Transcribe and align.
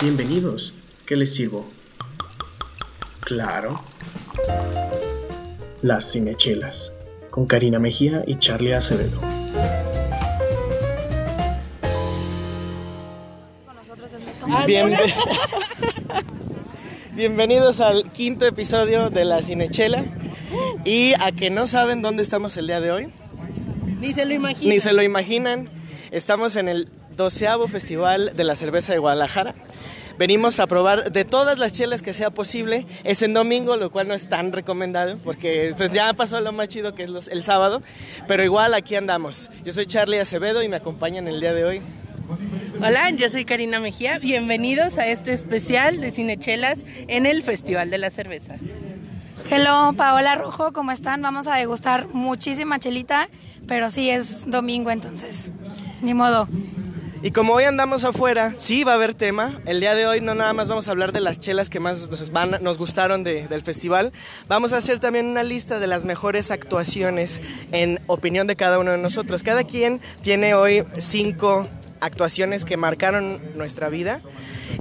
Bienvenidos. 0.00 0.72
¿Qué 1.06 1.16
les 1.16 1.34
sirvo? 1.34 1.66
Claro. 3.20 3.80
Las 5.82 6.12
Cinechelas, 6.12 6.94
con 7.30 7.46
Karina 7.46 7.78
Mejía 7.78 8.24
y 8.26 8.38
Charlie 8.38 8.74
Acevedo. 8.74 9.20
Bienve- 14.66 14.96
Bienvenidos 17.14 17.80
al 17.80 18.10
quinto 18.12 18.46
episodio 18.46 19.10
de 19.10 19.24
La 19.24 19.42
Cinechela. 19.42 20.04
Y 20.84 21.12
a 21.20 21.32
que 21.32 21.50
no 21.50 21.66
saben 21.66 22.02
dónde 22.02 22.22
estamos 22.22 22.56
el 22.56 22.66
día 22.66 22.80
de 22.80 22.90
hoy, 22.90 23.08
Ni 24.00 24.12
se 24.14 24.24
lo 24.24 24.34
imagina. 24.34 24.72
ni 24.74 24.80
se 24.80 24.92
lo 24.92 25.02
imaginan, 25.02 25.68
estamos 26.10 26.56
en 26.56 26.68
el 26.68 26.88
doceavo 27.16 27.68
Festival 27.68 28.32
de 28.34 28.44
la 28.44 28.56
Cerveza 28.56 28.92
de 28.92 28.98
Guadalajara. 28.98 29.54
Venimos 30.20 30.60
a 30.60 30.66
probar 30.66 31.10
de 31.12 31.24
todas 31.24 31.58
las 31.58 31.72
chelas 31.72 32.02
que 32.02 32.12
sea 32.12 32.28
posible. 32.28 32.84
Es 33.04 33.22
en 33.22 33.32
domingo, 33.32 33.78
lo 33.78 33.90
cual 33.90 34.06
no 34.06 34.12
es 34.12 34.28
tan 34.28 34.52
recomendable 34.52 35.16
porque 35.16 35.72
pues 35.78 35.92
ya 35.92 36.12
pasó 36.12 36.38
lo 36.42 36.52
más 36.52 36.68
chido 36.68 36.94
que 36.94 37.04
es 37.04 37.08
los- 37.08 37.28
el 37.28 37.42
sábado. 37.42 37.80
Pero 38.28 38.44
igual 38.44 38.74
aquí 38.74 38.96
andamos. 38.96 39.50
Yo 39.64 39.72
soy 39.72 39.86
Charlie 39.86 40.20
Acevedo 40.20 40.62
y 40.62 40.68
me 40.68 40.76
acompañan 40.76 41.26
el 41.26 41.40
día 41.40 41.54
de 41.54 41.64
hoy. 41.64 41.80
Hola, 42.84 43.08
yo 43.12 43.30
soy 43.30 43.46
Karina 43.46 43.80
Mejía. 43.80 44.18
Bienvenidos 44.18 44.98
a 44.98 45.06
este 45.08 45.32
especial 45.32 46.02
de 46.02 46.10
Cinechelas 46.12 46.80
en 47.08 47.24
el 47.24 47.42
Festival 47.42 47.88
de 47.88 47.96
la 47.96 48.10
Cerveza. 48.10 48.56
Hello, 49.50 49.94
Paola 49.96 50.34
Rojo, 50.34 50.74
¿cómo 50.74 50.92
están? 50.92 51.22
Vamos 51.22 51.46
a 51.46 51.54
degustar 51.56 52.08
muchísima 52.12 52.78
chelita, 52.78 53.30
pero 53.66 53.88
sí 53.88 54.10
es 54.10 54.50
domingo, 54.50 54.90
entonces, 54.90 55.50
ni 56.02 56.12
modo. 56.12 56.46
Y 57.22 57.32
como 57.32 57.52
hoy 57.52 57.64
andamos 57.64 58.04
afuera, 58.04 58.54
sí 58.56 58.82
va 58.82 58.92
a 58.92 58.94
haber 58.94 59.12
tema. 59.12 59.60
El 59.66 59.80
día 59.80 59.94
de 59.94 60.06
hoy 60.06 60.22
no 60.22 60.34
nada 60.34 60.54
más 60.54 60.70
vamos 60.70 60.88
a 60.88 60.92
hablar 60.92 61.12
de 61.12 61.20
las 61.20 61.38
chelas 61.38 61.68
que 61.68 61.78
más 61.78 62.08
nos, 62.10 62.30
van- 62.32 62.58
nos 62.62 62.78
gustaron 62.78 63.24
de- 63.24 63.46
del 63.46 63.60
festival. 63.60 64.12
Vamos 64.48 64.72
a 64.72 64.78
hacer 64.78 65.00
también 65.00 65.26
una 65.26 65.42
lista 65.42 65.78
de 65.80 65.86
las 65.86 66.06
mejores 66.06 66.50
actuaciones 66.50 67.42
en 67.72 68.00
opinión 68.06 68.46
de 68.46 68.56
cada 68.56 68.78
uno 68.78 68.92
de 68.92 68.98
nosotros. 68.98 69.42
Cada 69.42 69.64
quien 69.64 70.00
tiene 70.22 70.54
hoy 70.54 70.84
cinco 70.96 71.68
actuaciones 72.00 72.64
que 72.64 72.78
marcaron 72.78 73.38
nuestra 73.54 73.90
vida. 73.90 74.22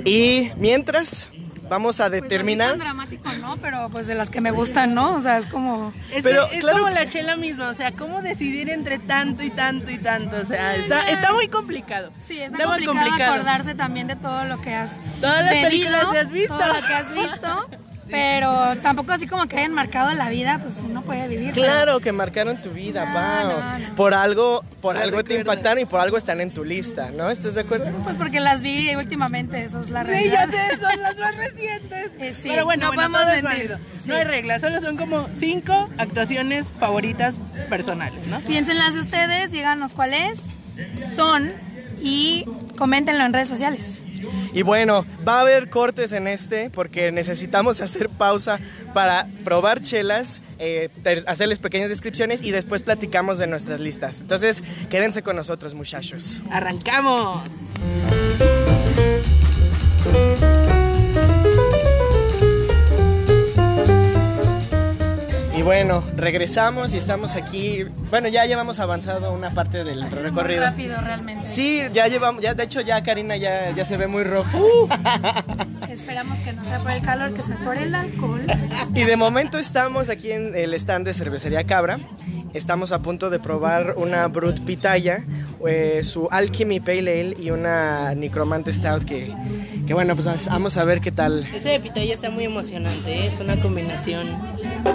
Y 0.05 0.51
mientras 0.55 1.27
vamos 1.69 1.99
a 1.99 2.09
determinar... 2.09 2.75
Pues 2.75 2.81
a 2.81 2.93
mí 2.93 3.07
tan 3.07 3.19
dramático, 3.19 3.31
¿no? 3.41 3.57
Pero 3.57 3.89
pues 3.89 4.07
de 4.07 4.15
las 4.15 4.29
que 4.29 4.41
me 4.41 4.51
gustan, 4.51 4.93
¿no? 4.93 5.15
O 5.15 5.21
sea, 5.21 5.37
es 5.37 5.47
como... 5.47 5.93
Es, 6.11 6.23
Pero, 6.23 6.49
que 6.49 6.55
es 6.55 6.61
claro 6.61 6.79
como 6.79 6.89
la 6.93 7.07
chela 7.07 7.35
misma, 7.37 7.69
o 7.69 7.75
sea, 7.75 7.91
¿cómo 7.91 8.21
decidir 8.21 8.69
entre 8.69 8.99
tanto 8.99 9.43
y 9.43 9.49
tanto 9.49 9.91
y 9.91 9.97
tanto? 9.97 10.37
O 10.37 10.45
sea, 10.45 10.75
está, 10.75 11.01
está 11.03 11.33
muy 11.33 11.47
complicado. 11.47 12.11
Sí, 12.27 12.39
está, 12.41 12.67
muy 12.67 12.85
complicado, 12.85 13.33
acordarse 13.35 13.75
también 13.75 14.07
de 14.07 14.15
todo 14.15 14.45
lo 14.45 14.59
que 14.61 14.73
has 14.73 14.91
Todas 15.21 15.43
las 15.45 15.51
bebido, 15.51 15.69
películas 15.69 16.05
que 16.11 16.17
has 16.19 16.31
visto. 16.31 16.57
todo 16.57 16.73
lo 16.73 16.87
que 16.87 16.93
has 16.93 17.13
visto, 17.13 17.69
pero 18.09 18.75
tampoco 18.81 19.13
así 19.13 19.27
como 19.27 19.47
que 19.47 19.57
hayan 19.57 19.73
marcado 19.73 20.13
la 20.13 20.29
vida, 20.29 20.59
pues 20.61 20.81
uno 20.83 21.01
puede 21.03 21.27
vivir. 21.27 21.51
pero- 21.53 21.65
Claro 21.65 21.99
que 21.99 22.11
marcaron 22.11 22.61
tu 22.61 22.71
vida, 22.71 23.05
No, 23.05 23.13
Pau. 23.13 23.49
no, 23.59 23.79
no. 23.89 23.95
Por 23.95 24.13
algo, 24.13 24.63
por 24.81 24.97
algo 24.97 25.23
te 25.23 25.35
impactaron 25.35 25.79
y 25.79 25.85
por 25.85 25.99
algo 25.99 26.17
están 26.17 26.41
en 26.41 26.51
tu 26.51 26.63
lista, 26.63 27.11
¿no? 27.11 27.29
¿Estás 27.29 27.55
de 27.55 27.61
acuerdo? 27.61 27.91
Pues 28.03 28.17
porque 28.17 28.39
las 28.39 28.61
vi 28.61 28.95
últimamente, 28.95 29.63
eso 29.63 29.79
es 29.79 29.89
la 29.89 30.01
Sí, 30.03 30.07
realidad. 30.11 30.49
ya 30.51 30.69
sé, 30.69 30.81
son 30.81 31.01
las 31.01 31.17
más 31.17 31.35
recientes. 31.35 32.11
Eh, 32.19 32.33
sí, 32.33 32.49
Pero 32.49 32.65
bueno, 32.65 32.87
no 32.87 32.93
bueno, 32.93 33.11
podemos 33.13 33.21
todo 33.21 33.31
es 33.31 33.43
mentir. 33.43 33.77
Sí. 34.03 34.09
No 34.09 34.15
hay 34.15 34.23
reglas, 34.25 34.61
solo 34.61 34.81
son 34.81 34.97
como 34.97 35.27
cinco 35.39 35.89
actuaciones 35.97 36.65
favoritas 36.79 37.35
personales, 37.69 38.27
¿no? 38.27 38.39
Piensen 38.41 38.77
las 38.77 38.93
de 38.93 38.99
ustedes, 38.99 39.51
díganos 39.51 39.93
cuáles 39.93 40.39
son 41.15 41.53
y 42.01 42.45
coméntenlo 42.77 43.23
en 43.23 43.33
redes 43.33 43.49
sociales. 43.49 44.03
Y 44.53 44.63
bueno, 44.63 45.05
va 45.27 45.37
a 45.37 45.41
haber 45.41 45.69
cortes 45.69 46.11
en 46.11 46.27
este 46.27 46.69
porque 46.69 47.11
necesitamos 47.11 47.81
hacer 47.81 48.09
pausa 48.09 48.59
para 48.93 49.27
probar 49.43 49.81
chelas, 49.81 50.41
eh, 50.57 50.89
hacerles 51.27 51.59
pequeñas 51.59 51.89
descripciones 51.89 52.41
y 52.41 52.51
después 52.51 52.83
platicamos 52.83 53.37
de 53.37 53.47
nuestras 53.47 53.79
listas. 53.79 54.21
Entonces, 54.21 54.63
quédense 54.89 55.21
con 55.23 55.35
nosotros, 55.35 55.73
muchachos. 55.75 56.41
Arrancamos. 56.51 57.43
Bueno, 65.69 66.03
regresamos 66.15 66.95
y 66.95 66.97
estamos 66.97 67.35
aquí. 67.35 67.83
Bueno, 68.09 68.27
ya 68.27 68.43
llevamos 68.47 68.79
avanzado 68.79 69.31
una 69.31 69.53
parte 69.53 69.83
del 69.83 70.01
recorrido. 70.09 70.61
Muy 70.61 70.69
rápido 70.71 70.99
realmente. 70.99 71.45
Sí, 71.45 71.83
ya 71.93 72.07
llevamos, 72.07 72.41
ya 72.41 72.55
de 72.55 72.63
hecho 72.63 72.81
ya 72.81 73.03
Karina 73.03 73.37
ya, 73.37 73.69
ya 73.69 73.85
se 73.85 73.95
ve 73.95 74.07
muy 74.07 74.23
roja. 74.23 74.57
Esperamos 75.87 76.39
que 76.39 76.53
no 76.53 76.65
sea 76.65 76.79
por 76.79 76.89
el 76.89 77.03
calor, 77.03 77.35
que 77.35 77.43
sea 77.43 77.57
por 77.57 77.77
el 77.77 77.93
alcohol. 77.93 78.47
Y 78.95 79.03
de 79.03 79.15
momento 79.15 79.59
estamos 79.59 80.09
aquí 80.09 80.31
en 80.31 80.55
el 80.55 80.73
stand 80.73 81.05
de 81.05 81.13
Cervecería 81.13 81.63
Cabra. 81.65 81.99
Estamos 82.53 82.91
a 82.91 82.99
punto 82.99 83.29
de 83.29 83.39
probar 83.39 83.93
una 83.97 84.27
Brut 84.27 84.61
Pitaya, 84.61 85.23
eh, 85.67 86.01
su 86.03 86.27
Alchemy 86.31 86.79
Pale 86.79 86.99
Ale 87.21 87.35
y 87.39 87.51
una 87.51 88.15
Necromante 88.15 88.73
Stout 88.73 89.03
que, 89.05 89.31
que 89.85 89.93
bueno, 89.93 90.15
pues 90.15 90.47
vamos 90.49 90.75
a 90.77 90.83
ver 90.83 90.99
qué 90.99 91.11
tal. 91.11 91.45
Ese 91.53 91.69
de 91.69 91.79
pitaya 91.79 92.13
está 92.13 92.31
muy 92.31 92.45
emocionante, 92.45 93.13
¿eh? 93.13 93.27
es 93.27 93.39
una 93.39 93.59
combinación 93.61 94.27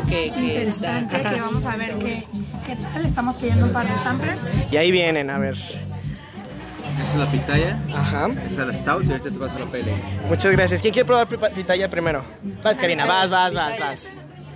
que, 0.09 0.33
que 0.33 0.41
Interesante, 0.49 1.17
está- 1.17 1.31
que 1.33 1.41
vamos 1.41 1.65
a 1.67 1.77
ver 1.77 1.97
qué, 1.99 2.25
qué 2.67 2.75
tal. 2.77 3.07
Estamos 3.07 3.37
pidiendo 3.37 3.67
un 3.67 3.73
par 3.73 3.89
de 3.89 3.99
samplers. 3.99 4.43
Y 4.73 4.77
ahí 4.77 4.91
vienen, 4.91 5.31
a 5.31 5.39
ver. 5.39 5.55
Esa 5.55 7.13
es 7.13 7.15
la 7.17 7.27
pitaya, 7.31 7.79
Ajá. 7.95 8.29
esa 8.49 8.63
es 8.63 8.67
la 8.69 8.73
stout 8.73 9.05
y 9.05 9.11
ahorita 9.13 9.31
te 9.31 9.39
paso 9.39 9.59
la 9.61 9.67
pele. 9.67 9.93
Muchas 10.29 10.51
gracias. 10.53 10.81
¿Quién 10.83 10.93
quiere 10.93 11.07
probar 11.07 11.29
pi- 11.29 11.37
Pitaya 11.55 11.89
primero? 11.89 12.23
Vas, 12.63 12.77
Karina, 12.79 13.05
vas, 13.07 13.31
vas, 13.31 13.53
vas, 13.55 13.79
vas. 13.79 14.11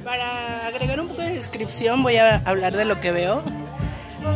Para 0.08 0.66
agregar 0.66 0.98
un 1.00 1.08
poco 1.08 1.20
de 1.20 1.32
descripción 1.32 2.02
voy 2.02 2.16
a 2.16 2.36
hablar 2.46 2.74
de 2.74 2.86
lo 2.86 2.98
que 2.98 3.10
veo. 3.12 3.42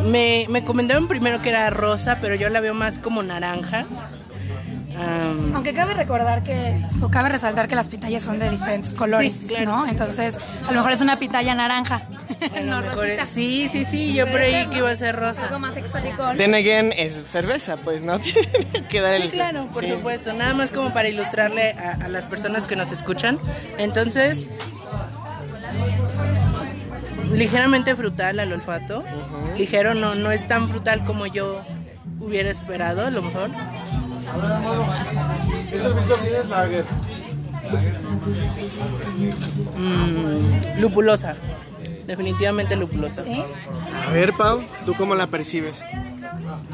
Me, 0.05 0.45
me 0.51 0.65
comentaron 0.65 1.09
primero 1.09 1.41
que 1.41 1.49
era 1.49 1.71
rosa, 1.71 2.19
pero 2.21 2.35
yo 2.35 2.51
la 2.51 2.61
veo 2.61 2.75
más 2.75 2.99
como 2.99 3.23
naranja. 3.23 3.87
Am, 4.95 5.55
Aunque 5.55 5.73
cabe 5.73 5.95
recordar 5.95 6.43
que, 6.43 6.79
o 7.01 7.09
cabe 7.11 7.31
resaltar 7.31 7.69
que 7.69 7.75
las 7.75 7.89
pitayas 7.89 8.23
son 8.23 8.39
de 8.39 8.51
diferentes 8.51 8.93
colores, 8.93 9.33
Sí, 9.35 9.47
claro. 9.49 9.65
¿no? 9.65 9.87
Entonces, 9.89 10.39
a 10.63 10.71
lo 10.71 10.77
mejor 10.77 10.93
es 10.93 11.01
una 11.01 11.19
pitaya 11.19 11.55
naranja, 11.55 12.03
no 12.65 12.83
mejor 12.83 12.97
rosita. 13.07 13.23
es- 13.23 13.29
sí, 13.31 13.71
sí, 13.73 13.87
sí, 13.91 14.13
yo 14.13 14.27
creí 14.27 14.67
que 14.67 14.79
iba 14.79 14.91
a 14.91 14.97
ser 14.97 15.17
rosa. 15.17 15.45
Algo 15.47 15.59
más 15.61 15.75
exótico. 15.79 16.23
Then 16.37 16.55
again, 16.55 16.93
es 16.95 17.15
cerveza, 17.25 17.79
pues 17.79 18.03
no 18.03 18.19
tiene 18.21 18.87
que 18.91 19.01
dar 19.01 19.15
el. 19.15 19.23
Sí, 19.23 19.29
claro, 19.31 19.69
por 19.73 19.83
Sí. 19.83 19.91
supuesto. 19.91 20.35
Nada 20.35 20.53
más 20.53 20.71
como 20.71 20.93
para 20.93 21.09
ilustrarle 21.09 21.71
a, 21.73 22.05
a 22.05 22.09
las 22.09 22.27
personas 22.27 22.67
que 22.67 22.77
nos 22.77 22.93
escuchan. 22.93 23.39
Entonces, 23.79 24.51
ligeramente 27.33 27.95
frutal 27.97 28.41
al 28.41 28.53
olfato. 28.53 29.05
Ligero, 29.57 29.95
no, 29.95 30.15
no 30.15 30.31
es 30.31 30.47
tan 30.47 30.69
frutal 30.69 31.05
como 31.05 31.27
yo 31.27 31.63
hubiera 32.21 32.51
esperado, 32.51 33.07
a 33.07 33.11
lo 33.11 33.23
mejor. 33.23 33.51
Mm, 39.77 40.81
lupulosa. 40.81 41.37
Definitivamente 42.07 42.77
lupulosa. 42.77 43.23
Sí. 43.23 43.43
A 44.07 44.11
ver, 44.11 44.33
Pau, 44.35 44.63
¿tú 44.85 44.95
cómo 44.95 45.15
la 45.15 45.29
percibes? 45.29 45.85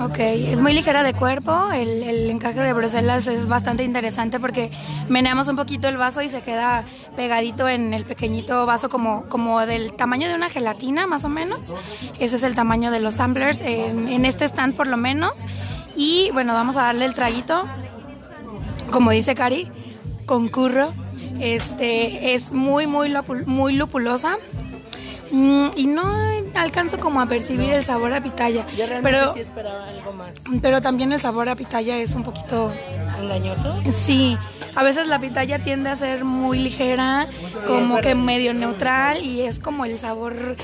Ok, 0.00 0.19
es 0.21 0.60
muy 0.60 0.75
ligera 0.75 1.03
de 1.03 1.12
cuerpo, 1.12 1.72
el, 1.72 2.04
el 2.04 2.31
encaje 2.31 2.60
de 2.60 2.72
Bruselas 2.72 3.26
es 3.26 3.49
bastante 3.49 3.82
interesante 3.82 4.38
porque 4.38 4.71
meneamos 5.09 5.49
un 5.49 5.56
poquito 5.56 5.88
el 5.88 5.97
vaso 5.97 6.22
y 6.22 6.28
se 6.28 6.41
queda 6.43 6.84
pegadito 7.16 7.69
en 7.69 7.93
el 7.93 8.04
pequeñito 8.04 8.65
vaso 8.65 8.88
como, 8.88 9.25
como 9.25 9.59
del 9.66 9.93
tamaño 9.94 10.28
de 10.28 10.37
una 10.37 10.50
gelatina 10.50 11.09
más 11.09 11.25
o 11.25 11.28
menos. 11.28 11.75
Ese 12.21 12.37
es 12.37 12.44
el 12.44 12.54
tamaño 12.54 12.93
de 12.93 13.00
los 13.00 13.16
samplers 13.16 13.60
en, 13.60 14.06
en 14.09 14.25
este 14.25 14.44
stand 14.44 14.76
por 14.76 14.87
lo 14.87 14.97
menos. 14.97 15.47
Y 15.97 16.31
bueno, 16.32 16.55
vamos 16.55 16.76
a 16.76 16.82
darle 16.82 17.05
el 17.05 17.15
traguito, 17.15 17.66
como 18.93 19.10
dice 19.10 19.34
Cari, 19.34 19.69
concurro. 20.26 20.93
Este 21.41 22.34
es 22.34 22.52
muy, 22.52 22.87
muy, 22.87 23.12
muy 23.46 23.73
lupulosa. 23.75 24.38
Mm, 25.31 25.69
y 25.77 25.87
no 25.87 26.03
alcanzo 26.55 26.99
como 26.99 27.21
a 27.21 27.27
percibir 27.27 27.71
el 27.71 27.85
sabor 27.85 28.13
a 28.15 28.21
pitaya. 28.23 28.67
Yo 28.77 28.87
realmente 28.87 29.03
Pero, 29.03 29.35
sí 29.35 29.41
esperaba 29.41 29.89
algo 29.89 30.13
más. 30.13 30.31
pero 30.63 30.81
también 30.81 31.13
el 31.13 31.21
sabor 31.21 31.49
a 31.49 31.57
pitaya 31.57 31.99
es 31.99 32.15
un 32.15 32.23
poquito... 32.23 32.73
¿Engañoso? 33.21 33.79
Sí, 33.91 34.39
a 34.75 34.83
veces 34.83 35.09
la 35.09 35.19
pitaya 35.19 35.61
tiende 35.63 35.91
a 35.91 35.97
ser 35.97 36.25
muy 36.25 36.59
ligera, 36.59 37.27
como 37.67 38.01
que 38.01 38.15
medio 38.15 38.55
neutral 38.55 39.23
y 39.25 39.43
es 39.43 39.59
como 39.59 39.85
el 39.85 39.99
sabor 39.99 40.57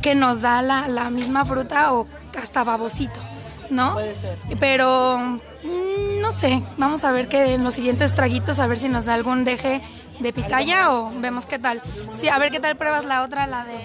que 0.00 0.14
nos 0.14 0.40
da 0.40 0.62
la, 0.62 0.88
la 0.88 1.10
misma 1.10 1.44
fruta 1.44 1.92
o 1.92 2.06
hasta 2.40 2.64
babosito, 2.64 3.20
¿no? 3.68 3.92
Puede 3.94 4.14
ser. 4.14 4.36
Pero 4.58 5.18
mm, 5.18 6.20
no 6.22 6.32
sé, 6.32 6.62
vamos 6.78 7.04
a 7.04 7.12
ver 7.12 7.28
que 7.28 7.54
en 7.54 7.62
los 7.62 7.74
siguientes 7.74 8.14
traguitos 8.14 8.58
a 8.58 8.66
ver 8.66 8.78
si 8.78 8.88
nos 8.88 9.04
da 9.04 9.14
algún 9.14 9.44
deje 9.44 9.82
de 10.20 10.32
pitaya 10.32 10.92
o 10.92 11.10
vemos 11.20 11.46
qué 11.46 11.58
tal. 11.58 11.82
Sí, 12.12 12.28
a 12.28 12.38
ver 12.38 12.50
qué 12.50 12.60
tal 12.60 12.76
pruebas 12.76 13.04
la 13.04 13.22
otra, 13.22 13.46
la 13.46 13.64
de 13.64 13.78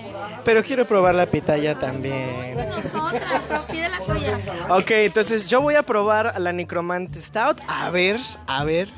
Pero 0.44 0.64
quiero 0.64 0.86
probar 0.88 1.16
la 1.16 1.26
pitaya 1.28 1.78
también. 1.78 2.56
nosotras, 2.70 3.44
pero 3.48 3.64
pide 3.66 3.90
la 3.90 4.00
tuya. 4.00 4.40
Ok, 4.70 4.92
entonces 4.92 5.46
yo 5.48 5.62
voy 5.62 5.76
a 5.76 5.84
probar 5.84 6.40
la 6.40 6.52
Necromante 6.54 7.22
Stout. 7.22 7.62
A 7.68 7.90
ver, 7.90 8.20
a 8.48 8.64
ver. 8.64 8.90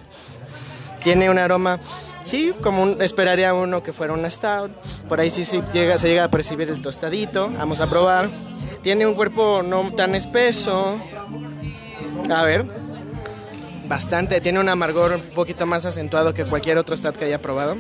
Tiene 1.03 1.29
un 1.29 1.37
aroma, 1.37 1.79
sí, 2.23 2.51
como 2.63 2.81
un- 2.81 2.99
esperaría 3.01 3.53
uno 3.53 3.83
que 3.83 3.93
fuera 3.93 4.11
una 4.13 4.27
stout. 4.27 4.71
Por 5.07 5.19
ahí 5.19 5.29
sí, 5.29 5.45
sí 5.45 5.61
llega, 5.71 5.99
se 5.99 6.07
llega 6.07 6.23
a 6.23 6.29
percibir 6.29 6.67
el 6.71 6.81
tostadito. 6.81 7.51
Vamos 7.51 7.79
a 7.79 7.87
probar. 7.87 8.29
Tiene 8.81 9.05
un 9.05 9.13
cuerpo 9.13 9.61
no 9.61 9.93
tan 9.93 10.15
espeso. 10.15 10.97
A 12.33 12.43
ver. 12.43 12.65
Bastante. 13.87 14.41
Tiene 14.41 14.59
un 14.59 14.69
amargor 14.69 15.13
un 15.13 15.21
poquito 15.33 15.65
más 15.65 15.85
acentuado 15.85 16.33
que 16.33 16.45
cualquier 16.45 16.77
otro 16.77 16.95
stout 16.95 17.15
que 17.15 17.25
haya 17.25 17.39
probado. 17.39 17.75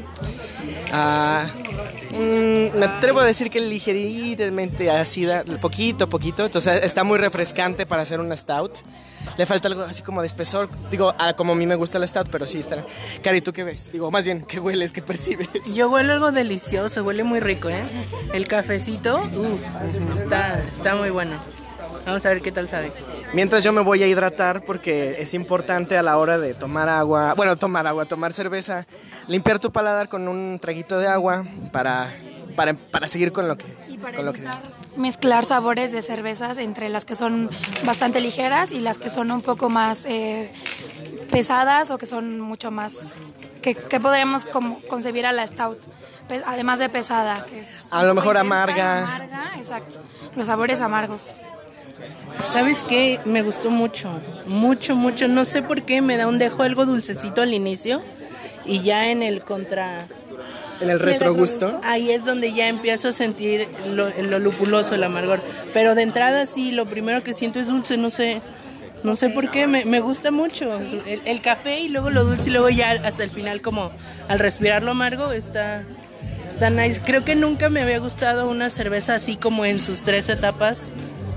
Mm, 2.13 2.77
me 2.77 2.85
atrevo 2.85 3.19
a 3.19 3.25
decir 3.25 3.49
que 3.49 3.59
ligeramente 3.59 4.89
ácida, 4.89 5.43
poquito, 5.61 6.07
poquito. 6.07 6.45
Entonces 6.45 6.83
está 6.83 7.03
muy 7.03 7.17
refrescante 7.17 7.85
para 7.85 8.03
hacer 8.03 8.19
una 8.19 8.35
stout. 8.35 8.79
Le 9.37 9.45
falta 9.45 9.67
algo 9.67 9.83
así 9.83 10.01
como 10.01 10.21
de 10.21 10.27
espesor. 10.27 10.69
Digo, 10.91 11.13
ah, 11.17 11.33
como 11.33 11.53
a 11.53 11.55
mí 11.55 11.65
me 11.65 11.75
gusta 11.75 11.99
la 11.99 12.07
stout, 12.07 12.29
pero 12.31 12.45
sí 12.45 12.59
está. 12.59 12.85
Cari, 13.23 13.41
¿tú 13.41 13.51
qué 13.51 13.63
ves? 13.63 13.91
Digo, 13.91 14.11
más 14.11 14.23
bien, 14.23 14.45
¿qué 14.45 14.59
hueles? 14.59 14.91
¿Qué 14.91 15.01
percibes? 15.01 15.75
Yo 15.75 15.89
huelo 15.89 16.13
algo 16.13 16.31
delicioso, 16.31 17.03
huele 17.03 17.23
muy 17.23 17.39
rico, 17.39 17.69
¿eh? 17.69 17.83
El 18.33 18.47
cafecito, 18.47 19.17
uf, 19.17 19.61
está, 20.15 20.61
está 20.63 20.95
muy 20.95 21.09
bueno. 21.09 21.37
Vamos 22.05 22.25
a 22.25 22.29
ver 22.29 22.41
qué 22.41 22.51
tal 22.51 22.67
sabe. 22.69 22.91
Mientras 23.33 23.63
yo 23.63 23.71
me 23.73 23.81
voy 23.81 24.03
a 24.03 24.07
hidratar 24.07 24.63
porque 24.63 25.17
es 25.19 25.33
importante 25.33 25.97
a 25.97 26.01
la 26.01 26.17
hora 26.17 26.37
de 26.37 26.53
tomar 26.53 26.89
agua, 26.89 27.33
bueno, 27.35 27.55
tomar 27.57 27.87
agua, 27.87 28.05
tomar 28.05 28.33
cerveza, 28.33 28.85
limpiar 29.27 29.59
tu 29.59 29.71
paladar 29.71 30.09
con 30.09 30.27
un 30.27 30.59
traguito 30.59 30.99
de 30.99 31.07
agua 31.07 31.43
para, 31.71 32.13
para, 32.55 32.73
para 32.73 33.07
seguir 33.07 33.31
con 33.31 33.47
lo 33.47 33.57
que... 33.57 33.65
Y 33.89 33.97
para 33.97 34.17
con 34.17 34.25
lo 34.25 34.33
que 34.33 34.43
mezclar 34.97 35.45
sabores 35.45 35.91
de 35.91 36.01
cervezas 36.01 36.57
entre 36.57 36.89
las 36.89 37.05
que 37.05 37.15
son 37.15 37.49
bastante 37.85 38.21
ligeras 38.21 38.71
y 38.71 38.79
las 38.79 38.97
que 38.97 39.09
son 39.09 39.31
un 39.31 39.41
poco 39.41 39.69
más 39.69 40.05
eh, 40.05 40.51
pesadas 41.31 41.91
o 41.91 41.97
que 41.97 42.05
son 42.05 42.39
mucho 42.39 42.71
más 42.71 43.15
que, 43.61 43.75
que 43.75 43.99
podríamos 43.99 44.45
como 44.45 44.79
concebir 44.87 45.25
a 45.25 45.31
la 45.31 45.45
stout 45.45 45.79
además 46.45 46.79
de 46.79 46.89
pesada 46.89 47.45
que 47.45 47.59
es 47.59 47.87
A 47.91 48.03
lo 48.03 48.13
mejor 48.13 48.37
amarga. 48.37 48.99
amarga 48.99 49.51
exacto 49.57 49.99
los 50.35 50.47
sabores 50.47 50.81
amargos 50.81 51.35
¿Sabes 52.51 52.83
qué? 52.87 53.19
Me 53.25 53.41
gustó 53.41 53.69
mucho, 53.69 54.09
mucho, 54.45 54.95
mucho. 54.95 55.27
No 55.27 55.45
sé 55.45 55.61
por 55.61 55.83
qué 55.83 56.01
me 56.01 56.17
da 56.17 56.27
un 56.27 56.39
dejo 56.39 56.63
algo 56.63 56.85
dulcecito 56.85 57.41
al 57.41 57.53
inicio 57.53 58.01
y 58.65 58.81
ya 58.81 59.11
en 59.11 59.23
el 59.23 59.43
contra... 59.43 60.07
En 60.81 60.89
el 60.89 60.99
retrogusto. 60.99 61.79
Ahí 61.83 62.11
es 62.11 62.25
donde 62.25 62.51
ya 62.51 62.67
empiezo 62.67 63.07
a 63.09 63.13
sentir 63.13 63.69
lo, 63.93 64.09
lo 64.09 64.39
lupuloso, 64.39 64.93
el 64.93 65.03
amargor. 65.03 65.41
Pero 65.73 65.95
de 65.95 66.01
entrada 66.01 66.45
sí, 66.45 66.71
lo 66.71 66.89
primero 66.89 67.23
que 67.23 67.33
siento 67.33 67.61
es 67.61 67.67
dulce, 67.67 67.95
no 67.95 68.09
sé. 68.09 68.41
No 69.03 69.15
sé 69.15 69.29
por 69.29 69.51
qué, 69.51 69.67
me, 69.67 69.85
me 69.85 70.01
gusta 70.01 70.31
mucho. 70.31 70.77
El, 71.05 71.21
el 71.25 71.41
café 71.41 71.79
y 71.79 71.87
luego 71.87 72.09
lo 72.09 72.25
dulce 72.25 72.49
y 72.49 72.51
luego 72.51 72.69
ya 72.69 72.91
hasta 72.91 73.23
el 73.23 73.29
final 73.29 73.61
como 73.61 73.91
al 74.27 74.39
respirar 74.39 74.83
lo 74.83 74.91
amargo 74.91 75.31
está, 75.31 75.83
está 76.49 76.69
nice. 76.69 76.99
Creo 77.05 77.23
que 77.23 77.35
nunca 77.35 77.69
me 77.69 77.81
había 77.81 77.99
gustado 77.99 78.49
una 78.49 78.69
cerveza 78.69 79.15
así 79.15 79.37
como 79.37 79.63
en 79.63 79.79
sus 79.79 80.01
tres 80.01 80.27
etapas 80.27 80.91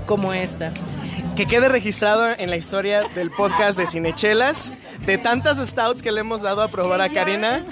como 0.09 0.33
esta. 0.33 0.71
Que 1.35 1.45
quede 1.45 1.69
registrado 1.69 2.27
en 2.35 2.49
la 2.49 2.57
historia 2.57 3.01
del 3.13 3.29
podcast 3.29 3.77
de 3.77 3.85
Cinechelas, 3.85 4.73
de 5.05 5.19
tantas 5.19 5.59
stouts 5.65 6.01
que 6.01 6.11
le 6.11 6.21
hemos 6.21 6.41
dado 6.41 6.63
a 6.63 6.67
probar 6.69 6.99
a 6.99 7.09
Karina. 7.09 7.63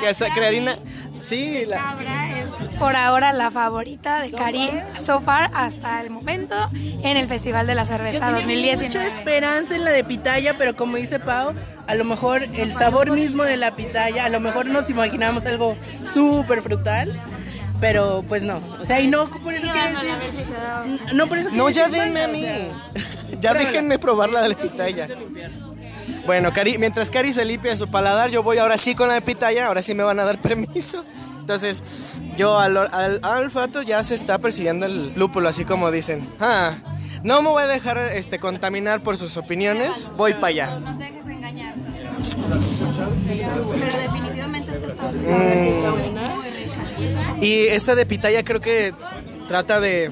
que 0.00 0.10
esa 0.10 0.28
Karina, 0.34 0.78
sí, 1.20 1.64
la- 1.64 1.76
Cabra 1.76 2.40
es 2.40 2.48
por 2.80 2.96
ahora 2.96 3.32
la 3.32 3.52
favorita 3.52 4.20
de 4.20 4.32
Cari 4.32 4.68
so 5.04 5.20
far 5.20 5.48
hasta 5.54 6.00
el 6.00 6.10
momento 6.10 6.56
en 6.74 7.16
el 7.16 7.28
Festival 7.28 7.68
de 7.68 7.76
la 7.76 7.82
Yo 7.84 7.88
Cerveza 7.88 8.18
tenía 8.18 8.32
2019 8.34 8.86
mucha 8.88 9.06
esperanza 9.06 9.76
en 9.76 9.84
la 9.84 9.92
de 9.92 10.02
pitaya, 10.02 10.58
pero 10.58 10.74
como 10.74 10.96
dice 10.96 11.20
Pau, 11.20 11.54
a 11.86 11.94
lo 11.94 12.04
mejor 12.04 12.42
el 12.42 12.72
sabor 12.74 13.12
mismo 13.12 13.44
de 13.44 13.56
la 13.56 13.76
pitaya, 13.76 14.24
a 14.24 14.28
lo 14.28 14.40
mejor 14.40 14.66
nos 14.66 14.90
imaginamos 14.90 15.46
algo 15.46 15.76
súper 16.12 16.60
frutal, 16.62 17.20
pero 17.82 18.24
pues 18.28 18.44
no. 18.44 18.60
O 18.80 18.84
sea, 18.86 19.00
y 19.00 19.08
no 19.08 19.28
por 19.28 19.52
eso 19.52 19.62
quiere 19.72 19.80
a 19.80 20.16
ver 20.16 20.30
decir... 20.30 20.46
si. 21.10 21.16
No 21.16 21.26
por 21.26 21.36
eso 21.38 21.50
No, 21.50 21.64
quiere 21.64 21.72
ya 21.74 21.88
decir 21.88 22.02
denme 22.04 22.22
a 22.22 22.28
mí. 22.28 22.44
o 22.44 22.46
sea, 22.46 22.76
Ya 23.40 23.50
pruébala. 23.50 23.58
déjenme 23.58 23.98
probar 23.98 24.30
la 24.30 24.42
de 24.42 24.48
la 24.50 24.54
pitaya. 24.56 25.08
Bueno, 26.24 26.52
Cari, 26.52 26.78
mientras 26.78 27.10
Cari 27.10 27.32
se 27.32 27.44
limpia 27.44 27.76
su 27.76 27.90
paladar, 27.90 28.30
yo 28.30 28.44
voy 28.44 28.58
ahora 28.58 28.78
sí 28.78 28.94
con 28.94 29.08
la 29.08 29.14
de 29.14 29.22
pitaya, 29.22 29.66
ahora 29.66 29.82
sí 29.82 29.94
me 29.94 30.04
van 30.04 30.20
a 30.20 30.24
dar 30.24 30.38
permiso. 30.40 31.04
Entonces, 31.40 31.82
yo 32.36 32.56
al, 32.56 32.76
al, 32.76 33.18
al 33.20 33.42
olfato 33.42 33.82
ya 33.82 34.04
se 34.04 34.14
está 34.14 34.38
persiguiendo 34.38 34.86
el 34.86 35.12
lúpulo, 35.14 35.48
así 35.48 35.64
como 35.64 35.90
dicen. 35.90 36.28
Ah, 36.38 36.74
no 37.24 37.42
me 37.42 37.48
voy 37.48 37.64
a 37.64 37.66
dejar 37.66 37.98
este, 37.98 38.38
contaminar 38.38 39.02
por 39.02 39.16
sus 39.18 39.36
opiniones, 39.36 40.12
voy 40.16 40.34
para 40.34 40.46
allá. 40.46 40.78
No 40.78 40.96
te 40.96 41.04
dejes 41.04 41.26
engañar. 41.26 41.74
Pero 43.26 43.98
definitivamente 43.98 44.70
esta 44.70 44.86
está, 44.86 45.10
está 45.10 45.90
muy 45.90 46.50
rica. 46.50 46.81
Y 47.40 47.66
esta 47.66 47.94
de 47.94 48.06
pitaya 48.06 48.42
creo 48.44 48.60
que 48.60 48.92
trata 49.48 49.80
de, 49.80 50.10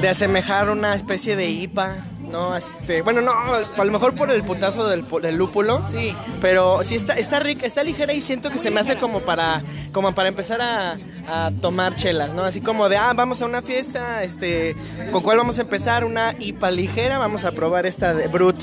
de 0.00 0.08
asemejar 0.08 0.70
una 0.70 0.94
especie 0.94 1.36
de 1.36 1.48
IPA, 1.48 1.96
¿no? 2.30 2.56
Este, 2.56 3.02
bueno, 3.02 3.20
no, 3.22 3.30
a 3.32 3.84
lo 3.84 3.92
mejor 3.92 4.14
por 4.14 4.30
el 4.30 4.42
putazo 4.44 4.88
del, 4.88 5.06
pu- 5.06 5.20
del 5.20 5.36
lúpulo. 5.36 5.82
Sí. 5.90 6.14
Pero 6.40 6.82
sí 6.82 6.96
está, 6.96 7.14
está 7.14 7.38
rica, 7.40 7.64
está 7.66 7.82
ligera 7.82 8.12
y 8.12 8.20
siento 8.20 8.50
que 8.50 8.58
se 8.58 8.70
me 8.70 8.80
hace 8.80 8.96
como 8.96 9.20
para, 9.20 9.62
como 9.92 10.14
para 10.14 10.28
empezar 10.28 10.60
a, 10.60 10.98
a 11.28 11.50
tomar 11.60 11.94
chelas, 11.94 12.34
¿no? 12.34 12.42
Así 12.44 12.60
como 12.60 12.88
de, 12.88 12.96
ah, 12.96 13.12
vamos 13.14 13.40
a 13.42 13.46
una 13.46 13.62
fiesta, 13.62 14.22
este, 14.24 14.74
¿con 15.12 15.22
cuál 15.22 15.38
vamos 15.38 15.58
a 15.58 15.62
empezar? 15.62 16.04
Una 16.04 16.34
IPA 16.38 16.70
ligera, 16.72 17.18
vamos 17.18 17.44
a 17.44 17.52
probar 17.52 17.86
esta 17.86 18.12
de 18.14 18.26
Brut 18.28 18.62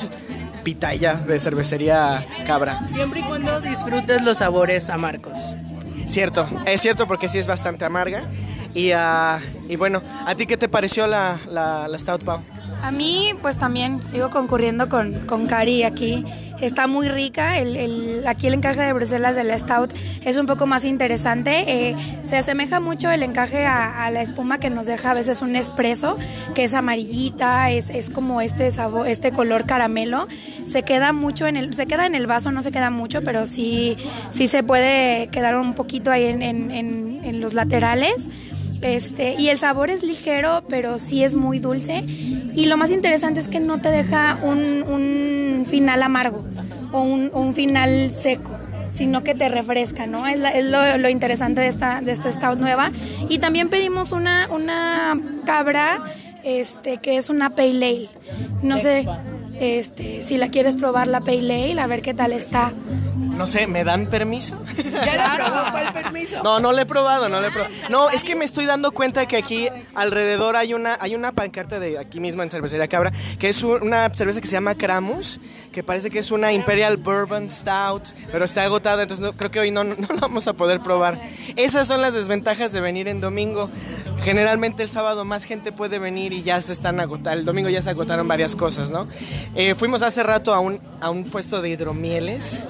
Pitaya 0.63 1.15
de 1.15 1.39
cervecería 1.39 2.25
Cabra. 2.45 2.80
Siempre 2.94 3.21
y 3.21 3.24
cuando 3.24 3.59
disfrutes 3.62 4.21
los 4.24 4.38
sabores 4.39 4.89
amargos. 4.92 5.38
Cierto, 6.11 6.45
es 6.65 6.81
cierto 6.81 7.07
porque 7.07 7.29
sí 7.29 7.39
es 7.39 7.47
bastante 7.47 7.85
amarga. 7.85 8.23
Y, 8.73 8.91
ah, 8.91 9.39
y 9.69 9.77
bueno, 9.77 10.03
¿a 10.25 10.35
ti 10.35 10.45
qué 10.45 10.57
te 10.57 10.67
pareció 10.67 11.07
la, 11.07 11.37
la, 11.49 11.87
la 11.87 11.97
Stout 11.97 12.25
Pau? 12.25 12.41
A 12.83 12.92
mí, 12.92 13.33
pues 13.42 13.57
también 13.57 14.06
sigo 14.07 14.30
concurriendo 14.31 14.89
con, 14.89 15.13
con 15.28 15.45
Cari 15.45 15.83
aquí. 15.83 16.25
Está 16.60 16.88
muy 16.88 17.07
rica. 17.10 17.60
El, 17.60 17.75
el- 17.75 18.28
aquí 18.28 18.48
el 18.48 18.54
encaje 18.56 18.81
de 18.81 18.92
Bruselas 18.94 19.36
de 19.36 19.44
la 19.44 19.57
Stout 19.57 19.94
es 20.24 20.36
un 20.38 20.45
poco 20.48 20.66
más 20.66 20.83
interesante. 20.86 21.63
Eh, 21.89 21.95
se 22.24 22.38
asemeja 22.38 22.80
mucho 22.80 23.10
el 23.12 23.22
encaje 23.24 23.66
a, 23.66 24.10
la 24.12 24.22
espuma 24.22 24.60
que 24.60 24.69
nos 24.69 24.88
deja 24.88 25.12
a 25.12 25.13
veces 25.13 25.42
un 25.42 25.56
espresso, 25.56 26.18
que 26.56 26.63
es 26.63 26.74
amarillita, 26.74 27.69
es, 27.72 27.89
es 27.89 28.10
como 28.10 28.42
este 28.42 28.72
sabor, 28.72 29.07
este 29.07 29.31
color 29.31 29.66
caramelo. 29.66 30.28
Se 30.66 30.83
queda 30.83 31.13
mucho 31.13 31.45
en 31.48 31.57
el, 31.57 31.74
se 31.75 31.86
queda 31.86 32.06
en 32.07 32.16
el 32.16 32.25
vaso, 32.28 32.51
no 32.51 32.62
se 32.63 32.72
queda 32.72 32.89
mucho, 32.89 33.21
pero 33.23 33.45
sí, 33.45 33.95
sí 34.31 34.47
se 34.47 34.64
puede 34.64 35.28
quedar 35.28 35.56
un 35.56 35.73
poquito 35.76 36.11
ahí 36.11 36.26
en- 36.26 36.42
en- 36.42 37.21
en 37.23 37.42
los 37.42 37.54
laterales. 37.54 38.28
Este, 38.81 39.35
y 39.38 39.50
el 39.50 39.59
sabor 39.59 39.90
es 39.90 40.04
ligero, 40.04 40.64
pero 40.68 40.97
sí 41.00 41.23
es 41.23 41.35
muy 41.35 41.59
dulce. 41.59 42.04
Y 42.56 42.66
lo 42.66 42.78
más 42.78 42.92
interesante 42.92 43.40
es 43.40 43.47
que 43.47 43.59
no 43.59 43.80
te 43.80 43.90
deja 43.90 44.40
un, 44.44 44.83
un 44.83 45.66
final 45.68 46.02
amargo 46.04 46.44
o 46.92 47.02
un, 47.02 47.31
un 47.33 47.56
final 47.56 48.11
seco, 48.11 48.52
sino 48.90 49.23
que 49.23 49.35
te 49.35 49.50
refresca, 49.50 50.07
¿no? 50.07 50.26
Es, 50.28 50.40
lo 50.66 51.09
interesante 51.09 51.61
de 51.61 51.68
esta, 51.68 52.02
de 52.02 52.11
esta 52.11 52.31
stout 52.31 52.59
nueva. 52.59 52.92
Y 53.30 53.40
también 53.40 53.69
pedimos 53.69 54.11
una, 54.11 54.47
una 54.50 55.19
cabra, 55.45 56.00
este, 56.44 56.97
que 56.97 57.18
es 57.18 57.30
una 57.30 57.52
pale 57.52 57.69
ale. 57.69 58.09
No 58.64 58.78
sé, 58.78 59.07
este, 59.59 60.23
si 60.23 60.38
la 60.38 60.50
quieres 60.50 60.76
probar 60.76 61.07
la 61.07 61.21
pale 61.21 61.71
ale, 61.71 61.81
a 61.81 61.88
ver 61.88 62.02
qué 62.02 62.14
tal 62.14 62.33
está. 62.33 62.73
No 63.31 63.47
sé, 63.47 63.66
¿me 63.66 63.83
dan 63.83 64.06
permiso? 64.07 64.56
¿Ya 64.94 65.16
la 65.16 65.35
probó? 65.38 65.71
¿Cuál 65.71 65.94
permiso? 65.94 66.44
No, 66.44 66.59
no 66.59 66.71
le 66.71 66.83
he 66.83 66.85
probado, 66.85 67.28
no 67.28 67.42
le 67.42 67.47
he 67.47 67.52
probado. 67.52 67.73
No, 67.90 68.09
es 68.09 68.23
que 68.23 68.35
me 68.35 68.45
estoy 68.45 68.66
dando 68.66 68.92
cuenta 68.92 69.26
que 69.26 69.35
aquí 69.38 69.68
alrededor 69.95 70.56
hay 70.56 70.73
una, 70.76 70.97
hay 71.00 71.16
una 71.16 71.31
pancarta 71.31 71.80
de 71.80 71.97
aquí 71.97 72.19
mismo 72.19 72.44
en 72.44 72.50
Cervecería 72.52 72.88
Cabra, 72.88 73.11
que 73.40 73.50
es 73.50 73.64
un- 73.64 73.81
una 73.81 74.09
cerveza 74.14 74.42
que 74.42 74.47
se 74.47 74.54
llama 74.54 74.76
Kramus, 74.76 75.40
que 75.71 75.81
parece 75.81 76.09
que 76.11 76.19
es 76.19 76.30
una 76.30 76.52
Imperial 76.54 76.97
Bourbon 76.97 77.50
Stout, 77.50 78.09
pero 78.31 78.45
está 78.45 78.64
agotada, 78.64 79.02
entonces 79.04 79.26
no- 79.26 79.33
creo 79.35 79.50
que 79.50 79.59
hoy 79.59 79.71
no, 79.71 79.83
no 79.85 79.95
vamos 80.19 80.47
a 80.47 80.54
poder 80.54 80.81
probar. 80.81 81.18
Esas 81.56 81.88
son 81.88 82.02
las 82.02 82.14
desventajas 82.14 82.71
de 82.73 82.81
venir 82.81 83.07
en 83.07 83.21
domingo. 83.21 83.69
Generalmente 84.23 84.83
el 84.83 84.90
sábado 84.90 85.26
más 85.26 85.45
gente 85.45 85.71
puede 85.71 85.97
venir 85.97 86.31
y 86.31 86.44
ya 86.44 86.61
se 86.61 86.73
están 86.73 87.00
agotando. 87.00 87.40
El 87.40 87.45
domingo 87.45 87.69
ya 87.69 87.81
se 87.81 87.90
agotaron 87.90 88.28
varias 88.28 88.56
cosas, 88.56 88.92
¿no? 88.92 89.07
Eh, 89.56 89.73
fuimos 89.73 90.04
hace 90.04 90.21
rato 90.21 90.54
a 90.54 90.59
un, 90.59 90.80
a 91.00 91.09
un 91.09 91.23
puesto 91.31 91.59
de 91.61 91.69
hidromieles. 91.69 92.68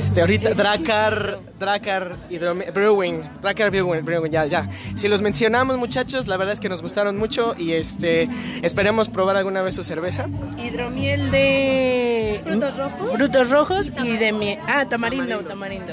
Este, 0.00 0.22
ahorita 0.22 0.54
Dracar, 0.54 1.40
Dracar 1.58 2.16
Hidrome- 2.30 2.72
Brewing, 2.72 3.20
Dracar 3.42 3.70
Brewing, 3.70 4.02
Brewing, 4.02 4.30
ya, 4.30 4.46
ya. 4.46 4.66
Si 4.96 5.08
los 5.08 5.20
mencionamos, 5.20 5.76
muchachos, 5.76 6.26
la 6.26 6.38
verdad 6.38 6.54
es 6.54 6.60
que 6.60 6.70
nos 6.70 6.80
gustaron 6.80 7.18
mucho 7.18 7.54
y 7.58 7.72
este, 7.72 8.26
esperemos 8.62 9.10
probar 9.10 9.36
alguna 9.36 9.60
vez 9.60 9.74
su 9.74 9.82
cerveza. 9.82 10.24
Hidromiel 10.56 11.30
de... 11.30 12.40
¿Frutos 12.44 12.78
rojos? 12.78 13.12
Frutos 13.12 13.50
rojos 13.50 13.92
y 14.02 14.16
de 14.16 14.32
miel. 14.32 14.58
Ah, 14.68 14.86
tamarindo, 14.88 15.40
tamarindo. 15.40 15.92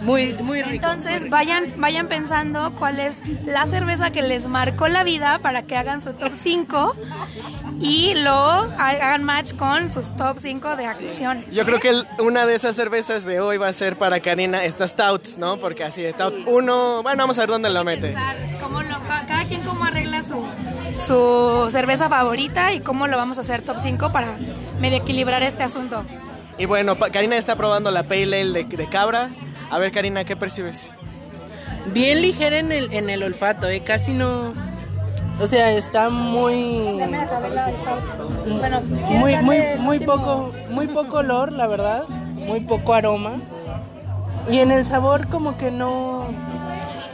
Muy, 0.00 0.32
muy 0.42 0.62
rico. 0.62 0.86
Entonces 0.86 1.28
vayan, 1.28 1.74
vayan 1.76 2.08
pensando 2.08 2.74
cuál 2.74 2.98
es 2.98 3.22
la 3.44 3.66
cerveza 3.66 4.10
que 4.10 4.22
les 4.22 4.46
marcó 4.48 4.88
la 4.88 5.04
vida 5.04 5.38
para 5.40 5.62
que 5.62 5.76
hagan 5.76 6.00
su 6.00 6.14
top 6.14 6.32
5 6.34 6.94
y 7.84 8.14
lo 8.14 8.32
hagan 8.34 9.22
match 9.24 9.52
con 9.54 9.90
sus 9.90 10.16
top 10.16 10.38
5 10.38 10.74
de 10.76 10.86
actuaciones. 10.86 11.44
Yo 11.52 11.64
creo 11.66 11.78
que 11.80 11.90
el- 11.90 12.06
una 12.18 12.46
de 12.46 12.54
esas 12.54 12.74
cervezas 12.74 13.24
de 13.24 13.40
hoy 13.40 13.58
va 13.58 13.68
a 13.68 13.72
ser 13.74 13.98
para 13.98 14.20
Karina 14.20 14.64
esta 14.64 14.86
Stout, 14.88 15.36
¿no? 15.36 15.58
Porque 15.58 15.84
así 15.84 16.00
de 16.02 16.12
Stout 16.12 16.34
1, 16.46 17.02
bueno, 17.02 17.22
vamos 17.22 17.38
a 17.38 17.42
ver 17.42 17.50
dónde 17.50 17.68
lo 17.68 17.84
mete. 17.84 18.16
Cómo 18.62 18.82
lo- 18.82 18.98
ca- 19.06 19.26
cada 19.28 19.44
quien 19.46 19.60
cómo 19.62 19.84
arregla 19.84 20.22
su, 20.22 20.42
su 20.98 21.68
cerveza 21.70 22.08
favorita 22.08 22.72
y 22.72 22.80
cómo 22.80 23.06
lo 23.06 23.16
vamos 23.18 23.36
a 23.36 23.42
hacer 23.42 23.60
top 23.60 23.78
5 23.78 24.12
para 24.12 24.38
medio 24.80 24.96
equilibrar 24.98 25.42
este 25.42 25.62
asunto. 25.62 26.04
Y 26.56 26.64
bueno, 26.66 26.96
Karina 26.96 27.36
está 27.36 27.54
probando 27.56 27.90
la 27.90 28.04
Pale 28.04 28.40
Ale 28.40 28.64
de, 28.64 28.64
de 28.64 28.88
cabra. 28.88 29.28
A 29.70 29.78
ver, 29.78 29.92
Karina, 29.92 30.24
¿qué 30.24 30.36
percibes? 30.36 30.90
Bien 31.92 32.22
ligera 32.22 32.58
en 32.58 32.72
el, 32.72 32.92
en 32.94 33.10
el 33.10 33.22
olfato, 33.22 33.68
¿eh? 33.68 33.80
Casi 33.80 34.12
no... 34.12 34.54
O 35.40 35.46
sea, 35.46 35.72
está 35.72 36.10
muy... 36.10 37.00
Bueno, 38.58 38.80
Muy, 39.08 39.36
muy, 39.36 39.58
muy 39.78 40.00
poco, 40.00 40.52
muy 40.70 40.86
poco 40.88 41.18
olor, 41.18 41.52
la 41.52 41.66
verdad. 41.66 42.04
Muy 42.08 42.60
poco 42.60 42.94
aroma. 42.94 43.40
Y 44.50 44.58
en 44.58 44.70
el 44.70 44.84
sabor 44.84 45.28
como 45.28 45.56
que 45.56 45.70
no... 45.70 46.26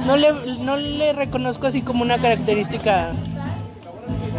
No 0.04 0.16
le, 0.16 0.32
no 0.60 0.76
le 0.76 1.12
reconozco 1.12 1.66
así 1.66 1.82
como 1.82 2.02
una 2.02 2.20
característica 2.20 3.12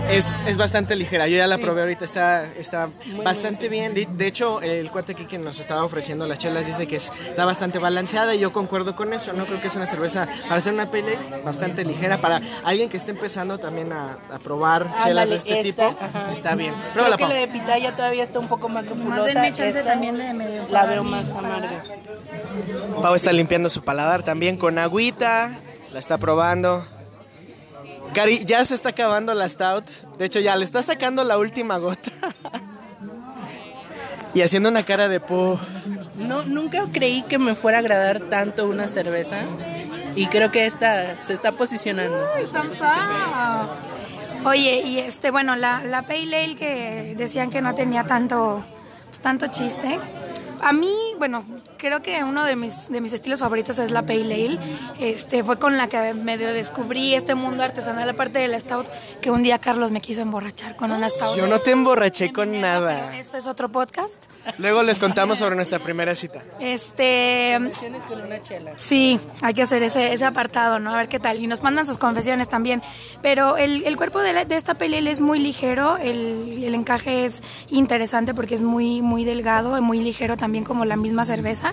Es, 0.10 0.36
es 0.46 0.58
bastante 0.58 0.96
ligera, 0.98 1.28
yo 1.30 1.38
ya 1.38 1.48
la 1.48 1.58
probé 1.58 1.82
ahorita, 1.82 2.04
está, 2.04 2.46
está 2.58 2.90
bastante 3.24 3.70
bien. 3.70 3.94
De, 3.94 4.06
de 4.12 4.28
hecho, 4.28 4.62
el 4.62 4.92
cuate 4.92 5.14
aquí 5.14 5.24
que 5.26 5.38
nos 5.38 5.60
estaba 5.62 5.86
ofreciendo 5.86 6.28
las 6.28 6.38
chelas 6.38 6.66
dice 6.68 6.86
que 6.86 6.98
es- 6.98 7.14
está 7.30 7.46
bastante 7.46 7.80
balanceada 7.80 8.36
y 8.36 8.40
yo 8.40 8.52
concuerdo 8.52 8.94
con 8.94 9.14
eso, 9.14 9.32
¿no? 9.32 9.46
Creo 9.46 9.62
que 9.62 9.68
es 9.68 9.76
una 9.78 9.86
cerveza, 9.86 10.28
para 10.44 10.56
hacer 10.58 10.74
una 10.74 10.92
pele, 10.92 11.18
bastante 11.46 11.86
ligera. 11.86 12.20
Para 12.20 12.42
alguien 12.66 12.90
que 12.90 12.98
esté 12.98 13.12
empezando 13.12 13.58
también 13.58 13.94
a, 13.94 14.18
a 14.30 14.40
probar 14.40 14.86
chelas 15.02 15.30
de 15.30 15.36
este 15.38 15.62
esta, 15.70 15.90
tipo, 15.92 16.04
ajá. 16.04 16.32
está 16.34 16.56
bien. 16.56 16.74
Creo 16.74 16.92
Pruébala, 17.06 17.16
que 17.18 17.22
Pau. 17.24 17.30
la 17.32 17.40
de 17.40 17.48
pitaya 17.48 17.96
todavía 17.96 18.24
está 18.24 18.40
un 18.40 18.48
poco 18.50 18.68
más 18.68 18.84
Esta 18.86 19.84
también 19.84 20.18
de 20.18 20.34
medio 20.34 20.68
La 20.70 20.86
veo 20.88 21.04
más 21.04 21.30
amarga. 21.30 21.84
Pau 23.02 23.16
está 23.16 23.32
limpiando 23.32 23.70
su 23.70 23.82
paladar 23.84 24.24
también 24.24 24.58
con 24.58 24.78
agüita, 24.78 25.58
la 25.94 26.00
está 26.00 26.18
probando. 26.18 26.86
Cari, 28.14 28.44
ya 28.46 28.64
se 28.66 28.76
está 28.76 28.90
acabando 28.90 29.34
la 29.34 29.48
stout. 29.48 29.86
De 30.18 30.26
hecho, 30.26 30.40
ya 30.40 30.56
le 30.56 30.66
está 30.66 30.84
sacando 30.84 31.24
la 31.24 31.38
última 31.38 31.78
gota. 31.78 32.12
y 34.34 34.42
haciendo 34.42 34.70
una 34.70 34.84
cara 34.84 35.08
de 35.08 35.20
po. 35.20 35.60
No, 36.16 36.44
nunca 36.44 36.88
creí 36.92 37.24
que 37.24 37.38
me 37.38 37.56
fuera 37.56 37.78
a 37.78 37.82
agradar 37.82 38.20
tanto 38.20 38.68
una 38.68 38.88
cerveza. 38.88 39.44
Y 40.16 40.28
creo 40.28 40.52
que 40.52 40.66
esta 40.66 41.22
se 41.22 41.34
está 41.34 41.54
posicionando. 41.54 42.28
se 42.36 42.44
está 42.44 42.62
Thumbs 42.62 42.82
up. 42.82 44.48
Oye, 44.48 44.82
y 44.86 45.00
este, 45.00 45.32
bueno, 45.32 45.56
la, 45.56 45.84
la 45.84 46.02
Pale 46.02 46.44
Ale 46.44 46.56
que 46.56 47.16
decían 47.16 47.50
que 47.50 47.62
no 47.62 47.76
tenía 47.76 48.06
tanto, 48.06 48.64
pues, 49.06 49.20
tanto 49.20 49.48
chiste. 49.48 50.00
A 50.62 50.74
mí, 50.74 50.94
bueno, 51.18 51.46
creo 51.82 52.04
que 52.04 52.24
uno 52.24 52.44
de 52.46 52.56
mis, 52.56 52.90
de 52.90 53.02
mis 53.02 53.12
estilos 53.12 53.40
favoritos 53.40 53.80
es 53.80 53.90
la 53.90 54.04
Pale 54.04 54.22
Ale. 54.36 54.60
Este, 55.00 55.44
fue 55.44 55.58
con 55.58 55.78
la 55.78 55.90
que 55.90 56.14
medio 56.14 56.54
descubrí 56.54 57.16
este 57.16 57.34
mundo 57.34 57.64
artesanal, 57.64 58.08
aparte 58.08 58.38
de 58.38 58.48
la 58.48 58.60
Stout, 58.60 58.88
que 59.20 59.32
un 59.32 59.42
día 59.42 59.58
Carlos 59.58 59.92
me 59.92 60.00
quiso 60.00 60.22
emborrachar 60.22 60.76
con 60.76 60.92
una 60.92 61.10
Stout. 61.10 61.36
Yo 61.36 61.48
no 61.48 61.58
te 61.60 61.72
emborraché 61.72 62.32
con 62.32 62.62
nada. 62.62 63.18
Eso 63.18 63.36
es 63.38 63.48
otro 63.48 63.70
podcast. 63.72 64.24
Luego 64.60 64.84
les 64.84 65.00
contamos 65.00 65.40
sobre 65.40 65.56
nuestra 65.56 65.80
primera 65.80 66.14
cita. 66.14 66.44
Este, 66.60 67.58
con 68.08 68.22
una 68.22 68.42
chela. 68.44 68.74
Sí, 68.76 69.20
hay 69.42 69.54
que 69.56 69.64
hacer 69.64 69.82
ese, 69.82 70.14
ese 70.14 70.26
apartado, 70.26 70.80
¿no? 70.80 70.94
A 70.94 70.98
ver 70.98 71.08
qué 71.10 71.20
tal. 71.20 71.42
Y 71.42 71.48
nos 71.48 71.64
mandan 71.64 71.88
sus 71.88 71.98
confesiones 71.98 72.48
también. 72.48 72.84
Pero 73.24 73.58
el, 73.58 73.84
el 73.86 73.98
cuerpo 73.98 74.20
de, 74.20 74.34
la- 74.34 74.46
de 74.46 74.56
esta 74.56 74.76
pelea 74.76 74.92
es 75.02 75.20
muy 75.22 75.40
ligero, 75.40 75.98
el, 75.98 76.62
el 76.64 76.76
encaje 76.76 77.26
es 77.26 77.42
interesante 77.70 78.34
porque 78.36 78.54
es 78.54 78.62
muy, 78.62 79.02
muy 79.02 79.26
delgado, 79.26 79.78
y 79.78 79.82
muy 79.82 80.00
ligero 80.00 80.38
también 80.38 80.64
como 80.64 80.86
la 80.86 80.96
misma 80.98 81.26
cerveza. 81.26 81.71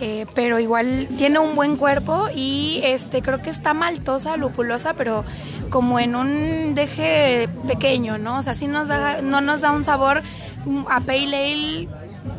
Eh, 0.00 0.26
pero 0.34 0.58
igual 0.58 1.06
tiene 1.16 1.38
un 1.38 1.54
buen 1.54 1.76
cuerpo 1.76 2.26
y 2.34 2.80
este 2.82 3.22
creo 3.22 3.40
que 3.40 3.50
está 3.50 3.72
maltosa, 3.72 4.36
lupulosa, 4.36 4.94
pero 4.94 5.24
como 5.70 6.00
en 6.00 6.16
un 6.16 6.74
deje 6.74 7.48
pequeño, 7.68 8.18
¿no? 8.18 8.38
O 8.38 8.42
sea, 8.42 8.56
sí 8.56 8.66
nos 8.66 8.88
da, 8.88 9.22
no 9.22 9.40
nos 9.40 9.60
da 9.60 9.70
un 9.70 9.84
sabor 9.84 10.22
mm, 10.66 10.86
a 10.88 11.00
pale 11.00 11.36
ale 11.36 11.88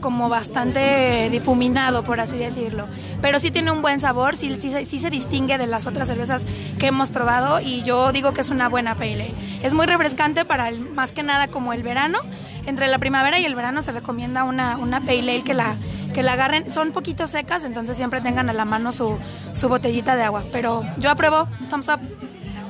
como 0.02 0.28
bastante 0.28 1.30
difuminado, 1.30 2.04
por 2.04 2.20
así 2.20 2.38
decirlo. 2.38 2.88
Pero 3.22 3.40
sí 3.40 3.52
tiene 3.52 3.72
un 3.72 3.82
buen 3.82 4.02
sabor, 4.02 4.36
sí, 4.36 4.54
sí, 4.56 4.74
sí 4.86 5.00
se 5.00 5.10
distingue 5.10 5.58
de 5.58 5.68
las 5.68 5.88
otras 5.88 6.10
cervezas 6.10 6.46
que 6.78 6.88
hemos 6.88 7.12
probado 7.12 7.62
y 7.62 7.82
yo 7.84 8.12
digo 8.12 8.34
que 8.34 8.42
es 8.42 8.50
una 8.50 8.68
buena 8.68 8.96
pale 8.96 9.14
ale. 9.14 9.34
Es 9.62 9.74
muy 9.74 9.86
refrescante 9.86 10.44
para 10.44 10.70
más 10.72 11.14
que 11.14 11.24
nada 11.24 11.48
como 11.48 11.72
el 11.72 11.84
verano. 11.84 12.20
Entre 12.66 12.88
la 12.88 12.98
primavera 12.98 13.40
y 13.40 13.46
el 13.46 13.56
verano 13.56 13.82
se 13.82 13.94
recomienda 13.94 14.44
una, 14.44 14.78
una 14.78 15.00
pale 15.00 15.20
ale 15.20 15.44
que 15.44 15.54
la, 15.54 15.78
que 16.14 16.24
la 16.24 16.34
agarren. 16.34 16.72
Son 16.72 16.92
poquito 16.92 17.28
secas, 17.28 17.64
entonces 17.64 17.98
siempre 17.98 18.22
tengan 18.22 18.50
a 18.50 18.54
la 18.54 18.66
mano 18.66 18.92
su, 18.92 19.20
su 19.52 19.68
botellita 19.68 20.16
de 20.16 20.24
agua. 20.24 20.46
Pero 20.52 20.84
yo 20.98 21.10
apruebo, 21.10 21.48
thumbs 21.70 21.90
up. 21.90 22.00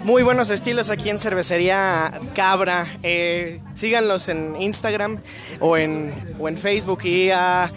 Muy 0.03 0.23
buenos 0.23 0.49
estilos 0.49 0.89
aquí 0.89 1.09
en 1.09 1.17
Cervecería 1.17 2.19
Cabra. 2.35 2.87
Eh, 3.03 3.61
síganlos 3.73 4.27
en 4.27 4.61
Instagram 4.61 5.21
o 5.59 5.77
en, 5.77 6.13
o 6.39 6.49
en 6.49 6.57
Facebook. 6.57 7.03
Y 7.03 7.29
ah, 7.29 7.71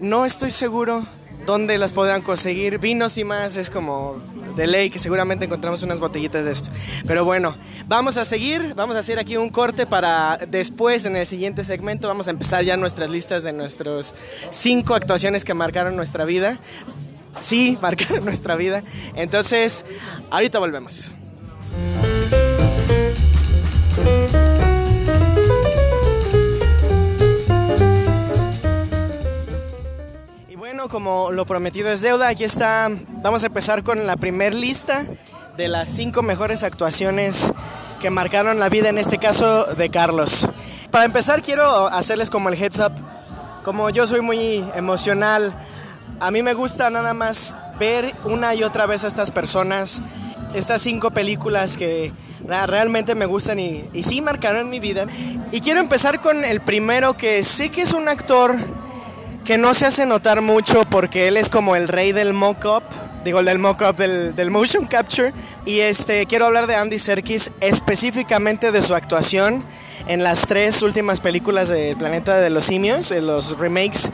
no 0.00 0.24
estoy 0.26 0.50
seguro 0.50 1.06
dónde 1.46 1.78
las 1.78 1.92
podrán 1.92 2.20
conseguir. 2.20 2.78
Vinos 2.78 3.16
y 3.16 3.24
más 3.24 3.56
es 3.56 3.70
como 3.70 4.16
de 4.54 4.66
ley 4.66 4.90
que 4.90 4.98
seguramente 4.98 5.44
encontramos 5.44 5.82
unas 5.82 6.00
botellitas 6.00 6.44
de 6.44 6.52
esto. 6.52 6.70
Pero 7.06 7.24
bueno, 7.24 7.56
vamos 7.86 8.16
a 8.16 8.24
seguir. 8.24 8.74
Vamos 8.74 8.96
a 8.96 9.00
hacer 9.00 9.18
aquí 9.18 9.36
un 9.36 9.50
corte 9.50 9.86
para 9.86 10.38
después, 10.48 11.06
en 11.06 11.16
el 11.16 11.26
siguiente 11.26 11.64
segmento, 11.64 12.08
vamos 12.08 12.28
a 12.28 12.30
empezar 12.30 12.64
ya 12.64 12.76
nuestras 12.76 13.10
listas 13.10 13.42
de 13.42 13.52
nuestros 13.52 14.14
cinco 14.50 14.94
actuaciones 14.94 15.44
que 15.44 15.54
marcaron 15.54 15.96
nuestra 15.96 16.24
vida. 16.24 16.58
Sí, 17.40 17.78
marcaron 17.82 18.24
nuestra 18.24 18.56
vida. 18.56 18.82
Entonces, 19.14 19.84
ahorita 20.30 20.58
volvemos. 20.58 21.12
Como 30.88 31.30
lo 31.30 31.46
prometido 31.46 31.90
es 31.90 32.00
deuda, 32.00 32.28
aquí 32.28 32.44
está. 32.44 32.90
Vamos 33.22 33.42
a 33.42 33.46
empezar 33.46 33.82
con 33.82 34.06
la 34.06 34.16
primer 34.16 34.54
lista 34.54 35.04
de 35.56 35.68
las 35.68 35.88
cinco 35.88 36.22
mejores 36.22 36.62
actuaciones 36.62 37.52
que 38.00 38.10
marcaron 38.10 38.58
la 38.58 38.68
vida, 38.68 38.88
en 38.88 38.98
este 38.98 39.18
caso 39.18 39.64
de 39.74 39.90
Carlos. 39.90 40.48
Para 40.90 41.04
empezar, 41.04 41.42
quiero 41.42 41.86
hacerles 41.88 42.30
como 42.30 42.48
el 42.48 42.60
heads 42.60 42.80
up. 42.80 42.92
Como 43.64 43.90
yo 43.90 44.06
soy 44.06 44.22
muy 44.22 44.64
emocional, 44.74 45.54
a 46.18 46.30
mí 46.30 46.42
me 46.42 46.54
gusta 46.54 46.90
nada 46.90 47.14
más 47.14 47.56
ver 47.78 48.14
una 48.24 48.54
y 48.54 48.64
otra 48.64 48.86
vez 48.86 49.04
a 49.04 49.08
estas 49.08 49.30
personas, 49.30 50.02
estas 50.54 50.80
cinco 50.82 51.10
películas 51.12 51.76
que 51.76 52.12
realmente 52.66 53.14
me 53.14 53.26
gustan 53.26 53.60
y, 53.60 53.84
y 53.92 54.02
sí 54.02 54.20
marcaron 54.20 54.68
mi 54.68 54.80
vida. 54.80 55.06
Y 55.52 55.60
quiero 55.60 55.80
empezar 55.80 56.20
con 56.20 56.44
el 56.44 56.60
primero 56.60 57.16
que 57.16 57.42
sé 57.44 57.70
que 57.70 57.82
es 57.82 57.92
un 57.92 58.08
actor 58.08 58.56
que 59.44 59.58
no 59.58 59.74
se 59.74 59.86
hace 59.86 60.06
notar 60.06 60.40
mucho 60.40 60.84
porque 60.88 61.28
él 61.28 61.36
es 61.36 61.48
como 61.48 61.74
el 61.74 61.88
rey 61.88 62.12
del 62.12 62.32
mock-up, 62.32 62.84
digo, 63.24 63.40
el 63.40 63.46
del 63.46 63.58
mock-up, 63.58 63.96
del, 63.96 64.36
del 64.36 64.50
motion 64.50 64.86
capture. 64.86 65.32
Y 65.66 65.80
este, 65.80 66.26
quiero 66.26 66.46
hablar 66.46 66.66
de 66.66 66.76
Andy 66.76 66.98
Serkis, 66.98 67.50
específicamente 67.60 68.72
de 68.72 68.82
su 68.82 68.94
actuación 68.94 69.64
en 70.06 70.22
las 70.22 70.46
tres 70.46 70.82
últimas 70.82 71.20
películas 71.20 71.68
de 71.68 71.96
Planeta 71.96 72.40
de 72.40 72.50
los 72.50 72.66
Simios, 72.66 73.10
en 73.10 73.26
los 73.26 73.58
remakes. 73.58 74.10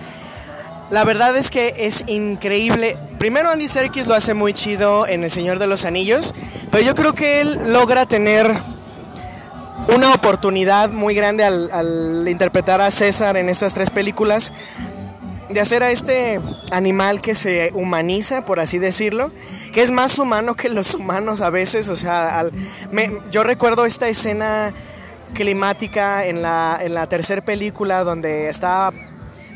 La 0.90 1.04
verdad 1.04 1.36
es 1.36 1.50
que 1.50 1.74
es 1.78 2.04
increíble. 2.06 2.96
Primero 3.18 3.50
Andy 3.50 3.68
Serkis 3.68 4.06
lo 4.06 4.14
hace 4.14 4.32
muy 4.32 4.54
chido 4.54 5.06
en 5.06 5.24
El 5.24 5.30
Señor 5.30 5.58
de 5.58 5.66
los 5.66 5.84
Anillos, 5.84 6.34
pero 6.70 6.82
yo 6.82 6.94
creo 6.94 7.14
que 7.14 7.42
él 7.42 7.72
logra 7.72 8.06
tener 8.06 8.50
una 9.94 10.14
oportunidad 10.14 10.90
muy 10.90 11.14
grande 11.14 11.44
al 11.44 12.26
interpretar 12.26 12.80
a 12.80 12.90
César 12.90 13.36
en 13.36 13.48
estas 13.48 13.74
tres 13.74 13.90
películas 13.90 14.52
de 15.50 15.60
hacer 15.60 15.82
a 15.82 15.90
este 15.90 16.40
animal 16.70 17.20
que 17.22 17.34
se 17.34 17.70
humaniza, 17.74 18.44
por 18.44 18.60
así 18.60 18.78
decirlo, 18.78 19.30
que 19.72 19.82
es 19.82 19.90
más 19.90 20.18
humano 20.18 20.54
que 20.54 20.68
los 20.68 20.94
humanos 20.94 21.40
a 21.40 21.50
veces. 21.50 21.88
O 21.88 21.96
sea, 21.96 22.38
al- 22.40 22.52
me- 22.92 23.18
yo 23.30 23.42
recuerdo 23.44 23.84
esta 23.86 24.08
escena 24.08 24.72
climática 25.34 26.24
en 26.26 26.42
la, 26.42 26.78
en 26.80 26.94
la 26.94 27.06
tercera 27.06 27.42
película 27.42 28.02
donde 28.04 28.48
está, 28.48 28.90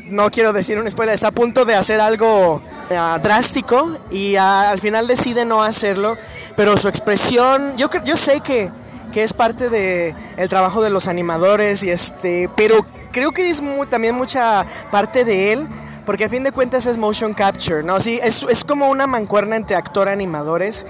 no 0.05 0.29
quiero 0.29 0.53
decir 0.53 0.77
un 0.79 0.89
spoiler, 0.89 1.15
está 1.15 1.29
a 1.29 1.31
punto 1.31 1.65
de 1.65 1.75
hacer 1.75 1.99
algo 1.99 2.61
ah, 2.95 3.19
drástico 3.21 3.97
y 4.11 4.35
ah, 4.35 4.69
al 4.69 4.79
final 4.79 5.07
decide 5.07 5.45
no 5.45 5.63
hacerlo, 5.63 6.15
pero 6.55 6.77
su 6.77 6.87
expresión, 6.87 7.75
yo, 7.77 7.89
yo 8.05 8.17
sé 8.17 8.41
que 8.41 8.69
que 9.11 9.21
es 9.23 9.31
parte 9.31 9.69
de 9.69 10.15
el 10.37 10.49
trabajo 10.49 10.81
de 10.81 10.89
los 10.89 11.07
animadores 11.07 11.83
y 11.83 11.91
este 11.91 12.49
pero 12.55 12.83
creo 13.11 13.31
que 13.31 13.47
es 13.47 13.61
mu- 13.61 13.85
también 13.85 14.15
mucha 14.15 14.65
parte 14.89 15.23
de 15.23 15.53
él 15.53 15.67
porque 16.05 16.25
a 16.25 16.29
fin 16.29 16.43
de 16.43 16.51
cuentas 16.51 16.85
es 16.85 16.97
motion 16.97 17.33
capture, 17.33 17.83
¿no? 17.83 17.99
Sí, 17.99 18.19
es, 18.21 18.43
es 18.43 18.63
como 18.63 18.89
una 18.89 19.07
mancuerna 19.07 19.55
entre 19.55 19.75
actor 19.75 20.09
animadores 20.09 20.85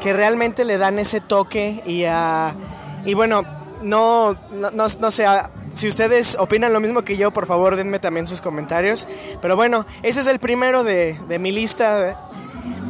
que 0.00 0.12
realmente 0.12 0.64
le 0.64 0.78
dan 0.78 0.98
ese 0.98 1.20
toque 1.20 1.82
y, 1.86 2.04
ah, 2.04 2.54
y 3.04 3.14
bueno, 3.14 3.42
no, 3.82 4.36
no, 4.52 4.70
no, 4.70 4.86
no 5.00 5.10
sé, 5.10 5.26
ah, 5.26 5.50
si 5.72 5.88
ustedes 5.88 6.36
opinan 6.38 6.72
lo 6.72 6.80
mismo 6.80 7.02
que 7.02 7.16
yo, 7.16 7.30
por 7.30 7.46
favor 7.46 7.76
denme 7.76 7.98
también 7.98 8.26
sus 8.26 8.40
comentarios. 8.40 9.08
Pero 9.40 9.56
bueno, 9.56 9.86
ese 10.02 10.20
es 10.20 10.26
el 10.26 10.38
primero 10.38 10.84
de, 10.84 11.18
de 11.28 11.38
mi 11.38 11.52
lista. 11.52 12.28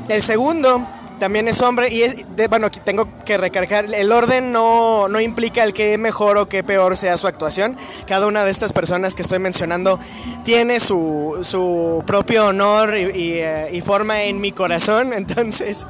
El 0.09 0.23
segundo 0.23 0.87
también 1.23 1.47
es 1.47 1.61
hombre 1.61 1.89
y 1.89 2.03
es, 2.03 2.25
de- 2.35 2.49
bueno, 2.49 2.69
tengo 2.69 3.07
que 3.25 3.39
recargar, 3.39 3.87
el 3.95 4.11
orden 4.11 4.51
no, 4.51 5.07
no 5.07 5.21
implica 5.21 5.63
el 5.63 5.73
que 5.73 5.97
mejor 5.97 6.37
o 6.37 6.49
que 6.49 6.65
peor 6.65 6.97
sea 6.97 7.17
su 7.17 7.29
actuación. 7.29 7.77
Cada 8.09 8.27
una 8.27 8.45
de 8.45 8.51
estas 8.51 8.73
personas 8.73 9.15
que 9.15 9.23
estoy 9.23 9.39
mencionando 9.39 10.01
tiene 10.45 10.81
su, 10.81 11.39
su 11.43 12.03
propio 12.09 12.49
honor 12.49 12.97
y, 12.97 13.35
eh, 13.39 13.83
forma 13.87 14.25
en 14.25 14.41
mi 14.41 14.51
corazón. 14.51 15.13
Entonces, 15.23 15.87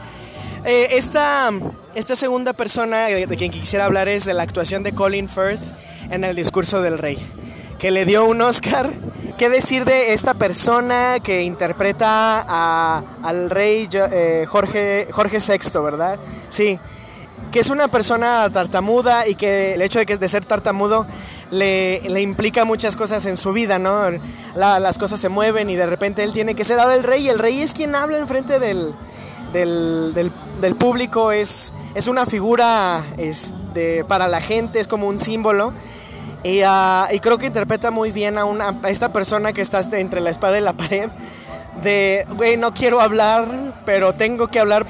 eh, 0.66 0.88
esta, 0.90 1.50
esta 1.94 2.14
segunda 2.14 2.52
persona 2.52 3.06
de 3.06 3.26
quien 3.38 3.50
quisiera 3.50 3.86
hablar 3.86 4.08
es 4.10 4.26
de 4.26 4.34
la 4.34 4.42
actuación 4.42 4.82
de 4.82 4.92
Colin 4.92 5.30
Firth 5.30 5.62
en 6.10 6.24
El 6.24 6.36
discurso 6.36 6.82
del 6.82 6.98
rey, 6.98 7.16
que 7.82 7.90
le 7.90 8.04
dio 8.06 8.24
un 8.24 8.40
Oscar. 8.40 8.90
¿Qué 9.36 9.48
decir 9.48 9.84
de 9.84 10.12
esta 10.12 10.34
persona 10.34 11.16
que 11.20 11.42
interpreta 11.42 12.44
a- 12.46 13.02
al 13.24 13.50
rey 13.50 13.88
eh, 13.92 14.46
Jorge, 14.48 15.08
Jorge 15.10 15.38
VI, 15.38 15.80
verdad? 15.82 16.16
Sí, 16.48 16.78
que 17.50 17.58
es 17.58 17.70
una 17.70 17.88
persona 17.88 18.48
tartamuda 18.52 19.26
y 19.26 19.34
que 19.34 19.74
el 19.74 19.82
hecho 19.82 19.98
de, 19.98 20.06
que, 20.06 20.16
de 20.16 20.28
ser 20.28 20.44
tartamudo 20.44 21.06
le, 21.50 22.00
le 22.08 22.20
implica 22.20 22.64
muchas 22.64 22.94
cosas 22.96 23.26
en 23.26 23.36
su 23.36 23.52
vida, 23.52 23.80
¿no? 23.80 24.02
La- 24.54 24.78
las 24.78 24.96
cosas 24.96 25.18
se 25.18 25.28
mueven 25.28 25.68
y 25.68 25.74
de 25.74 25.86
repente 25.86 26.22
él 26.22 26.32
tiene 26.32 26.54
que 26.54 26.62
ser 26.64 26.78
ahora 26.78 26.94
el 26.94 27.02
rey 27.02 27.26
y 27.26 27.30
el 27.30 27.38
rey 27.40 27.62
es 27.62 27.72
quien 27.74 27.96
habla 27.96 28.18
enfrente 28.18 28.60
del, 28.60 28.94
del, 29.52 30.14
del, 30.14 30.30
del 30.60 30.76
público, 30.76 31.32
es, 31.32 31.72
es 31.96 32.06
una 32.06 32.26
figura 32.26 33.02
este, 33.18 34.04
para 34.04 34.28
la 34.28 34.40
gente, 34.40 34.78
es 34.78 34.86
como 34.86 35.08
un 35.08 35.18
símbolo. 35.18 35.72
Y, 36.44 36.62
ah, 36.62 37.08
y 37.12 37.20
creo 37.20 37.38
que 37.38 37.46
interpreta 37.46 37.90
muy 37.90 38.10
bien 38.10 38.36
a, 38.36 38.44
una, 38.44 38.74
esta 38.88 39.12
persona 39.12 39.52
que 39.52 39.60
está 39.60 39.78
este- 39.78 40.00
entre 40.00 40.20
la 40.20 40.30
espada 40.30 40.58
y 40.58 40.60
la 40.60 40.72
pared. 40.72 41.08
De, 41.82 42.26
güey, 42.36 42.56
no 42.56 42.72
quiero 42.74 43.00
hablar, 43.00 43.46
pero 43.84 44.12
tengo 44.14 44.46
que 44.48 44.58
hablar. 44.60 44.84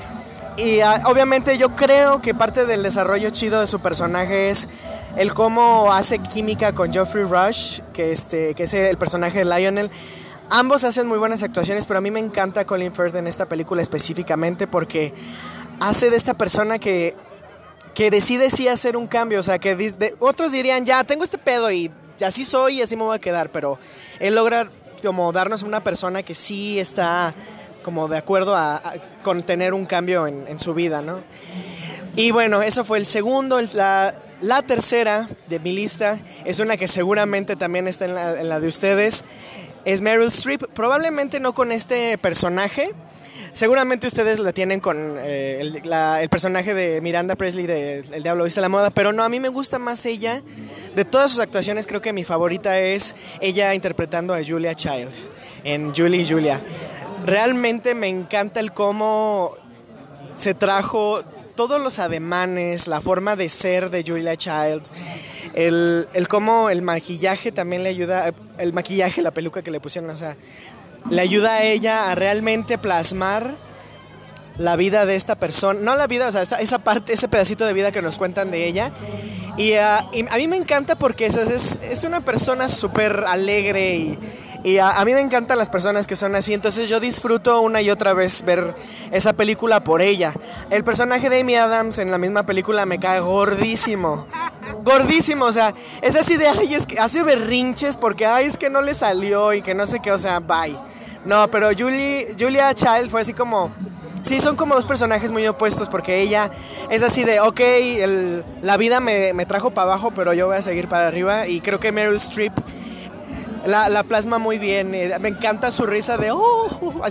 Y 0.56 0.80
ah, 0.80 1.02
obviamente 1.06 1.56
yo 1.58 1.76
creo 1.76 2.20
que 2.20 2.34
parte 2.34 2.66
del 2.66 2.82
desarrollo 2.82 3.30
chido 3.30 3.60
de 3.60 3.66
su 3.66 3.80
personaje 3.80 4.50
es 4.50 4.68
el 5.16 5.34
cómo 5.34 5.92
hace 5.92 6.18
química 6.18 6.72
con 6.72 6.92
Geoffrey 6.92 7.24
Rush, 7.24 7.80
que, 7.92 8.12
este, 8.12 8.54
que 8.54 8.64
es 8.64 8.74
el 8.74 8.96
personaje 8.96 9.38
de 9.38 9.44
Lionel. 9.44 9.90
Ambos 10.50 10.84
hacen 10.84 11.06
muy 11.06 11.18
buenas 11.18 11.42
actuaciones, 11.42 11.86
pero 11.86 11.98
a 11.98 12.00
mí 12.00 12.10
me 12.10 12.20
encanta 12.20 12.66
Colin 12.66 12.92
Firth 12.92 13.14
en 13.14 13.26
esta 13.26 13.46
película 13.46 13.80
específicamente 13.80 14.66
porque 14.66 15.14
hace 15.80 16.10
de 16.10 16.16
esta 16.16 16.34
persona 16.34 16.78
que 16.78 17.16
que 17.94 18.10
decide 18.10 18.50
sí 18.50 18.68
hacer 18.68 18.96
un 18.96 19.06
cambio, 19.06 19.40
o 19.40 19.42
sea, 19.42 19.58
que 19.58 19.74
de- 19.76 20.14
otros 20.18 20.52
dirían, 20.52 20.84
ya, 20.86 21.04
tengo 21.04 21.24
este 21.24 21.38
pedo 21.38 21.70
y 21.70 21.90
así 22.24 22.44
soy 22.44 22.78
y 22.78 22.82
así 22.82 22.96
me 22.96 23.02
voy 23.02 23.16
a 23.16 23.18
quedar, 23.18 23.50
pero 23.50 23.78
él 24.20 24.34
logra 24.34 24.70
como 25.02 25.32
darnos 25.32 25.62
una 25.62 25.82
persona 25.82 26.22
que 26.22 26.34
sí 26.34 26.78
está 26.78 27.34
como 27.82 28.06
de 28.08 28.16
acuerdo 28.16 28.54
a, 28.56 28.76
a- 28.76 28.94
con 29.22 29.42
tener 29.42 29.74
un 29.74 29.84
cambio 29.86 30.26
en, 30.26 30.44
en 30.48 30.58
su 30.58 30.72
vida, 30.74 31.02
¿no? 31.02 31.20
Y 32.16 32.30
bueno, 32.30 32.62
eso 32.62 32.84
fue 32.84 32.98
el 32.98 33.06
segundo, 33.06 33.60
la, 33.72 34.14
la 34.40 34.62
tercera 34.62 35.28
de 35.48 35.58
mi 35.58 35.72
lista 35.72 36.18
es 36.44 36.58
una 36.60 36.76
que 36.76 36.86
seguramente 36.88 37.56
también 37.56 37.88
está 37.88 38.04
en 38.04 38.14
la, 38.14 38.40
en 38.40 38.48
la 38.48 38.60
de 38.60 38.68
ustedes, 38.68 39.24
es 39.84 40.00
Meryl 40.00 40.28
Streep, 40.28 40.62
probablemente 40.74 41.40
no 41.40 41.54
con 41.54 41.72
este 41.72 42.16
personaje, 42.18 42.92
Seguramente 43.52 44.06
ustedes 44.06 44.38
la 44.38 44.52
tienen 44.52 44.80
con 44.80 45.16
eh, 45.18 45.58
el, 45.60 45.80
la- 45.84 46.22
el 46.22 46.28
personaje 46.30 46.72
de 46.72 47.00
Miranda 47.02 47.36
Presley 47.36 47.66
de 47.66 47.98
El 48.12 48.22
Diablo 48.22 48.44
Viste 48.44 48.62
la 48.62 48.70
Moda, 48.70 48.88
pero 48.90 49.12
no, 49.12 49.22
a 49.24 49.28
mí 49.28 49.40
me 49.40 49.48
gusta 49.50 49.78
más 49.78 50.06
ella. 50.06 50.42
De 50.96 51.04
todas 51.04 51.30
sus 51.30 51.40
actuaciones, 51.40 51.86
creo 51.86 52.00
que 52.00 52.12
mi 52.14 52.24
favorita 52.24 52.78
es 52.80 53.14
ella 53.40 53.74
interpretando 53.74 54.32
a 54.32 54.38
Julia 54.44 54.74
Child 54.74 55.10
en 55.64 55.94
Julie 55.94 56.22
y 56.22 56.26
Julia. 56.28 56.62
Realmente 57.26 57.94
me 57.94 58.08
encanta 58.08 58.58
el 58.58 58.72
cómo 58.72 59.54
se 60.34 60.54
trajo 60.54 61.22
todos 61.54 61.78
los 61.80 61.98
ademanes, 61.98 62.86
la 62.88 63.02
forma 63.02 63.36
de 63.36 63.50
ser 63.50 63.90
de 63.90 64.02
Julia 64.02 64.34
Child, 64.36 64.82
el, 65.54 66.08
el 66.14 66.26
cómo 66.26 66.70
el 66.70 66.80
maquillaje 66.80 67.52
también 67.52 67.82
le 67.82 67.90
ayuda, 67.90 68.32
el 68.56 68.72
maquillaje, 68.72 69.20
la 69.20 69.30
peluca 69.32 69.60
que 69.62 69.70
le 69.70 69.78
pusieron, 69.78 70.08
o 70.08 70.16
sea, 70.16 70.36
le 71.10 71.20
ayuda 71.20 71.54
a 71.54 71.62
ella 71.64 72.10
a 72.10 72.14
realmente 72.14 72.78
plasmar 72.78 73.54
la 74.58 74.76
vida 74.76 75.06
de 75.06 75.16
esta 75.16 75.36
persona, 75.36 75.80
no 75.80 75.96
la 75.96 76.06
vida, 76.06 76.28
o 76.28 76.32
sea, 76.32 76.42
esa, 76.42 76.60
esa 76.60 76.78
parte, 76.78 77.12
ese 77.12 77.28
pedacito 77.28 77.66
de 77.66 77.72
vida 77.72 77.92
que 77.92 78.02
nos 78.02 78.18
cuentan 78.18 78.50
de 78.50 78.66
ella. 78.66 78.90
Y, 79.56 79.72
y 79.72 79.74
a 79.74 80.36
mí 80.36 80.48
me 80.48 80.56
encanta 80.56 80.94
porque 80.96 81.26
eso 81.26 81.42
es, 81.42 81.78
es 81.82 82.04
una 82.04 82.20
persona 82.20 82.68
súper 82.68 83.24
alegre 83.26 83.96
y, 83.96 84.18
y 84.64 84.78
a, 84.78 84.90
a 84.90 85.04
mí 85.04 85.12
me 85.12 85.20
encantan 85.20 85.58
las 85.58 85.68
personas 85.68 86.06
que 86.06 86.16
son 86.16 86.34
así, 86.34 86.54
entonces 86.54 86.88
yo 86.88 87.00
disfruto 87.00 87.60
una 87.60 87.82
y 87.82 87.90
otra 87.90 88.14
vez 88.14 88.42
ver 88.44 88.74
esa 89.10 89.32
película 89.32 89.84
por 89.84 90.00
ella. 90.00 90.32
El 90.70 90.84
personaje 90.84 91.28
de 91.28 91.40
Amy 91.40 91.56
Adams 91.56 91.98
en 91.98 92.10
la 92.10 92.18
misma 92.18 92.46
película 92.46 92.86
me 92.86 92.98
cae 92.98 93.20
gordísimo. 93.20 94.26
Gordísimo, 94.82 95.46
o 95.46 95.52
sea, 95.52 95.74
es 96.00 96.16
así 96.16 96.36
de, 96.36 96.48
ay, 96.48 96.74
es 96.74 96.86
que 96.86 96.98
hace 96.98 97.22
berrinches 97.22 97.96
porque, 97.96 98.24
ay, 98.24 98.46
es 98.46 98.56
que 98.56 98.70
no 98.70 98.80
le 98.80 98.94
salió 98.94 99.52
y 99.52 99.60
que 99.60 99.74
no 99.74 99.84
sé 99.84 100.00
qué, 100.00 100.12
o 100.12 100.18
sea, 100.18 100.38
bye. 100.40 100.76
No, 101.24 101.50
pero 101.50 101.68
Julie, 101.76 102.34
Julia 102.38 102.72
Child 102.74 103.10
fue 103.10 103.20
así 103.20 103.32
como... 103.32 103.70
Sí, 104.22 104.40
son 104.40 104.56
como 104.56 104.74
dos 104.74 104.86
personajes 104.86 105.32
muy 105.32 105.46
opuestos 105.46 105.88
porque 105.88 106.20
ella 106.20 106.50
es 106.90 107.02
así 107.02 107.24
de, 107.24 107.40
ok, 107.40 107.60
la 108.62 108.76
vida 108.76 109.00
me, 109.00 109.32
me 109.32 109.46
trajo 109.46 109.70
para 109.72 109.92
abajo, 109.92 110.12
pero 110.14 110.32
yo 110.32 110.46
voy 110.46 110.56
a 110.56 110.62
seguir 110.62 110.88
para 110.88 111.08
arriba. 111.08 111.46
Y 111.48 111.60
creo 111.60 111.80
que 111.80 111.92
Meryl 111.92 112.16
Streep 112.16 112.52
la, 113.66 113.88
la 113.88 114.02
plasma 114.02 114.38
muy 114.38 114.58
bien. 114.58 114.94
eh, 114.94 115.16
me 115.20 115.28
encanta 115.28 115.70
su 115.70 115.86
risa 115.86 116.16
de, 116.18 116.30
oh, 116.30 116.68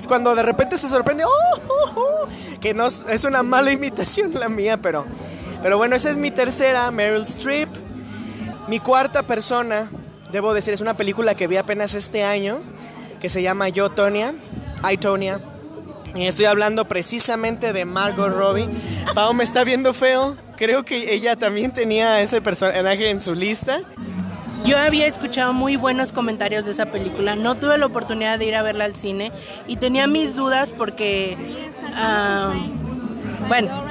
cuando 0.08 0.36
de 0.36 0.43
repente 0.43 0.78
se 0.78 0.89
sorprende, 0.89 1.24
oh, 1.26 1.60
oh, 1.67 1.91
oh", 1.95 2.28
que 2.60 2.74
no 2.74 2.88
es 2.88 3.26
una 3.26 3.43
mala 3.43 3.71
imitación 3.71 4.34
la 4.34 4.50
mía, 4.50 4.78
pero, 4.78 5.06
pero 5.62 5.78
bueno, 5.78 5.95
esa 5.95 6.10
es 6.10 6.17
mi 6.17 6.32
tercera, 6.32 6.89
Meryl 6.91 7.24
Streep. 7.24 7.69
Mi 8.67 8.80
cuarta 8.80 9.24
persona, 9.24 9.89
debo 10.32 10.54
decir, 10.54 10.74
es 10.74 10.82
una 10.82 10.93
película 10.93 11.36
que 11.36 11.47
vi 11.47 11.58
apenas 11.58 11.93
este 11.95 12.24
año, 12.24 12.62
que 13.19 13.28
se 13.28 13.41
llama 13.41 13.69
Yo, 13.69 13.89
Tonya, 13.89 14.34
I, 14.89 14.97
Tonya. 14.97 15.41
Y 16.13 16.28
estoy 16.28 16.45
hablando 16.45 16.88
precisamente 16.88 17.74
de 17.74 17.86
Margot 17.86 18.30
Robbie. 18.30 18.67
Pau 19.13 19.34
me 19.34 19.43
está 19.43 19.63
viendo 19.63 19.93
feo. 19.93 20.36
Creo 20.58 20.84
que 20.84 21.13
ella 21.13 21.36
también 21.36 21.71
tenía 21.71 22.21
ese 22.21 22.41
personaje 22.41 23.10
en 23.10 23.21
su 23.21 23.34
lista. 23.34 23.82
Yo 24.65 24.78
había 24.78 25.08
escuchado 25.08 25.54
muy 25.54 25.76
buenos 25.76 26.12
comentarios 26.12 26.65
de 26.65 26.71
esa 26.71 26.86
película, 26.86 27.36
no 27.36 27.56
tuve 27.56 27.80
la 27.80 27.88
oportunidad 27.88 28.38
de 28.38 28.45
ir 28.45 28.56
a 28.56 28.62
verla 28.62 28.86
al 28.86 28.95
cine 28.95 29.32
y 29.65 29.78
tenía 29.78 30.06
mis 30.06 30.36
dudas 30.36 30.71
porque, 30.78 31.36
ah, 31.95 32.54
bueno, 33.47 33.84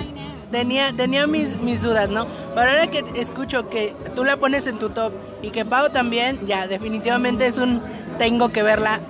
tenía, 0.53 0.93
tenía 0.93 1.27
mis, 1.27 1.57
mis 1.57 1.83
dudas, 1.83 2.09
¿no? 2.09 2.29
Pero 2.55 2.71
ahora 2.71 2.87
que 2.87 3.03
escucho 3.17 3.69
que 3.69 3.97
tú 4.15 4.23
la 4.23 4.37
pones 4.37 4.69
en 4.69 4.79
tu 4.79 4.91
top 4.91 5.13
y 5.43 5.51
que 5.51 5.65
Pau 5.65 5.91
también, 5.91 6.39
ya, 6.47 6.69
definitivamente 6.69 7.47
es 7.47 7.59
un 7.59 7.83
tengo 8.19 8.51
que 8.51 8.63
verla 8.63 9.01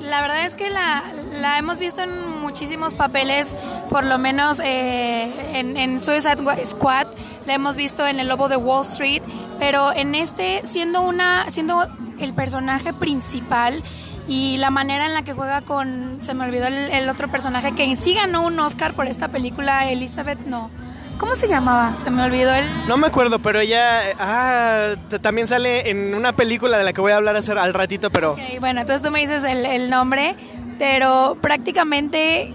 La 0.00 0.20
verdad 0.20 0.44
es 0.44 0.54
que 0.54 0.70
la, 0.70 1.02
la 1.40 1.58
hemos 1.58 1.78
visto 1.78 2.02
en 2.02 2.40
muchísimos 2.40 2.94
papeles, 2.94 3.56
por 3.88 4.04
lo 4.04 4.18
menos 4.18 4.60
eh, 4.60 5.60
en, 5.60 6.00
Suicide 6.00 6.36
Squad, 6.66 7.06
la 7.46 7.54
hemos 7.54 7.76
visto 7.76 8.06
en 8.06 8.20
El 8.20 8.28
Lobo 8.28 8.48
de 8.48 8.56
Wall 8.56 8.86
Street, 8.86 9.22
pero 9.58 9.92
en 9.92 10.14
este, 10.14 10.62
siendo, 10.64 11.00
una, 11.02 11.46
siendo 11.50 11.86
el 12.18 12.34
personaje 12.34 12.92
principal 12.92 13.82
y 14.26 14.56
la 14.58 14.70
manera 14.70 15.06
en 15.06 15.14
la 15.14 15.22
que 15.22 15.32
juega 15.34 15.60
con, 15.60 16.18
se 16.20 16.34
me 16.34 16.44
olvidó 16.44 16.66
el 16.66 17.08
otro 17.08 17.28
personaje, 17.28 17.72
que 17.72 17.94
sí 17.96 18.14
ganó 18.14 18.42
un 18.46 18.58
Oscar 18.58 18.94
por 18.94 19.06
esta 19.06 19.28
película, 19.28 19.90
Elizabeth, 19.90 20.40
no. 20.46 20.70
¿Cómo 21.18 21.34
se 21.34 21.46
llamaba? 21.48 21.96
Se 22.02 22.10
me 22.10 22.22
olvidó 22.24 22.52
el... 22.54 22.66
No 22.88 22.96
me 22.96 23.06
acuerdo, 23.06 23.38
pero 23.38 23.60
ella 23.60 24.00
ah, 24.18 24.94
también 25.22 25.46
sale 25.46 25.88
en 25.90 26.14
una 26.14 26.32
película 26.32 26.76
de 26.76 26.84
la 26.84 26.92
que 26.92 27.00
voy 27.00 27.12
a 27.12 27.16
hablar 27.16 27.36
hace, 27.36 27.52
al 27.52 27.72
ratito, 27.74 28.10
pero 28.10 28.32
Ok, 28.32 28.40
bueno, 28.60 28.80
entonces 28.80 29.00
tú 29.02 29.10
me 29.10 29.20
dices 29.20 29.44
el, 29.44 29.64
el 29.64 29.90
nombre, 29.90 30.34
pero 30.78 31.36
prácticamente 31.40 32.52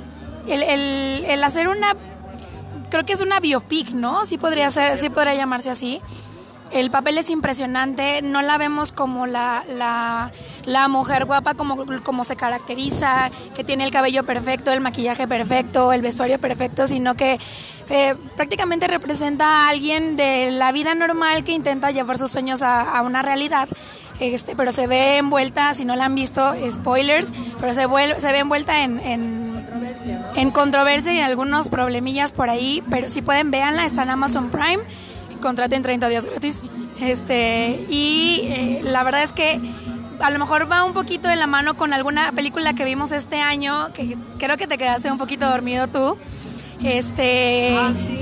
el, 0.48 0.64
el- 0.64 1.26
el 1.26 1.44
hacer 1.44 1.68
una, 1.68 1.96
creo 2.90 3.06
que 3.06 3.14
es 3.14 3.22
una 3.22 3.40
biopic, 3.40 3.92
¿no? 3.92 4.26
Sí 4.26 4.38
podría 4.38 4.70
ser, 4.72 4.98
sí 4.98 5.10
podría 5.10 5.34
llamarse 5.36 5.70
así. 5.70 6.02
el 6.72 6.92
papel 6.92 7.18
es 7.18 7.30
impresionante, 7.30 8.22
no 8.22 8.42
la 8.42 8.58
vemos 8.58 8.92
como 8.92 9.26
la, 9.26 9.64
la, 9.76 10.32
la 10.66 10.88
mujer 10.88 11.26
guapa 11.26 11.54
como, 11.54 11.86
como 12.04 12.24
se 12.24 12.36
caracteriza, 12.36 13.32
que 13.56 13.64
tiene 13.64 13.84
el 13.84 13.92
cabello 13.92 14.24
perfecto, 14.24 14.72
el 14.72 14.82
maquillaje 14.82 15.28
perfecto, 15.28 15.92
el 15.94 16.02
vestuario 16.02 16.40
perfecto, 16.40 16.88
sino 16.88 17.16
que 17.16 17.40
eh, 17.90 18.16
prácticamente 18.36 18.88
representa 18.88 19.46
a 19.66 19.70
alguien 19.70 20.16
de 20.16 20.52
la 20.52 20.72
vida 20.72 20.94
normal 20.96 21.44
que 21.44 21.54
intenta 21.54 21.92
llevar 21.92 22.18
sus 22.18 22.32
sueños 22.32 22.62
a, 22.62 23.02
una 23.02 23.22
realidad. 23.22 23.68
Este, 24.20 24.56
pero 24.56 24.72
se 24.74 24.86
ve 24.86 25.18
envuelta, 25.18 25.74
si 25.74 25.86
no 25.86 25.96
la 25.96 26.06
han 26.06 26.14
visto, 26.16 26.54
spoilers, 26.72 27.32
pero 27.60 27.74
se, 27.74 27.88
vuel- 27.88 28.18
se 28.20 28.32
ve 28.34 28.40
envuelta 28.40 28.84
en, 28.84 29.00
en, 29.00 29.66
en 30.36 30.52
controversia 30.52 31.14
y 31.14 31.22
algunos 31.22 31.70
problemillas 31.70 32.34
por 32.34 32.50
ahí, 32.50 32.84
pero 32.90 33.08
si 33.08 33.22
pueden, 33.22 33.50
véanla, 33.50 33.86
está 33.86 34.04
en 34.04 34.10
Amazon 34.10 34.50
Prime, 34.50 34.80
contraten 35.42 35.82
30 35.84 36.10
días 36.10 36.26
gratis. 36.26 36.64
Este, 37.00 37.86
y 37.90 38.42
eh, 38.44 38.82
la 38.84 39.04
verdad 39.04 39.24
es 39.24 39.32
que 39.32 39.62
a 40.20 40.30
lo 40.32 40.40
mejor 40.40 40.72
va 40.72 40.84
un 40.84 40.94
poquito 40.94 41.28
de 41.30 41.36
la 41.36 41.48
mano 41.48 41.76
con 41.76 41.94
alguna 41.94 42.32
película 42.32 42.74
que 42.74 42.84
vimos 42.86 43.12
este 43.12 43.42
año, 43.42 43.92
que 43.94 44.18
creo 44.38 44.58
que 44.58 44.68
te 44.68 44.78
quedaste 44.78 45.12
un 45.12 45.18
poquito 45.18 45.50
dormido 45.50 45.88
tú. 45.88 46.18
Este, 46.84 47.76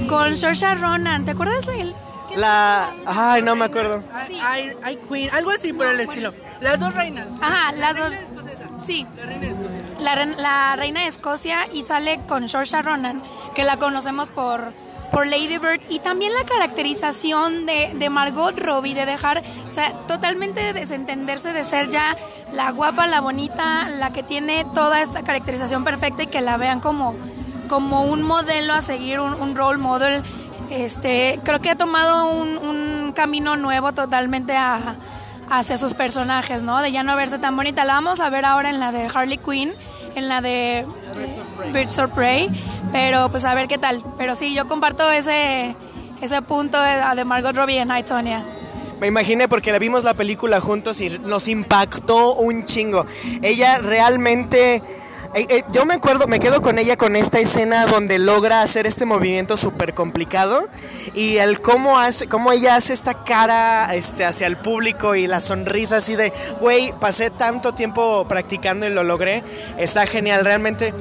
con 0.09 0.35
Saoirse 0.35 0.73
Ronan, 0.75 1.25
¿te 1.25 1.31
acuerdas 1.31 1.65
de 1.67 1.81
él? 1.81 1.95
La... 2.35 2.91
Ay, 3.05 3.41
no 3.41 3.55
me 3.55 3.65
acuerdo. 3.65 4.03
Ay, 4.13 4.39
ay, 4.43 4.71
ay, 4.83 4.99
Queen, 5.09 5.29
algo 5.31 5.51
así 5.51 5.73
por 5.73 5.87
el 5.87 5.99
estilo. 5.99 6.33
Las 6.59 6.79
dos 6.79 6.93
reinas. 6.93 7.27
Ajá, 7.41 7.71
las 7.73 7.95
dos. 7.97 8.11
Escocesa. 8.11 8.67
Sí, 8.85 9.05
La 9.17 9.25
reina 9.25 9.47
escocesa. 9.47 10.01
la, 10.01 10.15
re- 10.15 10.35
la 10.41 10.75
reina 10.75 11.01
de 11.01 11.07
Escocia 11.07 11.67
y 11.73 11.83
sale 11.83 12.19
con 12.27 12.49
Saoirse 12.49 12.81
Ronan, 12.81 13.21
que 13.55 13.63
la 13.63 13.77
conocemos 13.77 14.29
por, 14.31 14.73
por 15.11 15.25
Lady 15.25 15.57
Bird, 15.57 15.81
y 15.89 15.99
también 15.99 16.33
la 16.33 16.43
caracterización 16.43 17.65
de, 17.65 17.93
de 17.95 18.09
Margot 18.09 18.59
Robbie, 18.59 18.93
de 18.93 19.05
dejar, 19.05 19.43
o 19.67 19.71
sea, 19.71 19.93
totalmente 20.07 20.73
desentenderse 20.73 21.53
de 21.53 21.63
ser 21.63 21.89
ya 21.89 22.17
la 22.53 22.71
guapa, 22.71 23.07
la 23.07 23.21
bonita, 23.21 23.89
la 23.89 24.11
que 24.11 24.23
tiene 24.23 24.65
toda 24.73 25.01
esta 25.01 25.23
caracterización 25.23 25.83
perfecta 25.83 26.23
y 26.23 26.27
que 26.27 26.41
la 26.41 26.57
vean 26.57 26.79
como, 26.79 27.15
como 27.67 28.03
un 28.03 28.21
modelo 28.21 28.73
a 28.73 28.81
seguir, 28.81 29.19
un, 29.19 29.33
un 29.33 29.55
role 29.55 29.77
model. 29.77 30.23
Este, 30.69 31.39
creo 31.43 31.61
que 31.61 31.69
ha 31.69 31.77
tomado 31.77 32.29
un, 32.29 32.57
un 32.57 33.13
camino 33.13 33.55
nuevo 33.55 33.93
totalmente 33.93 34.57
a, 34.57 34.97
hacia 35.49 35.77
sus 35.77 35.93
personajes, 35.93 36.63
¿no? 36.63 36.81
De 36.81 36.91
ya 36.91 37.03
no 37.03 37.15
verse 37.15 37.39
tan 37.39 37.55
bonita. 37.55 37.85
La 37.85 37.93
vamos 37.93 38.19
a 38.19 38.29
ver 38.29 38.45
ahora 38.45 38.69
en 38.69 38.79
la 38.79 38.91
de 38.91 39.07
Harley 39.13 39.37
Quinn, 39.37 39.73
en 40.17 40.27
la 40.27 40.41
de 40.41 40.85
Birds 41.71 41.99
of 41.99 42.11
Prey, 42.13 42.49
pero 42.91 43.29
pues 43.29 43.45
a 43.45 43.53
ver 43.53 43.67
qué 43.67 43.77
tal. 43.77 44.03
Pero 44.17 44.35
sí, 44.35 44.55
yo 44.55 44.67
comparto 44.67 45.09
ese, 45.11 45.75
ese 46.21 46.41
punto 46.41 46.79
de, 46.81 47.23
Margot 47.23 47.55
Robbie 47.55 47.79
en 47.79 47.95
I, 47.95 48.03
Tonya. 48.03 48.43
Me 48.99 49.07
imaginé 49.07 49.47
porque 49.47 49.71
la 49.71 49.77
vimos 49.77 50.03
la 50.03 50.15
película 50.15 50.59
juntos 50.59 50.99
y 51.01 51.19
nos 51.19 51.47
impactó 51.47 52.33
un 52.33 52.65
chingo. 52.65 53.05
Ella 53.41 53.77
realmente... 53.77 54.81
eh, 55.37 55.45
eh, 55.49 55.63
yo 55.71 55.85
me 55.85 55.93
acuerdo, 55.93 56.25
me 56.25 56.39
quedo 56.39 56.63
con 56.63 56.79
ella 56.79 56.97
con 56.97 57.15
esta 57.15 57.39
escena 57.39 57.85
donde 57.85 58.17
logra 58.17 58.63
hacer 58.63 58.87
este 58.87 59.05
movimiento 59.05 59.55
súper 59.55 59.93
complicado 59.93 60.67
y 61.13 61.37
el 61.37 61.61
cómo 61.61 61.99
hace, 61.99 62.27
cómo 62.27 62.51
ella 62.51 62.75
hace 62.75 62.91
esta 62.91 63.23
cara 63.23 63.93
este, 63.93 64.25
hacia 64.25 64.47
el 64.47 64.57
público 64.57 65.13
y 65.13 65.27
la 65.27 65.39
sonrisa 65.39 65.97
así 65.97 66.15
de, 66.15 66.33
güey, 66.59 66.91
pasé 66.99 67.29
tanto 67.29 67.75
tiempo 67.75 68.25
practicando 68.27 68.87
y 68.87 68.89
lo 68.89 69.03
logré, 69.03 69.43
está 69.77 70.07
genial, 70.07 70.43
realmente. 70.43 70.91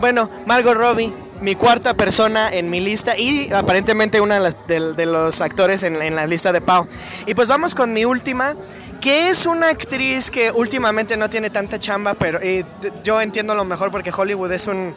Bueno, 0.00 0.30
Margot 0.46 0.74
Robbie, 0.74 1.12
mi 1.42 1.54
cuarta 1.54 1.92
persona 1.92 2.48
en 2.50 2.70
mi 2.70 2.80
lista 2.80 3.18
y 3.18 3.52
aparentemente 3.52 4.22
una 4.22 4.40
de, 4.40 5.06
los 5.06 5.42
actores 5.42 5.82
en, 5.82 6.00
en 6.00 6.16
la 6.16 6.26
lista 6.26 6.50
de 6.50 6.62
Pau. 6.62 6.86
Y 7.26 7.34
pues 7.34 7.46
vamos 7.48 7.74
con 7.74 7.92
mi 7.92 8.06
última, 8.06 8.56
que 9.02 9.28
es 9.30 9.46
una 9.46 9.68
actriz 9.68 10.30
que 10.30 10.50
últimamente 10.52 11.16
no 11.16 11.28
tiene 11.28 11.50
tanta 11.50 11.78
chamba, 11.78 12.14
pero 12.14 12.38
eh, 12.40 12.64
yo 13.02 13.20
entiendo 13.20 13.54
lo 13.54 13.64
mejor 13.64 13.90
porque 13.90 14.12
Hollywood 14.16 14.52
es 14.52 14.66
un 14.68 14.94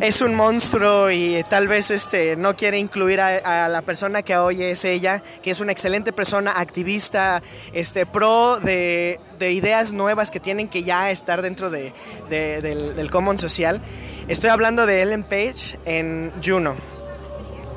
es 0.00 0.20
un 0.20 0.34
monstruo 0.34 1.10
y 1.10 1.44
tal 1.48 1.66
vez 1.66 1.90
este 1.90 2.36
no 2.36 2.54
quiere 2.54 2.78
incluir 2.78 3.20
a, 3.20 3.64
a 3.64 3.68
la 3.68 3.82
persona 3.82 4.22
que 4.22 4.36
hoy 4.36 4.62
es 4.62 4.84
ella, 4.84 5.22
que 5.42 5.50
es 5.50 5.60
una 5.60 5.72
excelente 5.72 6.12
persona, 6.12 6.52
activista, 6.54 7.42
este 7.72 8.04
pro 8.04 8.58
de, 8.60 9.18
de 9.38 9.52
ideas 9.52 9.92
nuevas 9.92 10.30
que 10.30 10.38
tienen 10.38 10.68
que 10.68 10.82
ya 10.84 11.10
estar 11.10 11.42
dentro 11.42 11.70
de, 11.70 11.92
de- 12.28 12.60
del, 12.60 12.94
del 12.94 13.10
common 13.10 13.38
social. 13.38 13.80
Estoy 14.28 14.50
hablando 14.50 14.84
de 14.86 15.00
Ellen 15.02 15.22
Page 15.22 15.78
en 15.86 16.32
Juno. 16.44 16.76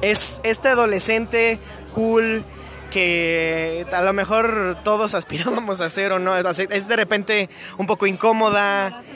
Es 0.01 0.41
este 0.43 0.69
adolescente 0.69 1.59
cool 1.93 2.43
que 2.91 3.85
a 3.91 4.01
lo 4.01 4.13
mejor 4.13 4.77
todos 4.83 5.13
aspirábamos 5.13 5.81
a 5.81 5.89
ser 5.89 6.13
o 6.13 6.19
no. 6.19 6.35
Es 6.37 6.87
de 6.87 6.95
repente 6.95 7.49
un 7.77 7.87
poco 7.87 8.07
incómoda. 8.07 9.01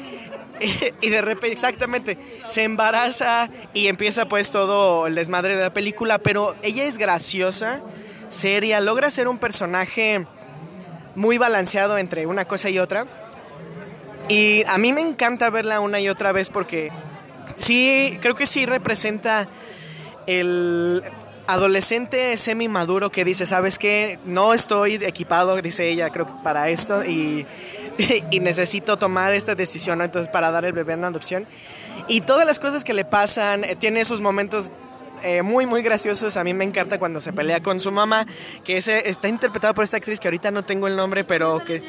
Y 1.02 1.10
de 1.10 1.24
repente, 1.24 1.54
exactamente, 1.54 2.20
se 2.48 2.62
embaraza 2.62 3.50
y 3.74 3.88
empieza 3.88 4.28
pues 4.28 4.52
todo 4.52 5.08
el 5.08 5.16
desmadre 5.16 5.56
de 5.56 5.64
la 5.64 5.74
película, 5.74 6.20
pero 6.20 6.56
ella 6.62 6.84
es 6.84 7.00
graciosa, 7.00 7.82
seria, 8.30 8.80
logra 8.80 9.10
ser 9.10 9.28
un 9.28 9.40
personaje 9.40 10.28
muy 11.16 11.40
balanceado 11.40 11.98
entre 11.98 12.28
una 12.28 12.46
cosa 12.46 12.70
y 12.70 12.78
otra. 12.78 13.08
Y 14.30 14.64
a 14.68 14.78
mí 14.78 14.94
me 14.94 15.02
encanta 15.02 15.50
verla 15.50 15.80
una 15.80 16.00
y 16.00 16.10
otra 16.10 16.32
vez 16.32 16.52
porque 16.52 16.92
sí, 17.56 18.20
creo 18.22 18.36
que 18.36 18.46
sí 18.46 18.68
representa 18.68 19.48
el 20.28 21.04
adolescente 21.48 22.36
semi 22.38 22.68
maduro 22.68 23.12
que 23.12 23.26
dice, 23.26 23.46
¿sabes 23.46 23.78
qué? 23.80 24.20
No 24.26 24.54
estoy 24.54 24.96
equipado, 24.96 25.62
dice 25.62 25.88
ella, 25.88 26.10
creo 26.10 26.26
que 26.26 26.34
para 26.44 26.70
esto 26.70 27.04
y, 27.04 27.46
y 28.32 28.40
necesito 28.40 28.98
tomar 28.98 29.34
esta 29.34 29.56
decisión, 29.56 30.00
¿no? 30.00 30.04
entonces 30.04 30.32
para 30.32 30.52
dar 30.52 30.66
el 30.66 30.74
bebé 30.74 30.94
en 30.94 31.04
adopción. 31.04 31.46
Y 32.08 32.22
todas 32.22 32.46
las 32.46 32.60
cosas 32.60 32.84
que 32.84 32.94
le 32.94 33.06
pasan, 33.06 33.64
eh, 33.64 33.76
tiene 33.76 34.02
esos 34.02 34.22
momentos 34.22 34.72
eh, 35.24 35.42
muy, 35.42 35.66
muy 35.66 35.82
graciosos. 35.82 36.38
A 36.38 36.44
mí 36.44 36.54
me 36.54 36.64
encanta 36.66 36.98
cuando 36.98 37.22
se 37.22 37.32
pelea 37.32 37.62
con 37.62 37.80
su 37.80 37.92
mamá, 37.92 38.26
que 38.64 38.78
ese, 38.78 39.10
está 39.10 39.28
interpretada 39.28 39.74
por 39.74 39.84
esta 39.84 39.98
actriz 39.98 40.20
que 40.20 40.28
ahorita 40.28 40.52
no 40.52 40.64
tengo 40.64 40.88
el 40.88 40.96
nombre, 40.96 41.24
pero 41.24 41.64
que... 41.64 41.76
Eh, 41.78 41.82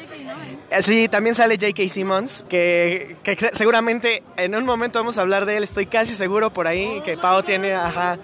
Sí, 0.81 1.07
también 1.07 1.35
sale 1.35 1.55
J.K. 1.55 1.87
Simmons, 1.87 2.45
que, 2.49 3.15
que 3.21 3.37
seguramente 3.53 4.23
en 4.37 4.55
un 4.55 4.65
momento 4.65 4.97
vamos 4.97 5.19
a 5.19 5.21
hablar 5.21 5.45
de 5.45 5.57
él, 5.57 5.63
estoy 5.63 5.85
casi 5.85 6.15
seguro 6.15 6.51
por 6.51 6.67
ahí, 6.67 6.99
que 7.05 7.15
Pau 7.15 7.43
tiene, 7.43 7.73
ajá. 7.73 8.17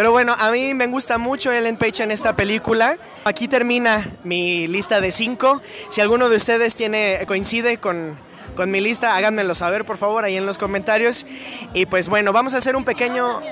Pero 0.00 0.12
bueno, 0.12 0.34
a 0.38 0.50
mí 0.50 0.72
me 0.72 0.86
gusta 0.86 1.18
mucho 1.18 1.52
Ellen 1.52 1.76
Page 1.76 2.02
en 2.02 2.10
esta 2.10 2.34
película. 2.34 2.96
Aquí 3.24 3.48
termina 3.48 4.08
mi 4.24 4.66
lista 4.66 4.98
de 5.02 5.12
cinco. 5.12 5.60
Si 5.90 6.00
alguno 6.00 6.30
de 6.30 6.38
ustedes 6.38 6.74
tiene 6.74 7.22
coincide 7.26 7.76
con, 7.76 8.16
con 8.56 8.70
mi 8.70 8.80
lista, 8.80 9.14
háganmelo 9.14 9.54
saber, 9.54 9.84
por 9.84 9.98
favor, 9.98 10.24
ahí 10.24 10.38
en 10.38 10.46
los 10.46 10.56
comentarios. 10.56 11.26
Y 11.74 11.84
pues 11.84 12.08
bueno, 12.08 12.32
vamos 12.32 12.54
a 12.54 12.56
hacer 12.56 12.76
un 12.76 12.84
pequeño... 12.84 13.42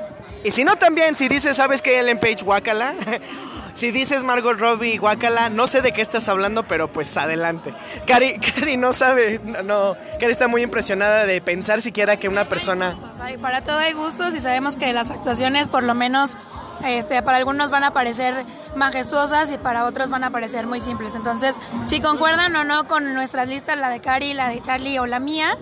Y 0.43 0.51
si 0.51 0.65
no 0.65 0.77
también, 0.77 1.17
si 1.17 1.29
dices, 1.29 1.55
¿sabes 1.55 1.83
qué? 1.83 2.01
Ellen 2.01 2.19
Page, 2.19 2.43
guácala. 2.43 2.95
Si 3.79 3.93
dices 3.93 4.25
Margot 4.25 4.59
Robbie, 4.59 4.99
guácala, 4.99 5.51
no 5.51 5.69
sé 5.69 5.83
de 5.83 5.93
qué 5.93 6.03
estás 6.03 6.29
hablando, 6.29 6.65
pero 6.65 6.89
pues 6.89 7.17
adelante. 7.17 7.73
Cari, 8.09 8.41
Cari 8.55 8.77
no 8.77 8.93
sabe, 8.93 9.41
no, 9.45 9.63
no, 9.63 9.97
Cari 10.19 10.33
está 10.33 10.49
muy 10.49 10.63
impresionada 10.63 11.27
de 11.27 11.41
pensar 11.41 11.81
siquiera 11.81 12.17
que 12.17 12.29
una 12.29 12.49
persona... 12.49 12.99
Y 13.33 13.37
para 13.37 13.63
todo 13.63 13.79
hay 13.79 13.93
gustos 13.93 14.35
y 14.35 14.41
sabemos 14.41 14.75
que 14.75 14.93
las 14.93 15.13
actuaciones, 15.13 15.69
por 15.69 15.85
lo 15.85 15.95
menos, 15.95 16.37
este, 16.85 17.23
para 17.23 17.37
algunos 17.37 17.71
van 17.71 17.85
a 17.85 17.93
parecer 17.93 18.45
majestuosas 18.75 19.49
y 19.53 19.59
para 19.59 19.85
otros 19.85 20.11
van 20.11 20.25
a 20.25 20.31
parecer 20.31 20.67
muy 20.67 20.81
simples. 20.81 21.15
Entonces, 21.15 21.55
si 21.85 22.01
concuerdan 22.01 22.57
o 22.57 22.65
no 22.65 22.89
con 22.89 23.15
nuestras 23.15 23.47
listas, 23.47 23.79
la 23.79 23.91
de 23.91 24.01
Cari, 24.01 24.35
la 24.35 24.49
de 24.49 24.61
Charlie 24.61 24.99
o 24.99 25.07
la 25.07 25.21
mía, 25.21 25.57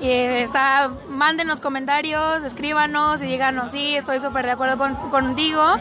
eh, 0.00 0.44
está, 0.44 0.92
mándenos 1.08 1.58
comentarios, 1.58 2.44
escríbanos 2.44 3.20
y 3.20 3.26
díganos, 3.26 3.72
sí, 3.72 3.96
estoy 3.96 4.20
súper 4.20 4.46
de 4.46 4.52
acuerdo 4.52 4.78
con, 4.78 4.94
contigo. 5.10 5.74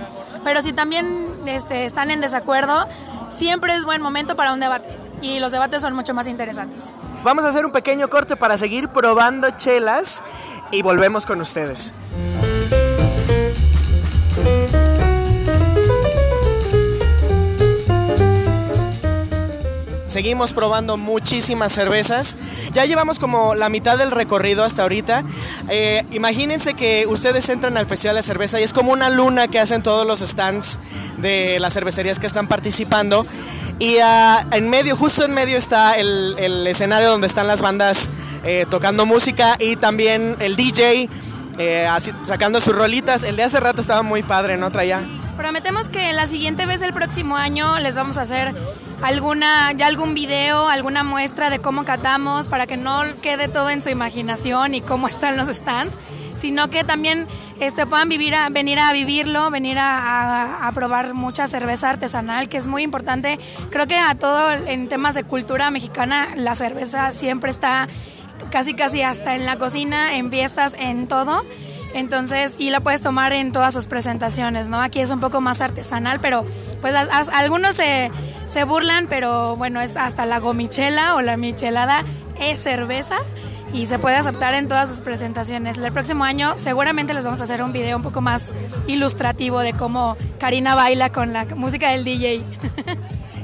Pero 0.43 0.61
si 0.61 0.73
también 0.73 1.35
este, 1.45 1.85
están 1.85 2.11
en 2.11 2.21
desacuerdo, 2.21 2.87
siempre 3.29 3.75
es 3.75 3.83
buen 3.85 4.01
momento 4.01 4.35
para 4.35 4.53
un 4.53 4.59
debate. 4.59 4.89
Y 5.21 5.39
los 5.39 5.51
debates 5.51 5.81
son 5.81 5.93
mucho 5.93 6.13
más 6.13 6.27
interesantes. 6.27 6.85
Vamos 7.23 7.45
a 7.45 7.49
hacer 7.49 7.65
un 7.65 7.71
pequeño 7.71 8.09
corte 8.09 8.37
para 8.37 8.57
seguir 8.57 8.89
probando 8.89 9.49
chelas 9.51 10.23
y 10.71 10.81
volvemos 10.81 11.25
con 11.25 11.41
ustedes. 11.41 11.93
Seguimos 20.17 20.51
probando 20.53 20.97
muchísimas 20.97 21.71
cervezas. 21.71 22.35
Ya 22.73 22.85
llevamos 22.85 23.19
como 23.19 23.53
la 23.53 23.69
mitad 23.69 23.99
del 23.99 24.09
recorrido 24.09 24.63
hasta 24.63 24.81
ahorita. 24.81 25.23
Eh, 25.69 26.03
imagínense 26.09 26.73
que 26.73 27.05
ustedes 27.07 27.47
entran 27.49 27.77
al 27.77 27.85
Festival 27.85 28.15
de 28.15 28.23
Cerveza 28.23 28.59
y 28.59 28.63
es 28.63 28.73
como 28.73 28.91
una 28.91 29.11
luna 29.11 29.47
que 29.47 29.59
hacen 29.59 29.83
todos 29.83 30.07
los 30.07 30.21
stands 30.21 30.79
de 31.17 31.59
las 31.59 31.75
cervecerías 31.75 32.17
que 32.17 32.25
están 32.25 32.47
participando. 32.47 33.27
Y 33.77 33.99
ah, 33.99 34.43
en 34.53 34.67
medio, 34.71 34.95
justo 34.95 35.23
en 35.23 35.35
medio 35.35 35.55
está 35.55 35.93
el, 35.99 36.65
escenario 36.65 37.11
donde 37.11 37.27
están 37.27 37.45
las 37.45 37.61
bandas 37.61 38.09
eh, 38.43 38.65
tocando 38.67 39.05
música 39.05 39.55
y 39.59 39.75
también 39.75 40.35
el 40.39 40.55
DJ 40.55 41.09
eh, 41.59 41.87
sacando 42.23 42.59
sus 42.59 42.75
rolitas. 42.75 43.21
El 43.21 43.35
de 43.35 43.43
hace 43.43 43.59
rato 43.59 43.81
estaba 43.81 44.01
muy 44.01 44.23
padre, 44.23 44.57
¿no? 44.57 44.71
Traía 44.71 45.07
Prometemos 45.37 45.87
que 45.87 46.11
la 46.13 46.25
siguiente 46.25 46.65
vez 46.65 46.79
del 46.79 46.93
próximo 46.93 47.37
año 47.37 47.77
les 47.77 47.93
vamos 47.93 48.17
a 48.17 48.23
hacer 48.23 48.55
alguna, 49.01 49.71
ya 49.73 49.87
algún 49.87 50.13
video, 50.13 50.67
alguna 50.67 51.03
muestra 51.03 51.49
de 51.49 51.59
cómo 51.59 51.85
catamos 51.85 52.47
para 52.47 52.67
que 52.67 52.77
no 52.77 53.01
quede 53.21 53.47
todo 53.47 53.69
en 53.69 53.81
su 53.81 53.89
imaginación 53.89 54.73
y 54.73 54.81
cómo 54.81 55.07
están 55.07 55.37
los 55.37 55.47
stands, 55.47 55.93
sino 56.37 56.69
que 56.69 56.83
también 56.83 57.27
este, 57.59 57.85
puedan 57.85 58.09
vivir 58.09 58.35
a, 58.35 58.49
venir 58.49 58.79
a 58.79 58.91
vivirlo, 58.93 59.49
venir 59.49 59.79
a, 59.79 59.97
a- 60.63 60.67
a 60.67 60.71
probar 60.71 61.13
mucha 61.13 61.47
cerveza 61.47 61.89
artesanal, 61.89 62.49
que 62.49 62.57
es 62.57 62.67
muy 62.67 62.83
importante. 62.83 63.39
Creo 63.71 63.87
que 63.87 63.97
a 63.97 64.13
todo 64.15 64.51
en 64.51 64.87
temas 64.87 65.15
de 65.15 65.23
cultura 65.23 65.71
mexicana 65.71 66.29
la 66.35 66.55
cerveza 66.55 67.13
siempre 67.13 67.49
está 67.51 67.87
casi 68.51 68.73
casi 68.75 69.01
hasta 69.01 69.35
en 69.35 69.45
la 69.45 69.57
cocina, 69.57 70.15
en 70.17 70.29
fiestas, 70.29 70.75
en 70.77 71.07
todo. 71.07 71.43
Entonces, 71.95 72.55
y 72.59 72.69
la 72.69 72.81
puedes 72.81 73.01
tomar 73.01 73.33
en 73.33 73.51
todas 73.51 73.73
sus 73.73 73.87
presentaciones, 73.87 74.67
¿no? 74.69 74.79
Aquí 74.81 74.99
es 74.99 75.09
un 75.09 75.19
poco 75.19 75.41
más 75.41 75.61
artesanal, 75.61 76.19
pero 76.19 76.45
pues 76.81 76.93
a- 76.93 77.01
algunos 77.39 77.75
se, 77.77 78.11
se 78.47 78.63
burlan, 78.63 79.07
pero 79.07 79.55
bueno, 79.55 79.81
es 79.81 79.95
hasta 79.97 80.25
la 80.25 80.39
gomichela 80.39 81.15
o 81.15 81.21
la 81.21 81.37
michelada 81.37 82.03
es 82.39 82.61
cerveza 82.61 83.17
y 83.73 83.85
se 83.87 83.99
puede 83.99 84.15
aceptar 84.15 84.53
en 84.53 84.67
todas 84.67 84.89
sus 84.89 85.01
presentaciones. 85.01 85.77
El 85.77 85.91
próximo 85.91 86.23
año 86.23 86.57
seguramente 86.57 87.13
les 87.13 87.25
vamos 87.25 87.41
a 87.41 87.43
hacer 87.43 87.61
un 87.61 87.73
video 87.73 87.97
un 87.97 88.03
poco 88.03 88.21
más 88.21 88.53
ilustrativo 88.87 89.59
de 89.59 89.73
cómo 89.73 90.15
Karina 90.39 90.73
baila 90.75 91.11
con 91.11 91.33
la 91.33 91.45
música 91.45 91.91
del 91.91 92.03
DJ. 92.03 92.41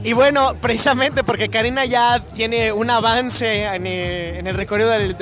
Y 0.05 0.11
bueno, 0.11 0.55
precisamente 0.59 1.23
porque 1.23 1.47
Karina 1.47 1.85
ya 1.85 2.19
tiene 2.33 2.73
un 2.73 2.89
avance 2.89 3.63
en 3.63 3.87
el, 3.87 4.35
en 4.35 4.47
el 4.47 4.55
recorrido 4.55 4.89
del, 4.89 5.15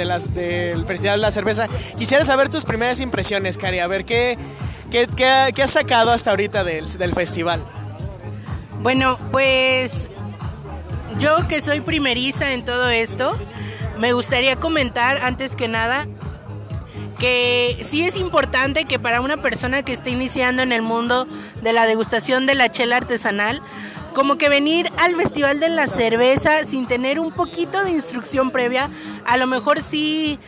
Festival 0.87 1.19
de 1.19 1.21
la 1.21 1.29
Cerveza, 1.29 1.67
quisiera 1.99 2.25
saber 2.25 2.49
tus 2.49 2.65
primeras 2.65 2.99
impresiones, 2.99 3.59
Cari, 3.59 3.77
a 3.77 3.85
ver 3.85 4.05
qué, 4.05 4.39
qué, 4.89 5.07
qué- 5.15 5.51
qué 5.53 5.61
has 5.61 5.69
sacado 5.69 6.11
hasta 6.11 6.31
ahorita 6.31 6.63
del 6.63 7.13
festival. 7.13 7.61
Bueno, 8.81 9.19
pues 9.29 10.09
yo 11.19 11.47
que 11.47 11.61
soy 11.61 11.81
primeriza 11.81 12.53
en 12.53 12.65
todo 12.65 12.89
esto, 12.89 13.37
me 13.99 14.13
gustaría 14.13 14.55
comentar 14.55 15.17
antes 15.17 15.55
que 15.55 15.67
nada 15.67 16.07
que 17.19 17.85
sí 17.87 18.01
es 18.01 18.15
importante 18.15 18.85
que 18.85 18.97
para 18.97 19.21
una 19.21 19.39
persona 19.43 19.83
que 19.83 19.93
esté 19.93 20.09
iniciando 20.09 20.63
en 20.63 20.71
el 20.71 20.81
mundo 20.81 21.27
de 21.61 21.73
la 21.73 21.85
degustación 21.85 22.47
de 22.47 22.55
la 22.55 22.71
chela 22.71 22.97
artesanal, 22.97 23.61
como 24.15 24.39
que 24.39 24.49
venir 24.49 24.91
al 24.97 25.15
Festival 25.15 25.59
de 25.59 25.69
la 25.69 25.85
Cerveza 25.85 26.65
sin 26.65 26.87
tener 26.87 27.19
un 27.19 27.31
poquito 27.31 27.83
de 27.83 27.91
instrucción 27.91 28.49
previa, 28.49 28.89
a 29.27 29.37
lo 29.37 29.45
mejor 29.45 29.83
sí, 29.83 30.39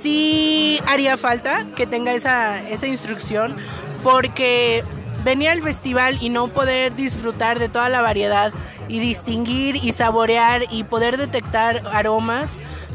sí 0.00 0.78
haría 0.86 1.16
falta 1.16 1.66
que 1.74 1.88
tenga 1.88 2.12
esa, 2.12 2.62
esa 2.68 2.86
instrucción, 2.86 3.56
porque 4.04 4.84
venir 5.24 5.50
al 5.50 5.62
festival 5.62 6.18
y 6.20 6.28
no 6.28 6.48
poder 6.48 6.94
disfrutar 6.94 7.58
de 7.58 7.68
toda 7.68 7.88
la 7.88 8.00
variedad 8.02 8.52
y 8.88 9.00
distinguir 9.00 9.76
y 9.76 9.92
saborear 9.92 10.64
y 10.70 10.84
poder 10.84 11.16
detectar 11.16 11.82
aromas, 11.92 12.48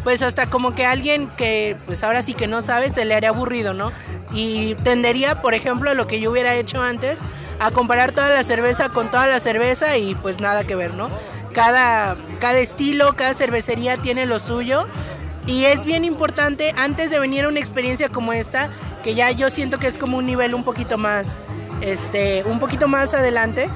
pues 0.04 0.22
hasta 0.22 0.48
como 0.48 0.76
que 0.76 0.86
alguien 0.86 1.28
que 1.38 1.78
pues 1.86 2.04
ahora 2.04 2.22
sí 2.22 2.34
que 2.34 2.48
no 2.48 2.62
sabe 2.62 2.90
se 2.92 3.06
le 3.06 3.16
haría 3.16 3.30
aburrido, 3.30 3.74
¿no? 3.74 3.92
Y 4.34 4.76
tendería, 4.76 5.42
por 5.42 5.54
ejemplo, 5.54 5.90
a 5.90 5.94
lo 5.94 6.08
que 6.08 6.20
yo 6.20 6.32
hubiera 6.32 6.54
hecho 6.56 6.82
antes, 6.82 7.18
a 7.60 7.72
comparar 7.72 8.12
toda 8.12 8.30
la 8.30 8.44
cerveza 8.44 8.90
con 8.90 9.10
toda 9.10 9.28
la 9.28 9.40
cerveza 9.40 9.98
y 9.98 10.16
pues 10.16 10.40
nada 10.40 10.64
que 10.64 10.76
ver, 10.76 10.94
¿no? 10.94 11.10
Cada, 11.54 12.18
cada 12.40 12.58
estilo, 12.60 13.16
cada 13.16 13.34
cervecería 13.34 13.98
tiene 13.98 14.26
lo 14.26 14.40
suyo 14.40 14.88
y 15.48 15.66
es 15.66 15.86
bien 15.86 16.04
importante 16.04 16.74
antes 16.76 17.10
de 17.10 17.20
venir 17.20 17.46
a 17.46 17.50
una 17.50 17.60
experiencia 17.60 18.10
como 18.10 18.34
esta, 18.34 18.70
que 19.04 19.16
ya 19.16 19.32
yo 19.32 19.50
siento 19.50 19.80
que 19.80 19.88
es 19.88 19.98
como 19.98 20.18
un 20.18 20.26
nivel 20.26 20.54
un 20.54 20.64
poquito 20.64 20.98
más, 20.98 21.40
este, 21.86 22.44
un 22.44 22.60
poquito 22.60 22.88
más 22.88 23.14
adelante. 23.14 23.70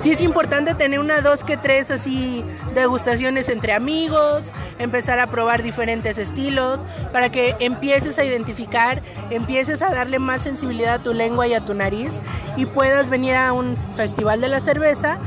Sí 0.00 0.12
es 0.12 0.20
importante 0.20 0.74
tener 0.74 0.98
una, 0.98 1.20
dos 1.20 1.44
que 1.44 1.56
tres 1.56 1.90
así 1.90 2.44
degustaciones 2.74 3.48
entre 3.48 3.72
amigos, 3.72 4.44
empezar 4.78 5.18
a 5.18 5.26
probar 5.28 5.62
diferentes 5.62 6.18
estilos, 6.18 6.84
para 7.12 7.30
que 7.30 7.56
empieces 7.60 8.18
a 8.18 8.24
identificar, 8.24 9.02
empieces 9.30 9.82
a 9.82 9.90
darle 9.90 10.18
más 10.18 10.42
sensibilidad 10.42 10.94
a 10.94 11.02
tu 11.02 11.14
lengua 11.14 11.46
y 11.46 11.54
a 11.54 11.60
tu 11.60 11.74
nariz 11.74 12.10
y 12.56 12.66
puedas 12.66 13.08
venir 13.08 13.34
a 13.34 13.52
un 13.52 13.76
festival 13.76 14.40
de 14.40 14.48
la 14.48 14.60
cerveza 14.60 15.18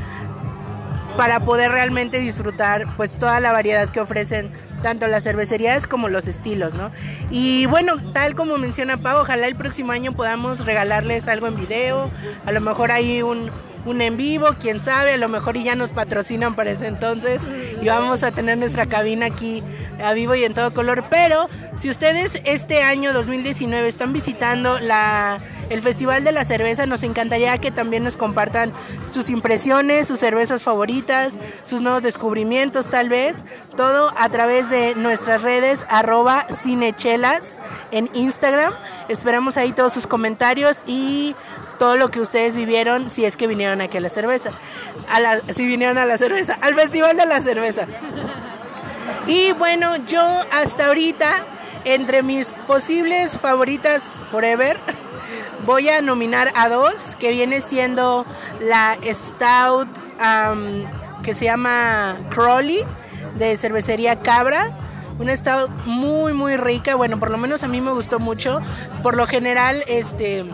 para 1.16 1.40
poder 1.40 1.72
realmente 1.72 2.20
disfrutar 2.20 2.86
pues 2.96 3.12
toda 3.18 3.40
la 3.40 3.50
variedad 3.50 3.88
que 3.88 3.98
ofrecen 3.98 4.52
tanto 4.82 5.06
las 5.06 5.24
cervecerías 5.24 5.86
como 5.86 6.08
los 6.08 6.28
estilos, 6.28 6.74
¿no? 6.74 6.90
Y 7.30 7.66
bueno, 7.66 7.96
tal 8.12 8.34
como 8.34 8.58
menciona 8.58 8.96
Pau, 8.96 9.20
ojalá 9.20 9.46
el 9.46 9.56
próximo 9.56 9.92
año 9.92 10.12
podamos 10.12 10.64
regalarles 10.64 11.28
algo 11.28 11.46
en 11.46 11.56
video, 11.56 12.10
a 12.46 12.52
lo 12.52 12.60
mejor 12.60 12.92
hay 12.92 13.22
un, 13.22 13.50
un 13.86 14.00
en 14.00 14.16
vivo, 14.16 14.48
quién 14.60 14.80
sabe, 14.80 15.14
a 15.14 15.16
lo 15.16 15.28
mejor 15.28 15.56
ya 15.58 15.74
nos 15.74 15.90
patrocinan 15.90 16.54
para 16.54 16.70
ese 16.70 16.86
entonces 16.86 17.42
y 17.80 17.86
vamos 17.86 18.22
a 18.22 18.30
tener 18.30 18.58
nuestra 18.58 18.86
cabina 18.86 19.26
aquí 19.26 19.62
a 20.02 20.12
vivo 20.12 20.34
y 20.34 20.44
en 20.44 20.54
todo 20.54 20.72
color, 20.72 21.04
pero 21.10 21.46
si 21.76 21.90
ustedes 21.90 22.32
este 22.44 22.82
año 22.82 23.12
2019 23.12 23.88
están 23.88 24.12
visitando 24.12 24.78
la 24.78 25.40
el 25.70 25.82
Festival 25.82 26.24
de 26.24 26.32
la 26.32 26.44
Cerveza, 26.44 26.86
nos 26.86 27.02
encantaría 27.02 27.58
que 27.58 27.70
también 27.70 28.02
nos 28.02 28.16
compartan 28.16 28.72
sus 29.10 29.28
impresiones, 29.28 30.08
sus 30.08 30.18
cervezas 30.18 30.62
favoritas, 30.62 31.34
sus 31.64 31.82
nuevos 31.82 32.02
descubrimientos 32.02 32.88
tal 32.88 33.08
vez, 33.08 33.44
todo 33.76 34.12
a 34.16 34.28
través 34.30 34.70
de 34.70 34.94
nuestras 34.94 35.42
redes 35.42 35.84
arroba 35.90 36.46
cinechelas 36.62 37.60
en 37.90 38.08
Instagram. 38.14 38.72
Esperamos 39.08 39.56
ahí 39.56 39.72
todos 39.72 39.92
sus 39.92 40.06
comentarios 40.06 40.78
y 40.86 41.34
todo 41.78 41.96
lo 41.96 42.10
que 42.10 42.20
ustedes 42.20 42.56
vivieron 42.56 43.10
si 43.10 43.24
es 43.24 43.36
que 43.36 43.46
vinieron 43.46 43.80
aquí 43.80 43.98
a 43.98 44.00
la 44.00 44.10
cerveza. 44.10 44.50
A 45.08 45.20
la, 45.20 45.38
si 45.38 45.66
vinieron 45.66 45.98
a 45.98 46.04
la 46.04 46.18
cerveza, 46.18 46.58
al 46.60 46.74
Festival 46.74 47.16
de 47.16 47.26
la 47.26 47.40
Cerveza. 47.40 47.86
Y 49.28 49.52
bueno, 49.52 49.94
yo 50.06 50.22
hasta 50.50 50.86
ahorita, 50.86 51.44
entre 51.84 52.22
mis 52.22 52.46
posibles 52.66 53.38
favoritas 53.38 54.02
forever, 54.30 54.80
voy 55.66 55.90
a 55.90 56.00
nominar 56.00 56.50
a 56.56 56.70
dos, 56.70 56.94
que 57.18 57.30
viene 57.30 57.60
siendo 57.60 58.24
la 58.60 58.96
Stout 59.04 59.86
que 61.22 61.34
se 61.34 61.44
llama 61.44 62.16
Crowley, 62.30 62.84
de 63.36 63.58
cervecería 63.58 64.16
Cabra. 64.16 64.76
Una 65.18 65.36
stout 65.36 65.70
muy 65.84 66.32
muy 66.32 66.56
rica, 66.56 66.94
bueno, 66.94 67.18
por 67.18 67.30
lo 67.30 67.38
menos 67.38 67.64
a 67.64 67.68
mí 67.68 67.80
me 67.80 67.90
gustó 67.90 68.20
mucho. 68.20 68.62
Por 69.02 69.16
lo 69.16 69.26
general, 69.26 69.84
este 69.88 70.46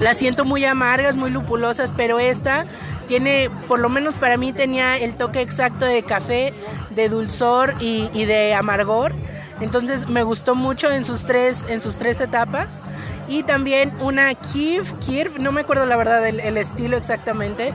las 0.00 0.16
siento 0.16 0.44
muy 0.44 0.64
amargas, 0.64 1.14
muy 1.14 1.30
lupulosas, 1.30 1.92
pero 1.94 2.18
esta 2.18 2.64
tiene, 3.06 3.50
por 3.68 3.78
lo 3.80 3.90
menos 3.90 4.14
para 4.14 4.38
mí 4.38 4.52
tenía 4.52 4.96
el 4.96 5.14
toque 5.14 5.42
exacto 5.42 5.84
de 5.84 6.02
café, 6.02 6.54
de 6.90 7.08
dulzor 7.08 7.74
y, 7.80 8.08
y 8.12 8.24
de 8.24 8.54
amargor. 8.54 9.14
Entonces 9.60 10.08
me 10.08 10.22
gustó 10.22 10.54
mucho 10.54 10.90
en 10.90 11.04
sus 11.04 11.26
tres, 11.26 11.58
en 11.68 11.80
sus 11.82 11.96
tres 11.96 12.20
etapas. 12.20 12.80
Y 13.28 13.42
también 13.44 13.94
una 14.00 14.34
Kiev, 14.34 14.98
Kiev, 14.98 15.38
no 15.38 15.52
me 15.52 15.60
acuerdo 15.60 15.86
la 15.86 15.96
verdad 15.96 16.26
el, 16.26 16.40
el 16.40 16.56
estilo 16.56 16.96
exactamente. 16.96 17.72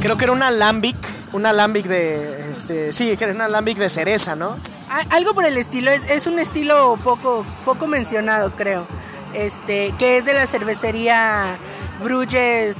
Creo 0.00 0.16
que 0.16 0.24
era 0.24 0.32
un 0.32 0.42
alambic, 0.42 0.96
un 1.32 1.46
alambic 1.46 1.86
de, 1.86 2.50
este, 2.52 2.92
sí, 2.92 3.10
era 3.18 3.32
un 3.32 3.40
alambic 3.40 3.78
de 3.78 3.88
cereza, 3.88 4.36
¿no? 4.36 4.56
A- 4.88 5.16
Algo 5.16 5.34
por 5.34 5.44
el 5.46 5.56
estilo, 5.56 5.90
es, 5.90 6.02
es 6.08 6.26
un 6.26 6.38
estilo 6.38 6.98
poco, 7.02 7.44
poco 7.64 7.86
mencionado, 7.88 8.54
creo. 8.54 8.86
Este, 9.34 9.94
que 9.98 10.18
es 10.18 10.24
de 10.26 10.34
la 10.34 10.46
cervecería 10.46 11.56
Bruges 12.02 12.76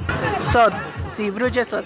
Sot. 0.51 0.73
Sí, 1.13 1.31
Bruges 1.31 1.67
Sot. 1.67 1.85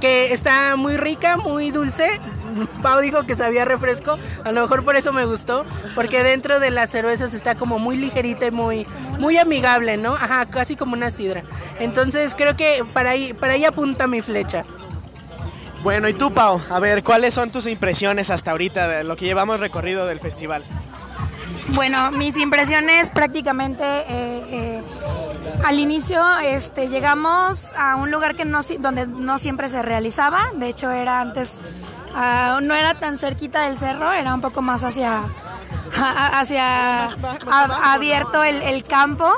Que 0.00 0.32
está 0.32 0.74
muy 0.76 0.96
rica, 0.96 1.36
muy 1.36 1.70
dulce. 1.70 2.10
Pau 2.82 3.00
dijo 3.00 3.22
que 3.24 3.36
sabía 3.36 3.64
refresco, 3.64 4.18
a 4.44 4.52
lo 4.52 4.62
mejor 4.62 4.84
por 4.84 4.96
eso 4.96 5.12
me 5.12 5.24
gustó, 5.24 5.64
porque 5.94 6.22
dentro 6.22 6.60
de 6.60 6.70
las 6.70 6.90
cervezas 6.90 7.34
está 7.34 7.54
como 7.54 7.78
muy 7.78 7.96
ligerita 7.96 8.46
y 8.46 8.50
muy, 8.50 8.86
muy 9.18 9.38
amigable, 9.38 9.96
¿no? 9.96 10.14
Ajá, 10.14 10.46
casi 10.46 10.76
como 10.76 10.94
una 10.94 11.10
sidra. 11.10 11.42
Entonces 11.78 12.34
creo 12.36 12.56
que 12.56 12.84
para 12.92 13.10
ahí, 13.10 13.32
para 13.34 13.54
ahí 13.54 13.64
apunta 13.64 14.06
mi 14.06 14.20
flecha. 14.22 14.64
Bueno, 15.82 16.08
y 16.08 16.12
tú, 16.14 16.32
Pau, 16.32 16.60
a 16.70 16.78
ver, 16.78 17.02
¿cuáles 17.02 17.34
son 17.34 17.50
tus 17.50 17.66
impresiones 17.66 18.30
hasta 18.30 18.52
ahorita 18.52 18.86
de 18.86 19.04
lo 19.04 19.16
que 19.16 19.24
llevamos 19.24 19.58
recorrido 19.58 20.06
del 20.06 20.20
festival? 20.20 20.62
Bueno, 21.68 22.10
mis 22.12 22.36
impresiones 22.38 23.10
prácticamente 23.10 23.82
eh, 23.84 24.04
eh, 24.50 24.82
al 25.64 25.78
inicio 25.78 26.22
este, 26.44 26.88
llegamos 26.88 27.72
a 27.76 27.96
un 27.96 28.10
lugar 28.10 28.34
que 28.36 28.44
no, 28.44 28.62
si- 28.62 28.76
donde 28.76 29.06
no 29.06 29.38
siempre 29.38 29.68
se 29.68 29.80
realizaba, 29.82 30.40
de 30.54 30.68
hecho 30.68 30.90
era 30.90 31.20
antes, 31.20 31.60
ah, 32.14 32.58
no 32.62 32.74
era 32.74 32.98
tan 32.98 33.18
cerquita 33.18 33.62
del 33.66 33.76
cerro, 33.76 34.12
era 34.12 34.34
un 34.34 34.40
poco 34.40 34.62
más 34.62 34.84
hacia, 34.84 35.22
hacia 35.96 37.04
a- 37.06 37.92
abierto 37.94 38.42
el, 38.44 38.62
el 38.62 38.84
campo. 38.84 39.30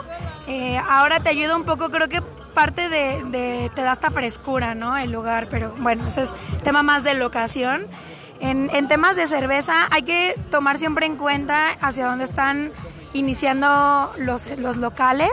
Eh, 0.47 0.79
ahora 0.91 1.21
te 1.21 1.31
ayuda 1.31 1.57
un 1.57 1.65
poco, 1.65 1.91
creo 1.91 2.09
que 2.09 2.21
parte 2.23 2.89
de, 2.89 3.25
de- 3.25 3.71
te 3.75 3.83
da 3.83 3.93
esta 3.93 4.11
frescura, 4.11 4.75
¿no? 4.75 4.97
El 4.97 5.11
lugar, 5.11 5.49
pero 5.49 5.75
bueno, 5.79 6.07
ese 6.07 6.23
es 6.25 6.31
tema 6.63 6.83
más 6.83 7.03
de 7.05 7.15
locación. 7.15 7.87
En, 8.41 8.69
en 8.75 8.89
temas 8.89 9.17
de 9.17 9.27
cerveza 9.27 9.75
hay 9.91 10.03
que 10.03 10.39
tomar 10.51 10.79
siempre 10.79 11.07
en 11.07 11.17
cuenta 11.17 11.71
hacia 11.81 12.07
dónde 12.07 12.25
están 12.25 12.73
iniciando 13.15 14.13
los, 14.19 14.47
los 14.59 14.77
locales. 14.77 15.31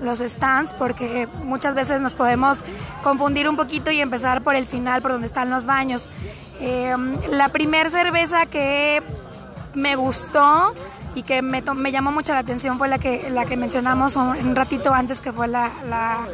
los 0.00 0.20
stands 0.20 0.72
porque 0.74 1.28
muchas 1.44 1.74
veces 1.74 2.00
nos 2.00 2.14
podemos 2.14 2.64
confundir 3.02 3.48
un 3.48 3.56
poquito 3.56 3.90
y 3.90 4.00
empezar 4.00 4.42
por 4.42 4.54
el 4.54 4.66
final, 4.66 5.02
por 5.02 5.12
donde 5.12 5.26
están 5.26 5.50
los 5.50 5.66
baños. 5.66 6.08
Eh, 6.60 6.94
la 7.30 7.48
primer 7.50 7.90
cerveza 7.90 8.46
que 8.46 9.02
me 9.74 9.96
gustó 9.96 10.74
y 11.14 11.22
que 11.22 11.42
me, 11.42 11.62
me 11.62 11.92
llamó 11.92 12.12
mucho 12.12 12.32
la 12.32 12.40
atención 12.40 12.78
fue 12.78 12.88
la 12.88 12.98
que, 12.98 13.30
la 13.30 13.44
que 13.44 13.56
mencionamos 13.56 14.16
un, 14.16 14.56
ratito 14.56 14.92
antes, 14.92 15.20
que 15.20 15.32
fue 15.32 15.48
la, 15.48 15.70
la, 15.88 16.26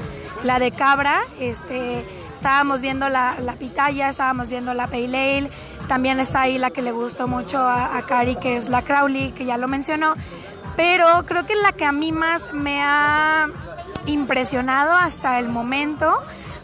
la 0.43 0.59
de 0.59 0.71
cabra. 0.71 1.21
Este, 1.39 2.07
estábamos 2.33 2.81
viendo 2.81 3.09
la, 3.09 3.37
la 3.41 3.55
pitaya, 3.55 4.09
estábamos 4.09 4.49
viendo 4.49 4.73
la 4.75 4.87
pale 4.89 5.39
ale, 5.39 5.51
también 5.89 6.21
está 6.21 6.43
ahí 6.43 6.59
la 6.59 6.71
que 6.71 6.83
le 6.83 6.93
gustó 6.93 7.29
mucho 7.29 7.59
a, 7.59 7.97
a 7.97 8.07
Cari, 8.07 8.37
que 8.37 8.57
es 8.57 8.69
la 8.69 8.83
Crowley, 8.83 9.33
que 9.33 9.45
ya 9.45 9.57
lo 9.57 9.69
mencionó. 9.69 10.15
Pero 10.77 11.27
creo 11.27 11.45
que 11.45 11.55
la 11.57 11.73
que 11.73 11.85
a 11.85 11.93
mí 11.93 12.13
más 12.13 12.55
me 12.55 12.81
ha 12.83 13.49
impresionado 14.07 14.93
hasta 14.93 15.39
el 15.39 15.49
momento 15.49 16.11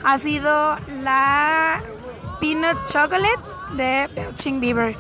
ha 0.05 0.19
sido 0.19 0.77
la 1.03 1.83
Chocolate 2.87 3.41
de 3.77 4.09
Belching 4.15 4.61
Beaver. 4.61 4.97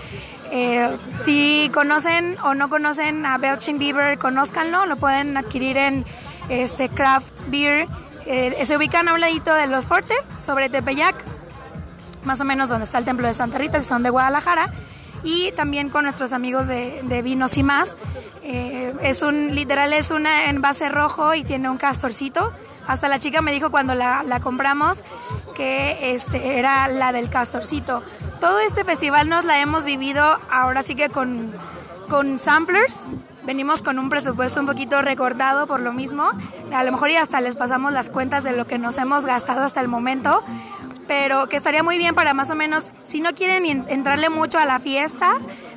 Eh, 0.50 0.96
si 1.22 1.70
conocen 1.72 2.38
o 2.44 2.54
no 2.54 2.68
conocen 2.68 3.26
a 3.26 3.38
Belching 3.38 3.78
Beaver, 3.78 4.18
conózcanlo, 4.18 4.86
lo 4.86 4.96
pueden 4.96 5.36
adquirir 5.36 5.76
en 5.76 6.04
este 6.48 6.88
craft 6.88 7.42
beer. 7.48 7.88
Eh, 8.26 8.64
se 8.64 8.76
ubican 8.76 9.08
a 9.08 9.14
un 9.14 9.20
ladito 9.20 9.54
de 9.54 9.66
los 9.66 9.86
Forter, 9.86 10.16
sobre 10.38 10.68
Tepeyac, 10.68 11.16
más 12.24 12.40
o 12.40 12.44
menos 12.44 12.68
donde 12.68 12.84
está 12.84 12.98
el 12.98 13.04
templo 13.04 13.28
de 13.28 13.34
Santa 13.34 13.58
Rita, 13.58 13.80
si 13.80 13.88
son 13.88 14.02
de 14.02 14.10
Guadalajara. 14.10 14.72
Y 15.22 15.52
también 15.52 15.88
con 15.88 16.04
nuestros 16.04 16.32
amigos 16.32 16.68
de, 16.68 17.22
Vinos 17.22 17.56
y 17.56 17.62
más. 17.62 17.96
Eh, 18.42 18.94
es 19.02 19.22
un, 19.22 19.54
literal, 19.54 19.92
es 19.92 20.10
una 20.10 20.50
envase 20.50 20.88
rojo 20.88 21.34
y 21.34 21.42
tiene 21.42 21.68
un 21.68 21.78
castorcito. 21.78 22.52
Hasta 22.86 23.08
la 23.08 23.18
chica 23.18 23.42
me 23.42 23.52
dijo 23.52 23.70
cuando 23.70 23.94
la, 23.94 24.22
la 24.22 24.40
compramos 24.40 25.04
que 25.54 26.12
este, 26.14 26.58
era 26.58 26.88
la 26.88 27.12
del 27.12 27.28
castorcito. 27.30 28.02
Todo 28.40 28.58
este 28.60 28.84
festival 28.84 29.28
nos 29.28 29.44
la 29.44 29.60
hemos 29.60 29.84
vivido 29.84 30.38
ahora 30.50 30.82
sí 30.82 30.94
que 30.94 31.08
con, 31.08 31.52
con 32.08 32.38
samplers. 32.38 33.16
Venimos 33.44 33.80
con 33.82 33.98
un 33.98 34.08
presupuesto 34.08 34.60
un 34.60 34.66
poquito 34.66 35.02
recortado 35.02 35.66
por 35.66 35.80
lo 35.80 35.92
mismo. 35.92 36.28
A 36.74 36.84
lo 36.84 36.92
mejor 36.92 37.10
y 37.10 37.16
hasta 37.16 37.40
les 37.40 37.56
pasamos 37.56 37.92
las 37.92 38.10
cuentas 38.10 38.44
de 38.44 38.52
lo 38.52 38.66
que 38.66 38.78
nos 38.78 38.98
hemos 38.98 39.24
gastado 39.26 39.62
hasta 39.64 39.80
el 39.80 39.88
momento. 39.88 40.42
Pero 41.08 41.48
que 41.48 41.56
estaría 41.56 41.84
muy 41.84 41.98
bien 41.98 42.16
para 42.16 42.34
más 42.34 42.50
o 42.50 42.56
menos, 42.56 42.90
si 43.04 43.20
no 43.20 43.32
quieren 43.32 43.64
en- 43.64 43.84
entrarle 43.88 44.28
mucho 44.28 44.58
a 44.58 44.64
la 44.64 44.80
fiesta, 44.80 45.34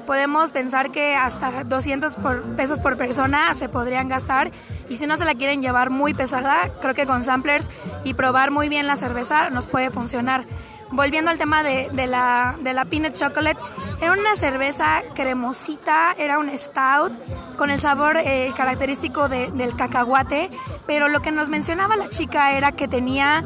podemos 0.07 0.51
pensar 0.51 0.89
que 0.89 1.15
hasta 1.15 1.63
200 1.65 2.15
por- 2.15 2.41
pesos 2.55 2.79
por 2.79 2.97
persona 2.97 3.53
se 3.53 3.69
podrían 3.69 4.09
gastar. 4.09 4.49
Y 4.89 4.95
si 4.97 5.07
no 5.07 5.15
se 5.17 5.25
la 5.25 5.35
quieren 5.35 5.61
llevar 5.61 5.89
muy 5.91 6.13
pesada, 6.13 6.69
creo 6.81 6.93
que 6.93 7.05
con 7.05 7.23
samplers 7.23 7.69
y 8.03 8.13
probar 8.15 8.51
muy 8.51 8.69
bien 8.69 8.87
la 8.87 8.95
cerveza 8.95 9.49
nos 9.51 9.67
puede 9.67 9.91
funcionar. 9.91 10.45
Volviendo 10.91 11.29
al 11.29 11.37
tema 11.37 11.61
de, 11.61 11.87
de 11.93 12.07
la, 12.07 12.55
de 12.61 12.73
la 12.73 12.83
peanut 12.85 13.13
chocolate, 13.13 13.59
era 14.01 14.11
una 14.13 14.35
cerveza 14.35 15.03
cremosita, 15.13 16.15
era 16.17 16.39
un 16.39 16.49
stout 16.57 17.15
con 17.57 17.69
el 17.69 17.79
sabor 17.79 18.17
eh, 18.17 18.51
característico 18.57 19.29
de- 19.29 19.51
del 19.51 19.75
cacahuate, 19.75 20.49
pero 20.87 21.07
lo 21.07 21.21
que 21.21 21.31
nos 21.31 21.49
mencionaba 21.49 21.95
la 21.95 22.09
chica 22.09 22.53
era 22.53 22.71
que 22.71 22.87
tenía 22.87 23.43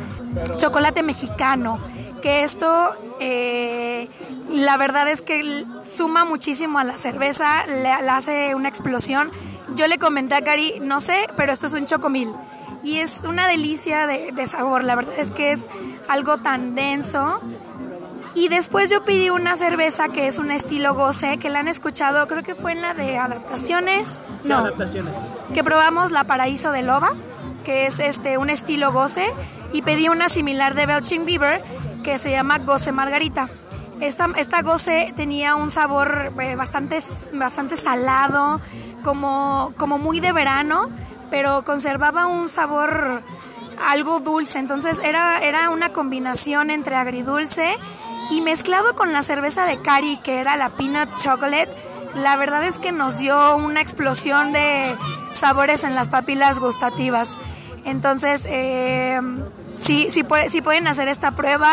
chocolate 0.56 1.04
mexicano, 1.04 1.80
que 2.22 2.44
esto 2.44 2.92
eh, 3.20 4.08
la 4.50 4.78
verdad 4.78 5.08
es 5.08 5.22
que 5.22 5.66
suma 5.86 6.26
muchísimo 6.26 6.80
a 6.80 6.84
la 6.84 6.98
cerveza, 6.98 7.66
le, 7.68 7.84
le 7.84 8.10
hace 8.10 8.56
una 8.56 8.70
explosión. 8.70 9.32
Yo 9.76 9.88
le 9.88 9.98
comenté 9.98 10.36
a 10.36 10.42
Cari, 10.42 10.80
no 10.82 11.02
sé, 11.02 11.28
pero 11.36 11.52
esto 11.52 11.68
es 11.68 11.74
un 11.74 11.86
chocomil 11.86 12.30
y 12.84 12.98
es 12.98 13.24
una 13.24 13.48
delicia 13.48 14.06
de, 14.06 14.32
de 14.32 14.46
sabor. 14.46 14.84
La 14.84 14.96
verdad 14.96 15.14
es 15.18 15.32
que 15.32 15.52
es 15.54 15.68
algo 16.08 16.38
tan 16.38 16.76
denso. 16.76 17.42
Y 18.36 18.50
después 18.50 18.90
yo 18.90 19.06
pedí 19.06 19.30
una 19.30 19.56
cerveza 19.56 20.10
que 20.10 20.28
es 20.28 20.40
un 20.40 20.52
estilo 20.52 20.96
goce, 20.96 21.38
que 21.38 21.50
la 21.50 21.60
han 21.60 21.68
escuchado, 21.68 22.26
creo 22.28 22.42
que 22.44 22.56
fue 22.56 22.72
en 22.72 22.82
la 22.82 22.94
de 22.94 23.18
adaptaciones. 23.18 24.24
No, 24.44 24.58
adaptaciones. 24.58 25.16
que 25.54 25.64
probamos 25.64 26.12
la 26.12 26.24
Paraíso 26.24 26.72
de 26.72 26.82
Loba, 26.82 27.12
que 27.64 27.86
es 27.86 28.00
este 28.00 28.38
un 28.40 28.50
estilo 28.50 28.92
goce, 28.92 29.32
y 29.72 29.84
pedí 29.84 30.10
una 30.10 30.30
similar 30.30 30.74
de 30.74 30.88
Belching 30.88 31.26
Beaver, 31.26 31.64
que 32.04 32.18
se 32.18 32.32
llama 32.32 32.58
Goce 32.58 32.92
Margarita. 32.92 33.50
Esta, 34.00 34.30
esta 34.36 34.62
goce 34.62 35.14
tenía 35.16 35.56
un 35.56 35.70
sabor 35.70 36.34
eh, 36.40 36.56
bastante, 36.56 37.02
bastante 37.34 37.78
salado, 37.78 38.60
como, 39.04 39.74
como 39.78 39.98
muy 39.98 40.20
de 40.20 40.32
verano, 40.32 40.90
pero 41.30 41.64
conservaba 41.64 42.26
un 42.26 42.50
sabor 42.50 43.24
algo 43.88 44.20
dulce. 44.20 44.60
Entonces 44.60 45.00
era, 45.04 45.40
era 45.42 45.70
una 45.70 45.90
combinación 45.90 46.70
entre 46.70 46.96
agridulce 46.96 47.76
y 48.32 48.42
mezclado 48.42 48.96
con 48.96 49.14
la 49.14 49.24
cerveza 49.24 49.66
de 49.66 49.82
Cari, 49.82 50.18
que 50.18 50.40
era 50.40 50.58
la 50.58 50.70
Peanut 50.70 51.10
Chocolate. 51.18 51.70
La 52.16 52.36
verdad 52.36 52.64
es 52.64 52.80
que 52.80 52.92
nos 52.92 53.18
dio 53.18 53.58
una 53.58 53.82
explosión 53.82 54.54
de 54.54 54.96
sabores 55.32 55.84
en 55.84 55.96
las 55.96 56.10
papilas 56.10 56.60
gustativas. 56.60 57.38
Entonces, 57.86 58.46
eh, 58.50 59.20
sí, 59.78 60.08
sí, 60.10 60.24
puede- 60.24 60.50
sí 60.50 60.62
pueden 60.62 60.88
hacer 60.88 61.08
esta 61.08 61.32
prueba 61.32 61.72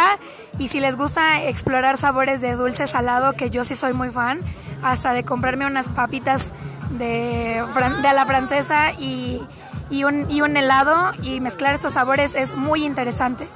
y 0.59 0.69
si 0.69 0.81
les 0.81 0.97
gusta 0.97 1.43
explorar 1.45 1.97
sabores 1.99 2.41
de 2.41 2.55
dulce 2.55 2.87
salado, 2.87 3.33
que 3.35 3.51
yo 3.51 3.65
sí 3.65 3.75
soy 3.75 3.93
muy 3.93 4.11
fan, 4.11 4.41
hasta 4.83 5.13
de 5.13 5.25
comprarme 5.25 5.67
unas 5.67 5.89
papitas 5.89 6.53
de, 6.91 7.65
de 8.03 8.13
la 8.13 8.27
francesa 8.27 8.93
y, 8.93 9.41
y 9.91 10.05
un, 10.05 10.31
y 10.31 10.41
un 10.43 10.57
helado 10.57 11.13
y 11.23 11.41
mezclar 11.41 11.75
estos 11.75 11.93
sabores 11.95 12.35
es 12.35 12.57
muy 12.57 12.85
interesante. 12.85 13.49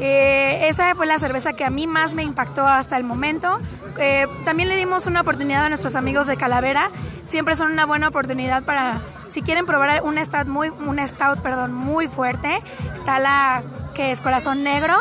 Eh, 0.00 0.66
esa 0.68 0.94
fue 0.94 1.06
la 1.06 1.18
cerveza 1.18 1.52
que 1.52 1.64
a 1.64 1.70
mí 1.70 1.86
más 1.86 2.14
me 2.14 2.22
impactó 2.22 2.66
hasta 2.66 2.96
el 2.96 3.04
momento. 3.04 3.58
Eh, 3.98 4.26
también 4.44 4.68
le 4.68 4.76
dimos 4.76 5.06
una 5.06 5.20
oportunidad 5.20 5.64
a 5.64 5.68
nuestros 5.68 5.94
amigos 5.94 6.26
de 6.26 6.36
Calavera. 6.36 6.90
Siempre 7.24 7.56
son 7.56 7.72
una 7.72 7.86
buena 7.86 8.08
oportunidad 8.08 8.62
para, 8.64 9.00
si 9.26 9.42
quieren 9.42 9.66
probar 9.66 10.02
un 10.02 10.18
stout 10.24 10.46
muy, 10.46 10.68
un 10.70 10.98
stout, 11.06 11.40
perdón, 11.40 11.72
muy 11.72 12.08
fuerte. 12.08 12.62
Está 12.92 13.18
la 13.18 13.62
que 13.94 14.10
es 14.10 14.20
corazón 14.20 14.62
negro. 14.62 14.94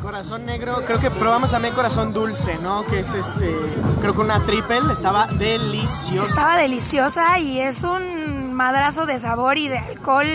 Corazón 0.00 0.44
negro, 0.44 0.82
creo 0.84 0.98
que 0.98 1.10
probamos 1.10 1.52
también 1.52 1.74
corazón 1.74 2.12
dulce, 2.12 2.58
¿no? 2.58 2.84
Que 2.86 3.00
es 3.00 3.14
este, 3.14 3.56
creo 4.00 4.14
que 4.14 4.20
una 4.20 4.44
triple, 4.44 4.80
estaba 4.92 5.28
deliciosa. 5.28 6.28
Estaba 6.28 6.56
deliciosa 6.56 7.38
y 7.38 7.60
es 7.60 7.84
un 7.84 8.52
madrazo 8.52 9.06
de 9.06 9.20
sabor 9.20 9.58
y 9.58 9.68
de 9.68 9.78
alcohol 9.78 10.26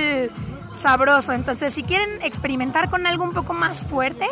sabroso. 0.71 1.34
Entonces, 1.34 1.73
si 1.73 1.84
quieren 1.84 2.21
experimentar 2.21 2.89
con 2.89 3.06
algo 3.08 3.26
un 3.26 3.34
poco 3.34 3.54
más 3.54 3.84
fuerte, 3.84 4.26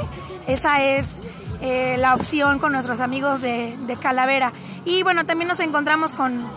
esa 0.48 0.82
es 0.84 1.22
eh, 1.65 1.97
la 1.97 2.13
opción 2.13 2.60
con 2.60 2.71
nuestros 2.73 2.99
amigos 2.99 3.41
de, 3.41 3.97
Calavera. 3.99 4.54
Y 4.86 5.01
bueno, 5.01 5.25
también 5.25 5.47
nos 5.47 5.60
encontramos 5.60 6.13
con, 6.13 6.47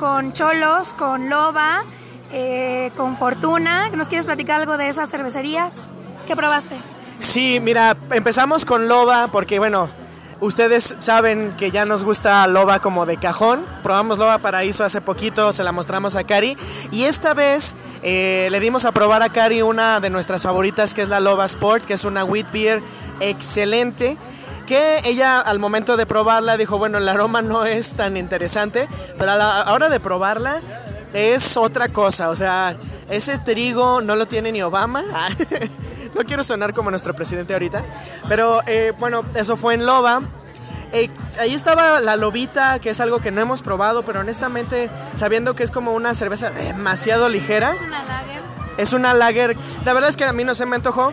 con 0.00 0.32
Cholos, 0.32 0.92
con 0.92 1.30
Loba, 1.30 1.84
eh, 2.32 2.90
con 2.96 3.16
Fortuna. 3.16 3.90
¿Nos 3.90 4.08
quieres 4.08 4.26
platicar 4.26 4.60
algo 4.60 4.76
de 4.76 4.88
esas 4.88 5.08
cervecerías? 5.08 5.76
¿Qué 6.26 6.34
probaste? 6.34 6.74
Sí, 7.20 7.60
mira, 7.60 7.96
empezamos 8.10 8.64
con 8.64 8.88
Loba 8.88 9.28
porque, 9.28 9.60
bueno, 9.60 9.88
ustedes 10.40 10.96
saben 10.98 11.54
que 11.56 11.70
ya 11.70 11.84
nos 11.84 12.02
gusta 12.02 12.44
Loba 12.48 12.80
como 12.80 13.06
de 13.06 13.18
cajón. 13.18 13.64
Probamos 13.84 14.18
Loba 14.18 14.38
Paraíso 14.38 14.82
hace 14.82 15.00
poquito, 15.00 15.52
se 15.52 15.62
la 15.62 15.70
mostramos 15.70 16.16
a 16.16 16.24
Cari. 16.24 16.56
Y 16.90 17.04
esta 17.04 17.34
vez 17.34 17.76
eh, 18.02 18.48
le 18.50 18.58
dimos 18.58 18.84
a 18.84 18.90
probar 18.90 19.22
a 19.22 19.28
Cari 19.28 19.62
una 19.62 20.00
de 20.00 20.10
nuestras 20.10 20.42
favoritas, 20.42 20.92
que 20.92 21.02
es 21.02 21.08
la 21.08 21.20
Loba 21.20 21.44
Sport, 21.44 21.84
que 21.84 21.94
es 21.94 22.04
una 22.04 22.24
wheat 22.24 22.50
beer 22.50 22.82
excelente. 23.20 24.16
Que 24.66 25.00
ella 25.04 25.40
al 25.40 25.58
momento 25.58 25.96
de 25.96 26.06
probarla 26.06 26.56
dijo, 26.56 26.76
bueno, 26.78 26.98
el 26.98 27.08
aroma 27.08 27.40
no 27.40 27.64
es 27.64 27.94
tan 27.94 28.16
interesante, 28.16 28.88
pero 29.16 29.32
a 29.32 29.36
la 29.36 29.72
hora 29.72 29.88
de 29.88 30.00
probarla 30.00 30.60
es 31.12 31.56
otra 31.56 31.88
cosa. 31.88 32.30
O 32.30 32.36
sea, 32.36 32.76
ese 33.08 33.38
trigo 33.38 34.00
no 34.00 34.16
lo 34.16 34.26
tiene 34.26 34.52
ni 34.52 34.62
Obama. 34.62 35.04
no 36.14 36.22
quiero 36.24 36.42
sonar 36.42 36.74
como 36.74 36.90
nuestro 36.90 37.14
presidente 37.14 37.52
ahorita. 37.52 37.84
Pero 38.28 38.60
eh, 38.66 38.92
bueno, 38.98 39.22
eso 39.34 39.56
fue 39.56 39.74
en 39.74 39.86
Loba. 39.86 40.22
Eh, 40.92 41.10
ahí 41.38 41.54
estaba 41.54 42.00
la 42.00 42.16
lobita, 42.16 42.78
que 42.78 42.90
es 42.90 43.00
algo 43.00 43.18
que 43.18 43.30
no 43.30 43.40
hemos 43.40 43.60
probado, 43.60 44.04
pero 44.04 44.20
honestamente, 44.20 44.88
sabiendo 45.14 45.54
que 45.54 45.64
es 45.64 45.70
como 45.70 45.92
una 45.92 46.14
cerveza 46.14 46.50
demasiado 46.50 47.28
ligera, 47.28 47.74
una 47.84 48.04
lager. 48.04 48.42
es 48.78 48.92
una 48.92 49.12
lager. 49.12 49.56
La 49.84 49.92
verdad 49.92 50.10
es 50.10 50.16
que 50.16 50.24
a 50.24 50.32
mí 50.32 50.44
no 50.44 50.54
se 50.54 50.64
me 50.64 50.76
antojó, 50.76 51.12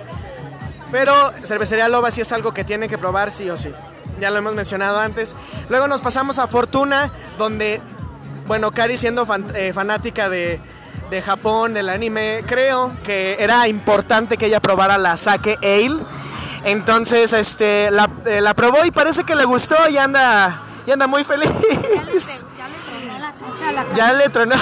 pero 0.94 1.34
cervecería 1.44 1.90
Loba 1.90 2.12
sí 2.12 2.22
es 2.22 2.32
algo 2.32 2.54
que 2.54 2.64
tiene 2.64 2.88
que 2.88 3.00
probar 3.00 3.32
sí 3.32 3.50
o 3.50 3.58
sí. 3.58 3.74
Ya 4.20 4.30
lo 4.30 4.38
hemos 4.38 4.54
mencionado 4.54 5.00
antes. 5.00 5.36
Luego 5.70 5.88
nos 5.88 6.02
pasamos 6.02 6.38
a 6.38 6.46
Fortuna, 6.46 7.12
donde, 7.40 7.82
bueno, 8.46 8.70
Cari 8.72 8.96
siendo 8.96 9.26
fan- 9.26 9.52
eh, 9.56 9.74
fanática 9.74 10.30
de, 10.30 10.62
de 11.10 11.22
Japón, 11.24 11.74
del 11.74 11.90
anime, 11.90 12.44
creo 12.46 12.92
que 13.04 13.38
era 13.40 13.68
importante 13.68 14.38
que 14.38 14.46
ella 14.46 14.60
probara 14.60 15.00
la 15.00 15.18
Sake 15.18 15.58
Ale. 15.64 16.06
Entonces, 16.64 17.34
este, 17.34 17.90
la, 17.90 18.08
eh, 18.26 18.40
la 18.40 18.54
probó 18.54 18.86
y 18.86 18.92
parece 18.92 19.24
que 19.24 19.36
le 19.36 19.46
gustó 19.46 19.76
y 19.90 19.98
anda, 19.98 20.62
y 20.86 20.92
anda 20.92 21.08
muy 21.08 21.24
feliz. 21.24 21.50
Ya 21.50 22.68
le 22.70 22.76
tronó 22.78 23.20
la 23.20 23.32
tacha 23.34 23.70
a 23.70 23.72
la 23.72 23.86
Ya 23.96 24.14
le 24.14 24.30
tronó. 24.30 24.56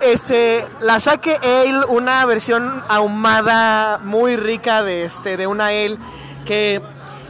Este, 0.00 0.64
la 0.80 0.98
Sake 1.00 1.38
Ale, 1.42 1.84
una 1.88 2.24
versión 2.26 2.82
ahumada 2.88 3.98
muy 4.02 4.36
rica 4.36 4.82
de, 4.82 5.04
este, 5.04 5.36
de 5.36 5.46
una 5.46 5.66
ale 5.66 5.98
que 6.44 6.80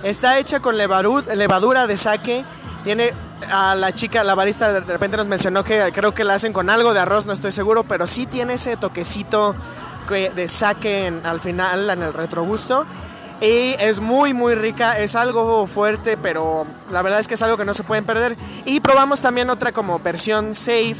está 0.02 0.38
hecha 0.38 0.60
con 0.60 0.76
levadura 0.76 1.86
de 1.86 1.96
sake. 1.96 2.44
Tiene 2.82 3.12
a 3.50 3.74
la 3.74 3.92
chica, 3.92 4.22
la 4.24 4.34
barista 4.34 4.72
de 4.72 4.80
repente 4.80 5.16
nos 5.16 5.26
mencionó 5.26 5.64
que 5.64 5.90
creo 5.94 6.12
que 6.14 6.24
la 6.24 6.34
hacen 6.34 6.52
con 6.52 6.68
algo 6.70 6.92
de 6.94 7.00
arroz, 7.00 7.26
no 7.26 7.32
estoy 7.32 7.52
seguro, 7.52 7.84
pero 7.84 8.06
sí 8.06 8.26
tiene 8.26 8.54
ese 8.54 8.76
toquecito 8.76 9.54
que- 10.08 10.30
de 10.30 10.48
sake 10.48 11.06
en- 11.06 11.24
al 11.24 11.40
final, 11.40 11.88
en 11.90 12.02
el 12.02 12.12
retrogusto. 12.12 12.84
Y 13.40 13.74
es 13.80 14.00
muy, 14.00 14.32
muy 14.32 14.54
rica. 14.54 14.98
Es 14.98 15.16
algo 15.16 15.66
fuerte, 15.66 16.16
pero 16.16 16.66
la 16.90 17.02
verdad 17.02 17.20
es 17.20 17.26
que 17.28 17.34
es 17.34 17.42
algo 17.42 17.56
que 17.56 17.64
no 17.64 17.74
se 17.74 17.82
pueden 17.82 18.04
perder. 18.04 18.36
Y 18.64 18.80
probamos 18.80 19.20
también 19.20 19.50
otra 19.50 19.72
como 19.72 19.98
versión 19.98 20.54
safe 20.54 20.96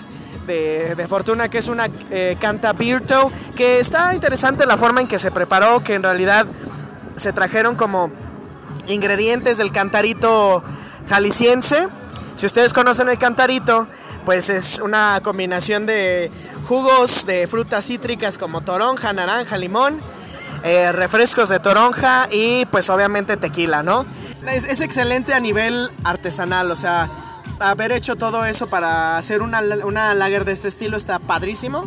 de, 0.47 1.07
Fortuna, 1.09 1.49
que 1.49 1.59
es 1.59 1.68
una 1.68 1.88
eh, 2.11 2.36
Canta 2.40 2.74
que 2.74 3.80
está 3.80 4.14
interesante 4.14 4.66
la 4.66 4.76
forma 4.76 5.01
en 5.01 5.07
que 5.07 5.18
se 5.18 5.30
preparó, 5.30 5.82
que 5.82 5.95
en 5.95 6.03
realidad 6.03 6.47
se 7.16 7.32
trajeron 7.32 7.76
como 7.76 8.11
ingredientes 8.86 9.59
del 9.59 9.72
cantarito 9.72 10.62
jalisciense. 11.09 11.88
Si 12.36 12.47
ustedes 12.47 12.72
conocen 12.72 13.09
el 13.09 13.18
cantarito, 13.18 13.86
pues 14.24 14.51
es 14.51 14.80
una 14.80 15.20
combinación 15.22 15.86
de 15.86 16.30
jugos 16.66 17.26
de 17.26 17.47
frutas 17.47 17.86
cítricas 17.86 18.38
como 18.38 18.62
toronja, 18.62 19.12
naranja, 19.12 19.57
limón, 19.57 20.01
eh, 20.62 20.92
refrescos 20.92 21.49
de 21.49 21.61
toronja 21.61 22.28
y 22.30 22.66
pues 22.66 22.88
obviamente 22.90 23.36
tequila, 23.36 23.82
¿no? 23.82 24.07
Es, 24.49 24.64
es 24.64 24.80
excelente 24.80 25.34
a 25.34 25.40
nivel 25.40 25.90
artesanal, 26.05 26.70
o 26.70 26.76
sea, 26.76 27.11
haber 27.61 27.92
hecho 27.92 28.16
todo 28.16 28.44
eso 28.44 28.66
para 28.66 29.16
hacer 29.16 29.42
una, 29.42 29.61
una 29.84 30.14
lager 30.14 30.44
de 30.44 30.52
este 30.52 30.68
estilo 30.68 30.96
está 30.96 31.18
padrísimo. 31.18 31.84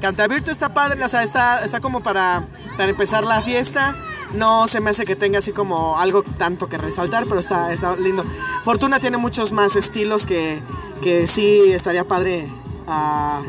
Cantabirto 0.00 0.50
está 0.50 0.72
padre, 0.74 1.02
o 1.02 1.08
sea, 1.08 1.22
está, 1.22 1.64
está 1.64 1.80
como 1.80 2.00
para, 2.02 2.44
para 2.76 2.90
empezar 2.90 3.24
la 3.24 3.42
fiesta. 3.42 3.96
No 4.34 4.66
se 4.66 4.80
me 4.80 4.90
hace 4.90 5.04
que 5.04 5.16
tenga 5.16 5.38
así 5.38 5.52
como 5.52 5.98
algo 5.98 6.22
tanto 6.22 6.68
que 6.68 6.78
resaltar, 6.78 7.24
pero 7.24 7.40
está, 7.40 7.72
está 7.72 7.96
lindo. 7.96 8.24
Fortuna 8.62 9.00
tiene 9.00 9.16
muchos 9.16 9.52
más 9.52 9.74
estilos 9.74 10.26
que, 10.26 10.60
que 11.02 11.26
sí 11.26 11.62
estaría 11.72 12.06
padre 12.06 12.48
a 12.86 13.40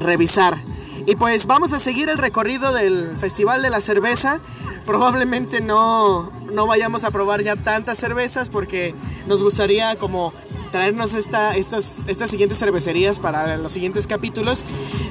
revisar. 0.00 0.58
Y 1.06 1.16
pues 1.16 1.46
vamos 1.46 1.72
a 1.72 1.78
seguir 1.78 2.08
el 2.08 2.18
recorrido 2.18 2.72
del 2.72 3.16
Festival 3.18 3.62
de 3.62 3.70
la 3.70 3.80
Cerveza. 3.80 4.40
Probablemente 4.86 5.60
no, 5.60 6.32
no 6.52 6.66
vayamos 6.66 7.04
a 7.04 7.10
probar 7.10 7.42
ya 7.42 7.56
tantas 7.56 7.98
cervezas 7.98 8.48
porque 8.50 8.94
nos 9.26 9.42
gustaría 9.42 9.96
como 9.96 10.32
traernos 10.70 11.14
esta, 11.14 11.54
estos, 11.56 12.02
estas 12.08 12.30
siguientes 12.30 12.58
cervecerías 12.58 13.18
para 13.18 13.56
los 13.56 13.72
siguientes 13.72 14.06
capítulos. 14.06 14.64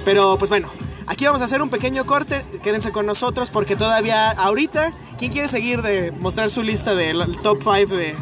Pero 0.03 0.37
pues 0.37 0.49
bueno, 0.49 0.69
aquí 1.07 1.25
vamos 1.25 1.41
a 1.41 1.45
hacer 1.45 1.61
un 1.61 1.69
pequeño 1.69 2.05
corte. 2.05 2.45
Quédense 2.63 2.91
con 2.91 3.05
nosotros 3.05 3.49
porque 3.49 3.75
todavía 3.75 4.31
ahorita, 4.31 4.93
¿quién 5.17 5.31
quiere 5.31 5.47
seguir 5.47 5.81
de 5.81 6.11
mostrar 6.11 6.49
su 6.49 6.63
lista 6.63 6.95
del 6.95 7.37
top 7.37 7.59
5 7.61 7.95
de, 7.95 8.15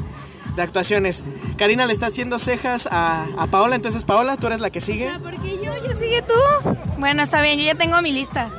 de 0.55 0.61
actuaciones? 0.61 1.23
Karina 1.57 1.85
le 1.85 1.93
está 1.93 2.07
haciendo 2.07 2.39
cejas 2.39 2.87
a, 2.91 3.27
a 3.37 3.47
Paola, 3.47 3.75
entonces 3.75 4.03
Paola, 4.05 4.37
tú 4.37 4.47
eres 4.47 4.59
la 4.59 4.69
que 4.69 4.81
sigue. 4.81 5.11
Porque 5.23 5.59
yo, 5.63 5.75
yo 5.87 5.97
sigue 5.97 6.21
tú. 6.21 6.77
Bueno, 6.97 7.23
está 7.23 7.41
bien, 7.41 7.57
yo 7.57 7.65
ya 7.65 7.75
tengo 7.75 8.01
mi 8.01 8.11
lista. 8.11 8.51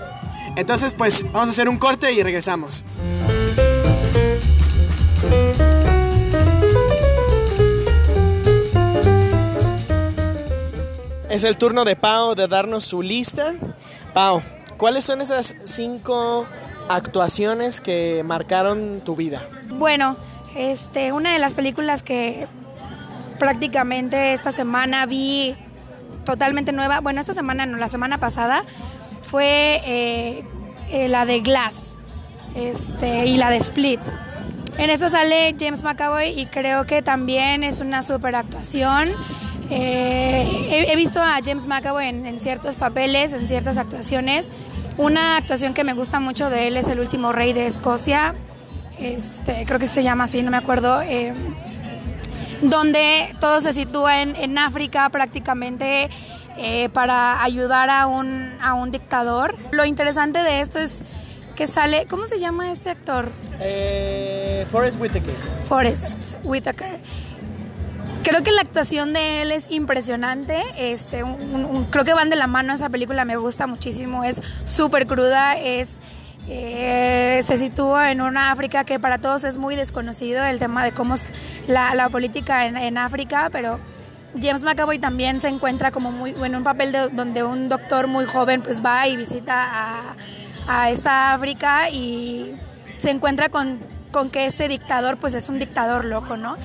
Entonces 0.56 0.94
pues 0.94 1.24
vamos 1.32 1.48
a 1.48 1.52
hacer 1.52 1.68
un 1.68 1.78
corte 1.78 2.12
y 2.12 2.22
regresamos. 2.22 2.84
Es 11.30 11.44
el 11.44 11.56
turno 11.56 11.84
de 11.84 11.96
Pau 11.96 12.34
de 12.34 12.48
darnos 12.48 12.84
su 12.84 13.02
lista. 13.02 13.54
Pau, 14.12 14.42
¿cuáles 14.76 15.04
son 15.04 15.20
esas 15.20 15.54
cinco 15.62 16.46
actuaciones 16.88 17.80
que 17.80 18.22
marcaron 18.24 19.00
tu 19.00 19.14
vida? 19.14 19.48
Bueno, 19.68 20.16
este, 20.56 21.12
una 21.12 21.32
de 21.32 21.38
las 21.38 21.54
películas 21.54 22.02
que 22.02 22.48
prácticamente 23.38 24.32
esta 24.32 24.52
semana 24.52 25.06
vi 25.06 25.56
totalmente 26.24 26.72
nueva, 26.72 27.00
bueno, 27.00 27.20
esta 27.20 27.32
semana 27.32 27.64
no, 27.64 27.78
la 27.78 27.88
semana 27.88 28.18
pasada, 28.18 28.64
fue 29.22 29.80
eh, 29.86 30.44
eh, 30.90 31.08
la 31.08 31.24
de 31.24 31.40
Glass 31.40 31.94
este, 32.54 33.26
y 33.26 33.36
la 33.36 33.50
de 33.50 33.56
Split. 33.58 34.00
En 34.78 34.90
esa 34.90 35.10
sale 35.10 35.54
James 35.58 35.82
McAvoy 35.82 36.28
y 36.28 36.46
creo 36.46 36.86
que 36.86 37.02
también 37.02 37.64
es 37.64 37.80
una 37.80 38.02
super 38.02 38.34
actuación. 38.34 39.10
Eh, 39.70 40.86
he, 40.88 40.96
visto 40.96 41.20
a 41.20 41.38
James 41.44 41.66
McAvoy 41.66 42.08
en, 42.08 42.40
ciertos 42.40 42.76
papeles, 42.76 43.32
en 43.32 43.46
ciertas 43.46 43.76
actuaciones. 43.78 44.50
Una 44.96 45.36
actuación 45.36 45.74
que 45.74 45.84
me 45.84 45.92
gusta 45.92 46.18
mucho 46.20 46.50
de 46.50 46.68
él 46.68 46.76
es 46.76 46.88
El 46.88 47.00
último 47.00 47.32
rey 47.32 47.52
de 47.52 47.66
Escocia. 47.66 48.34
Este, 48.98 49.64
creo 49.66 49.78
que 49.78 49.86
se 49.86 50.02
llama 50.02 50.24
así, 50.24 50.42
no 50.42 50.50
me 50.50 50.56
acuerdo. 50.56 51.00
eh, 51.02 51.34
donde 52.62 53.34
todo 53.40 53.60
se 53.60 53.72
sitúa 53.72 54.22
en, 54.22 54.58
África 54.58 55.08
prácticamente 55.08 56.10
eh, 56.56 56.88
para 56.90 57.42
ayudar 57.42 57.90
a 57.90 58.06
un, 58.06 58.52
a 58.60 58.74
un 58.74 58.90
dictador. 58.90 59.56
Lo 59.70 59.84
interesante 59.84 60.40
de 60.40 60.60
esto 60.60 60.78
es 60.78 61.02
que 61.56 61.66
sale, 61.66 62.06
¿cómo 62.06 62.26
se 62.26 62.38
llama 62.38 62.70
este 62.70 62.90
actor? 62.90 63.30
Forrest 64.66 65.00
Whitaker. 65.00 65.34
Forrest 65.66 66.36
Whitaker. 66.44 66.98
Creo 68.22 68.42
que 68.42 68.52
la 68.52 68.60
actuación 68.60 69.12
de 69.12 69.42
él 69.42 69.52
es 69.52 69.70
impresionante. 69.70 70.62
Este, 70.76 71.24
creo 71.90 72.04
que 72.04 72.14
van 72.14 72.28
de 72.28 72.36
la 72.36 72.46
mano 72.46 72.74
esa 72.74 72.90
película, 72.90 73.24
me 73.24 73.36
gusta 73.36 73.66
muchísimo. 73.66 74.24
Es 74.24 74.42
súper 74.66 75.06
cruda, 75.06 75.56
es 75.56 75.98
eh, 76.48 77.42
se 77.44 77.58
sitúa 77.58 78.10
en 78.10 78.20
una 78.20 78.50
África 78.50 78.84
que 78.84 78.98
para 78.98 79.18
todos 79.18 79.44
es 79.44 79.58
muy 79.58 79.76
desconocido, 79.76 80.44
el 80.44 80.58
tema 80.58 80.82
de 80.82 80.92
cómo 80.92 81.14
es 81.14 81.28
la, 81.68 82.08
política 82.08 82.66
en, 82.66 82.98
África, 82.98 83.48
pero 83.52 83.78
James 84.34 84.64
McAvoy 84.64 84.98
también 84.98 85.40
se 85.40 85.48
encuentra 85.48 85.92
como 85.92 86.10
muy 86.10 86.34
en 86.42 86.56
un 86.56 86.64
papel 86.64 86.92
de- 86.92 87.08
donde 87.10 87.44
un 87.44 87.68
doctor 87.68 88.06
muy 88.08 88.24
joven 88.24 88.62
pues 88.62 88.84
va 88.84 89.06
y 89.06 89.16
visita 89.16 89.68
a, 89.70 90.16
a 90.66 90.90
esta 90.90 91.34
África 91.34 91.88
y 91.90 92.54
se 92.96 93.10
encuentra 93.10 93.48
con, 93.48 93.78
con 94.10 94.30
que 94.30 94.46
este 94.46 94.68
dictador 94.68 95.16
pues 95.16 95.34
es 95.34 95.48
un 95.48 95.58
dictador 95.58 96.04
loco, 96.04 96.36
¿no? 96.36 96.56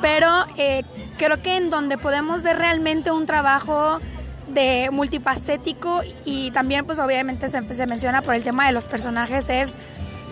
Pero 0.00 0.28
eh, 0.56 0.82
creo 1.16 1.40
que 1.42 1.56
en 1.56 1.70
donde 1.70 1.98
podemos 1.98 2.42
ver 2.42 2.58
realmente 2.58 3.10
un 3.10 3.26
trabajo 3.26 4.00
de 4.48 4.90
multifacético 4.92 6.02
y 6.24 6.50
también 6.52 6.84
pues 6.86 6.98
obviamente 6.98 7.50
se, 7.50 7.74
se 7.74 7.86
menciona 7.86 8.22
por 8.22 8.34
el 8.34 8.44
tema 8.44 8.66
de 8.66 8.72
los 8.72 8.86
personajes 8.86 9.48
es 9.48 9.76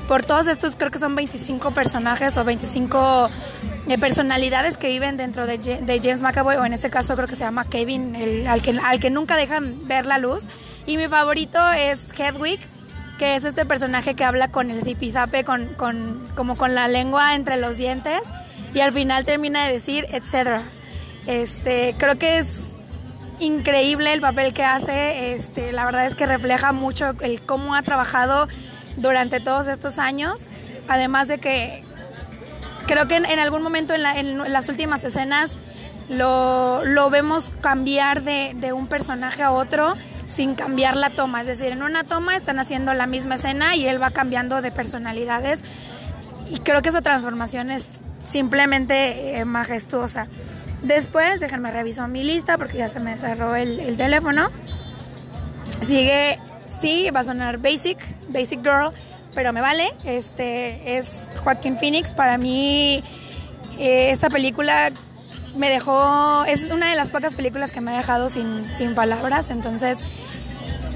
por 0.07 0.25
todos 0.25 0.47
estos 0.47 0.77
creo 0.77 0.91
que 0.91 0.99
son 0.99 1.15
25 1.17 1.73
personajes 1.73 2.37
o 2.37 2.45
25 2.45 3.29
eh, 3.89 3.99
personalidades 3.99 4.77
que 4.77 4.89
viven 4.89 5.17
dentro 5.17 5.47
de, 5.47 5.59
de 5.59 6.01
James 6.03 6.21
McAvoy 6.21 6.57
o 6.57 6.65
en 6.65 6.73
este 6.73 6.91
caso 6.91 7.17
creo 7.17 7.27
que 7.27 7.35
se 7.35 7.45
llama 7.45 7.65
Kevin 7.65 8.15
el, 8.15 8.47
al, 8.47 8.63
que, 8.63 8.79
al 8.83 9.01
que 9.01 9.11
nunca 9.11 9.37
dejan 9.37 9.89
ver 9.89 10.07
la 10.07 10.19
luz 10.19 10.45
y 10.87 10.97
mi 10.97 11.09
favorito 11.09 11.73
es 11.73 12.13
Hedwig 12.19 12.61
que 13.19 13.37
es 13.37 13.45
este 13.45 13.65
personaje 13.65 14.15
que 14.15 14.25
habla 14.25 14.49
con 14.49 14.71
el 14.71 14.83
zipizape 14.83 15.45
con, 15.45 15.67
con, 15.75 16.29
como 16.35 16.57
con 16.57 16.75
la 16.75 16.89
lengua 16.89 17.35
entre 17.35 17.57
los 17.57 17.77
dientes 17.77 18.21
y 18.75 18.81
al 18.81 18.93
final 18.93 19.25
termina 19.25 19.65
de 19.67 19.73
decir 19.73 20.07
etcétera 20.11 20.63
este 21.27 21.95
creo 21.99 22.19
que 22.19 22.39
es 22.39 22.57
increíble 23.41 24.13
el 24.13 24.21
papel 24.21 24.53
que 24.53 24.63
hace. 24.63 25.35
Este, 25.35 25.73
la 25.73 25.85
verdad 25.85 26.07
es 26.07 26.15
que 26.15 26.25
refleja 26.27 26.71
mucho 26.73 27.15
el 27.21 27.43
cómo 27.43 27.75
ha 27.75 27.83
trabajado 27.83 28.47
durante 28.97 29.41
todos 29.41 29.67
estos 29.67 29.99
años. 29.99 30.47
Además 30.87 31.27
de 31.29 31.39
que 31.39 31.83
creo 32.87 33.09
que 33.09 33.17
en, 33.17 33.25
en 33.25 33.39
algún 33.41 33.63
momento 33.63 33.93
en, 33.95 34.03
la- 34.03 34.19
en 34.21 34.53
las 34.53 34.69
últimas 34.69 35.03
escenas 35.03 35.57
lo, 36.09 36.85
lo 36.85 37.11
vemos 37.11 37.51
cambiar 37.61 38.23
de, 38.23 38.53
de 38.57 38.73
un 38.73 38.87
personaje 38.87 39.43
a 39.43 39.51
otro 39.53 39.95
sin 40.27 40.55
cambiar 40.55 40.97
la 40.97 41.11
toma. 41.11 41.41
Es 41.41 41.47
decir, 41.47 41.69
en 41.69 41.83
una 41.83 42.05
toma 42.05 42.37
están 42.37 42.59
haciendo 42.59 42.95
la 42.95 43.07
misma 43.07 43.37
escena 43.37 43.77
y 43.77 43.87
él 43.87 44.03
va 44.03 44.11
cambiando 44.11 44.63
de 44.63 44.71
personalidades. 44.71 45.63
Y 46.51 46.59
creo 46.59 46.83
que 46.83 46.91
esa 46.91 47.03
transformación 47.03 47.71
es 47.71 48.01
simplemente 48.19 49.39
eh, 49.39 49.45
majestuosa. 49.45 50.29
Después, 50.83 51.41
déjenme 51.41 51.71
reviso 51.71 52.07
mi 52.09 52.23
lista 52.23 52.59
porque 52.59 52.79
ya 52.79 52.89
se 52.89 53.01
me 53.01 53.19
cerró 53.19 53.55
el, 53.55 53.81
el 53.81 53.97
teléfono. 53.97 54.51
Sigue, 55.81 56.39
sí, 56.81 57.09
va 57.11 57.21
a 57.21 57.25
sonar 57.25 57.59
Basic, 57.59 57.99
Basic 58.29 58.61
Girl, 58.63 58.93
pero 59.35 59.53
me 59.53 59.61
vale. 59.61 59.95
Este 60.05 60.99
es 60.99 61.31
Joaquín 61.43 61.79
Phoenix. 61.79 62.13
Para 62.13 62.37
mí, 62.37 63.03
eh, 63.79 64.11
esta 64.11 64.29
película 64.29 64.93
me 65.57 65.69
dejó, 65.69 66.45
es 66.47 66.65
una 66.65 66.91
de 66.91 66.97
las 66.97 67.11
pocas 67.11 67.35
películas 67.35 67.71
que 67.71 67.81
me 67.81 67.93
ha 67.93 67.97
dejado 67.97 68.29
sin, 68.29 68.65
sin 68.75 68.95
palabras. 68.95 69.51
Entonces, 69.51 70.05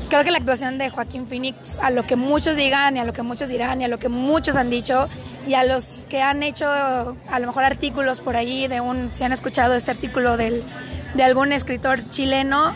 creo 0.08 0.24
que 0.24 0.30
la 0.30 0.38
actuación 0.38 0.78
de 0.78 0.90
Joaquín 0.90 1.26
Phoenix, 1.26 1.78
a 1.80 1.90
lo 1.90 2.06
que 2.06 2.16
muchos 2.16 2.56
digan 2.56 2.96
y 2.96 3.00
a 3.00 3.04
lo 3.04 3.12
que 3.12 3.22
muchos 3.22 3.48
dirán 3.48 3.80
y 3.80 3.84
a 3.84 3.88
lo 3.88 3.98
que 3.98 4.08
muchos 4.08 4.56
han 4.56 4.70
dicho 4.70 5.08
y 5.46 5.54
a 5.54 5.64
los 5.64 6.04
que 6.08 6.22
han 6.22 6.42
hecho 6.42 6.66
a 6.68 7.38
lo 7.38 7.46
mejor 7.46 7.64
artículos 7.64 8.20
por 8.20 8.36
allí 8.36 8.66
de 8.68 8.80
un, 8.80 9.10
si 9.10 9.24
han 9.24 9.32
escuchado 9.32 9.74
este 9.74 9.90
artículo 9.90 10.36
del, 10.36 10.62
de 11.14 11.22
algún 11.22 11.52
escritor 11.52 12.08
chileno 12.10 12.72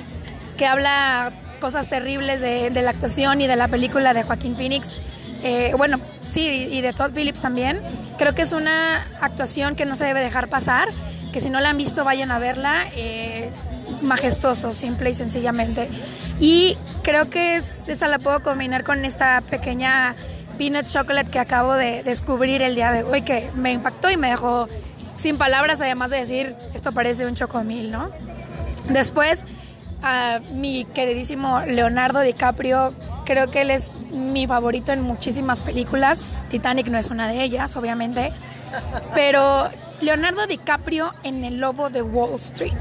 que 0.56 0.66
habla 0.66 1.32
cosas 1.60 1.88
terribles 1.88 2.40
de, 2.40 2.70
de 2.70 2.82
la 2.82 2.90
actuación 2.90 3.40
y 3.40 3.46
de 3.46 3.56
la 3.56 3.68
película 3.68 4.14
de 4.14 4.22
Joaquín 4.22 4.56
Phoenix. 4.56 4.92
Eh, 5.42 5.72
bueno, 5.76 5.98
sí, 6.30 6.68
y 6.70 6.80
de 6.80 6.92
Todd 6.92 7.12
Phillips 7.12 7.40
también. 7.40 7.80
Creo 8.18 8.34
que 8.34 8.42
es 8.42 8.52
una 8.52 9.06
actuación 9.20 9.74
que 9.74 9.86
no 9.86 9.96
se 9.96 10.04
debe 10.04 10.20
dejar 10.20 10.48
pasar, 10.48 10.88
que 11.32 11.40
si 11.40 11.50
no 11.50 11.60
la 11.60 11.70
han 11.70 11.78
visto 11.78 12.04
vayan 12.04 12.30
a 12.30 12.38
verla. 12.38 12.84
Eh, 12.94 13.50
majestuoso, 14.02 14.74
simple 14.74 15.10
y 15.10 15.14
sencillamente. 15.14 15.88
Y 16.40 16.76
creo 17.02 17.30
que 17.30 17.56
es, 17.56 17.82
esa 17.86 18.08
la 18.08 18.18
puedo 18.18 18.42
combinar 18.42 18.84
con 18.84 19.04
esta 19.04 19.40
pequeña 19.42 20.14
peanut 20.58 20.86
chocolate 20.86 21.30
que 21.30 21.38
acabo 21.38 21.74
de 21.74 22.02
descubrir 22.02 22.62
el 22.62 22.74
día 22.74 22.92
de 22.92 23.04
hoy, 23.04 23.22
que 23.22 23.50
me 23.54 23.72
impactó 23.72 24.10
y 24.10 24.16
me 24.16 24.28
dejó 24.28 24.68
sin 25.16 25.38
palabras, 25.38 25.80
además 25.80 26.10
de 26.10 26.18
decir, 26.18 26.56
esto 26.74 26.92
parece 26.92 27.26
un 27.26 27.34
chocomil, 27.34 27.90
¿no? 27.90 28.10
Después, 28.88 29.44
a 30.02 30.40
mi 30.52 30.84
queridísimo 30.84 31.60
Leonardo 31.60 32.20
DiCaprio, 32.20 32.94
creo 33.24 33.50
que 33.50 33.62
él 33.62 33.70
es 33.70 33.94
mi 34.10 34.46
favorito 34.46 34.92
en 34.92 35.02
muchísimas 35.02 35.60
películas. 35.60 36.22
Titanic 36.50 36.88
no 36.88 36.98
es 36.98 37.10
una 37.10 37.28
de 37.28 37.42
ellas, 37.42 37.76
obviamente. 37.76 38.32
Pero 39.14 39.70
Leonardo 40.00 40.46
DiCaprio 40.46 41.14
en 41.22 41.44
El 41.44 41.58
Lobo 41.58 41.90
de 41.90 42.02
Wall 42.02 42.34
Street. 42.36 42.72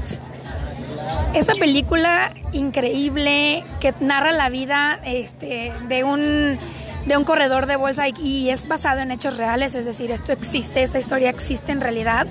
Esta 1.34 1.54
película 1.54 2.32
increíble 2.52 3.64
que 3.80 3.94
narra 4.00 4.32
la 4.32 4.48
vida 4.50 5.00
este, 5.04 5.72
de 5.88 6.04
un 6.04 6.58
de 7.06 7.16
un 7.16 7.24
corredor 7.24 7.66
de 7.66 7.74
bolsa 7.76 8.06
y, 8.08 8.14
y 8.22 8.50
es 8.50 8.68
basado 8.68 9.00
en 9.00 9.10
hechos 9.10 9.36
reales, 9.36 9.74
es 9.74 9.84
decir, 9.84 10.12
esto 10.12 10.30
existe, 10.30 10.84
esta 10.84 11.00
historia 11.00 11.30
existe 11.30 11.72
en 11.72 11.80
realidad. 11.80 12.28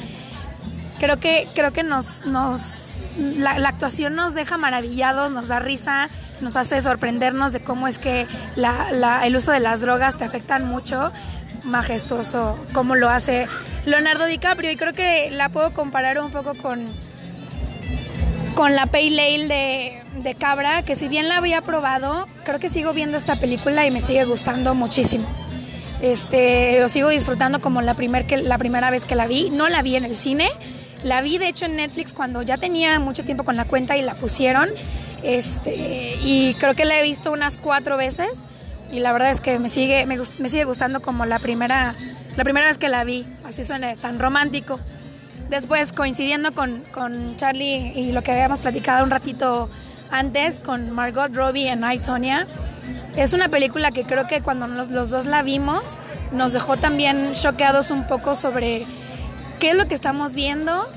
Creo 0.97 1.20
que, 1.20 1.49
creo 1.53 1.74
que 1.74 1.84
nos, 1.84 2.26
nos 2.26 2.91
la, 3.18 3.59
la 3.59 3.70
actuación 3.70 4.16
nos 4.16 4.34
deja 4.34 4.57
maravillados, 4.57 5.32
nos 5.32 5.47
da 5.47 5.59
risa, 5.59 6.09
nos 6.39 6.55
hace 6.55 6.82
sorprendernos 6.82 7.53
de 7.53 7.62
cómo 7.62 7.88
es 7.88 7.99
que 7.99 8.28
la, 8.55 8.91
la, 8.91 9.26
el 9.26 9.36
uso 9.36 9.51
de 9.51 9.59
las 9.59 9.82
drogas 9.82 10.18
te 10.18 10.24
afectan 10.24 10.66
mucho. 10.66 11.12
Majestuoso 11.64 12.57
cómo 12.74 12.95
lo 12.95 13.09
hace 13.09 13.47
Leonardo 13.86 14.26
DiCaprio 14.26 14.72
y 14.72 14.76
creo 14.76 14.93
que 14.93 15.30
la 15.32 15.49
puedo 15.49 15.74
comparar 15.74 16.20
un 16.20 16.32
poco 16.32 16.55
con, 16.55 16.88
con 18.55 18.76
la 18.76 18.86
Pale 18.88 19.36
Ale 19.36 19.47
de, 19.47 20.03
de 20.22 20.36
Cabra, 20.36 20.84
que 20.84 20.95
si 20.95 21.07
bien 21.07 21.28
la 21.28 21.38
había 21.38 21.62
probado, 21.62 22.28
creo 22.43 22.59
que 22.59 22.70
sigo 22.70 22.93
viendo 22.93 23.18
esta 23.18 23.38
película 23.38 23.86
y 23.86 23.91
me 23.91 24.01
sigue 24.01 24.26
gustando 24.26 24.76
muchísimo. 24.76 25.28
Este, 26.01 26.80
lo 26.80 26.89
sigo 26.89 27.09
disfrutando 27.09 27.59
como 27.59 27.82
la, 27.82 27.93
primer 27.93 28.26
que, 28.26 28.38
la 28.38 28.57
primera 28.57 28.89
vez 28.89 29.05
que 29.05 29.16
la 29.16 29.28
vi. 29.28 29.49
No 29.49 29.70
la 29.70 29.82
vi 29.82 29.95
en 29.95 30.05
el 30.05 30.16
cine, 30.16 30.49
la 31.03 31.22
vi 31.22 31.38
de 31.38 31.47
hecho 31.47 31.66
en 31.66 31.76
Netflix 31.76 32.14
cuando 32.14 32.41
ya 32.41 32.57
tenía 32.57 32.99
mucho 32.99 33.24
tiempo 33.24 33.43
con 33.43 33.55
la 33.55 33.66
cuenta 33.66 33.97
y 33.97 34.01
la 34.01 34.16
pusieron. 34.16 34.70
Este, 35.24 36.18
y 36.22 36.55
creo 36.55 36.74
que 36.74 36.86
la 36.86 36.99
he 36.99 37.03
visto 37.03 37.32
unas 37.32 37.57
cuatro 37.57 37.97
veces 37.97 38.47
y 38.91 38.99
la 38.99 39.13
verdad 39.13 39.31
es 39.31 39.41
que 39.41 39.57
me 39.59 39.69
sigue, 39.69 40.05
me, 40.05 40.17
me 40.17 40.49
sigue 40.49 40.63
gustando 40.65 41.01
como 41.01 41.25
la 41.25 41.39
primera, 41.39 41.95
la 42.35 42.43
primera 42.43 42.67
vez 42.67 42.77
que 42.77 42.89
la 42.89 43.03
vi. 43.03 43.25
Así 43.45 43.63
suena 43.63 43.95
tan 43.95 44.19
romántico. 44.19 44.79
Después, 45.49 45.91
coincidiendo 45.93 46.53
con, 46.53 46.83
con 46.93 47.35
Charlie 47.37 47.93
y 47.95 48.11
lo 48.11 48.21
que 48.21 48.31
habíamos 48.31 48.61
platicado 48.61 49.03
un 49.03 49.11
ratito 49.11 49.69
antes 50.09 50.59
con 50.59 50.91
Margot 50.91 51.33
Robbie 51.33 51.69
en 51.69 51.83
I, 51.89 51.99
Tonya, 51.99 52.47
es 53.15 53.33
una 53.33 53.49
película 53.49 53.91
que 53.91 54.03
creo 54.03 54.27
que 54.27 54.41
cuando 54.41 54.67
los, 54.67 54.89
los, 54.89 55.09
dos 55.09 55.25
la 55.25 55.41
vimos 55.41 55.99
nos 56.31 56.53
dejó 56.53 56.77
también 56.77 57.33
choqueados 57.33 57.91
un 57.91 58.07
poco 58.07 58.35
sobre 58.35 58.85
qué 59.59 59.71
es 59.71 59.75
lo 59.75 59.87
que 59.87 59.95
estamos 59.95 60.33
viendo, 60.33 60.89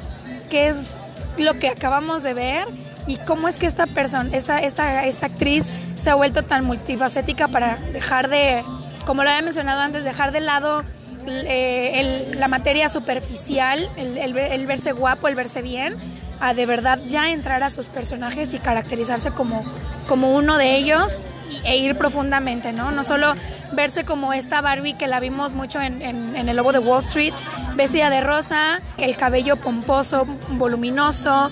qué 0.51 0.69
es 0.69 0.95
lo 1.37 1.55
que 1.55 1.69
acabamos 1.69 2.23
de 2.23 2.35
ver 2.35 2.67
y 3.07 3.17
cómo 3.17 3.49
es 3.49 3.57
que 3.57 3.67
esta 3.67 3.87
persona, 3.87 4.31
esta, 4.33 4.61
esta, 4.61 5.05
esta 5.05 5.27
actriz 5.27 5.67
se 5.97 6.11
ha 6.11 6.15
vuelto 6.15 6.43
tan 6.43 6.65
multifacética 6.65 7.49
para 7.49 7.77
dejar 7.93 8.29
de, 8.29 8.65
como 9.07 9.23
lo 9.25 9.31
había 9.31 9.43
mencionado 9.43 9.81
antes, 9.81 10.05
dejar 10.05 10.33
de 10.33 10.41
lado 10.41 10.85
eh, 11.27 12.33
la 12.37 12.49
materia 12.49 12.89
superficial, 12.89 13.91
el, 13.97 14.67
verse 14.67 14.93
guapo, 14.93 15.29
el 15.29 15.35
verse 15.35 15.63
bien, 15.63 15.97
a 16.41 16.55
de 16.55 16.67
verdad 16.67 16.99
ya 17.07 17.31
entrar 17.31 17.63
a 17.63 17.71
sus 17.71 17.87
personajes 17.87 18.55
y 18.55 18.59
caracterizarse 18.59 19.31
como, 19.31 19.65
como 20.09 20.35
uno 20.35 20.59
de 20.59 20.77
ellos 20.77 21.19
e 21.65 21.77
ir 21.77 21.97
profundamente, 21.97 22.73
¿no? 22.73 22.91
No 22.91 23.05
solo 23.05 23.35
verse 23.73 24.05
como 24.05 24.33
esta 24.33 24.61
Barbie 24.61 24.95
que 24.95 25.07
la 25.07 25.21
vimos 25.21 25.55
mucho 25.55 25.81
en, 25.81 26.03
en 26.03 26.49
El 26.49 26.57
Lobo 26.57 26.73
de 26.73 26.79
Wall 26.79 27.03
Street, 27.03 27.35
vestida 27.77 28.11
de 28.11 28.21
rosa, 28.21 28.81
el 28.99 29.17
cabello 29.17 29.57
pomposo, 29.57 30.27
voluminoso, 30.51 31.51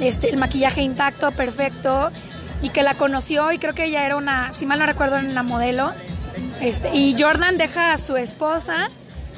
este, 0.00 0.30
el 0.30 0.38
maquillaje 0.38 0.82
intacto, 0.82 1.30
perfecto, 1.32 2.10
y 2.62 2.70
que 2.70 2.82
la 2.82 2.94
conoció 2.94 3.52
y 3.52 3.58
creo 3.58 3.74
que 3.74 3.84
ella 3.84 4.04
era 4.04 4.16
una, 4.16 4.52
si 4.52 4.66
mal 4.66 4.78
no 4.78 4.86
recuerdo, 4.86 5.18
una 5.18 5.42
modelo. 5.42 5.92
Este, 6.60 6.94
y 6.94 7.16
Jordan 7.18 7.58
deja 7.58 7.94
a 7.94 7.98
su 7.98 8.16
esposa 8.16 8.88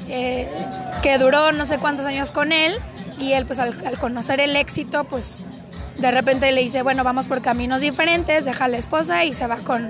eh, 0.09 0.49
que 1.01 1.17
duró 1.17 1.53
no 1.53 1.65
sé 1.65 1.77
cuántos 1.77 2.05
años 2.05 2.31
con 2.33 2.51
él 2.51 2.75
y 3.17 3.31
él 3.33 3.45
pues 3.45 3.59
al, 3.59 3.73
al, 3.85 3.97
conocer 3.97 4.41
el 4.41 4.55
éxito 4.57 5.05
pues 5.05 5.41
de 5.97 6.11
repente 6.11 6.51
le 6.51 6.61
dice 6.61 6.81
bueno 6.81 7.05
vamos 7.05 7.27
por 7.27 7.41
caminos 7.41 7.79
diferentes 7.79 8.43
deja 8.43 8.65
a 8.65 8.67
la 8.67 8.77
esposa 8.77 9.23
y 9.23 9.31
se 9.31 9.47
va 9.47 9.57
con, 9.57 9.89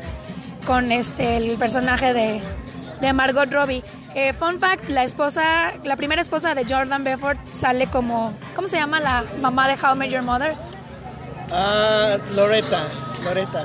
con 0.67 0.91
este 0.91 1.37
el 1.37 1.57
personaje 1.57 2.13
de, 2.13 2.41
de 3.01 3.13
Margot 3.13 3.51
Robbie 3.51 3.83
eh, 4.13 4.33
fun 4.33 4.59
fact 4.59 4.87
la 4.89 5.03
esposa 5.03 5.73
la 5.83 5.95
primera 5.95 6.21
esposa 6.21 6.53
de 6.53 6.65
Jordan 6.65 7.03
Belfort 7.03 7.39
sale 7.47 7.87
como 7.87 8.33
¿cómo 8.55 8.67
se 8.67 8.77
llama 8.77 8.99
la 8.99 9.23
mamá 9.41 9.67
de 9.67 9.73
How 9.73 9.95
I 9.95 9.97
Met 9.97 10.11
Your 10.11 10.21
Mother? 10.21 10.53
Ah, 11.51 12.17
Loretta. 12.33 12.87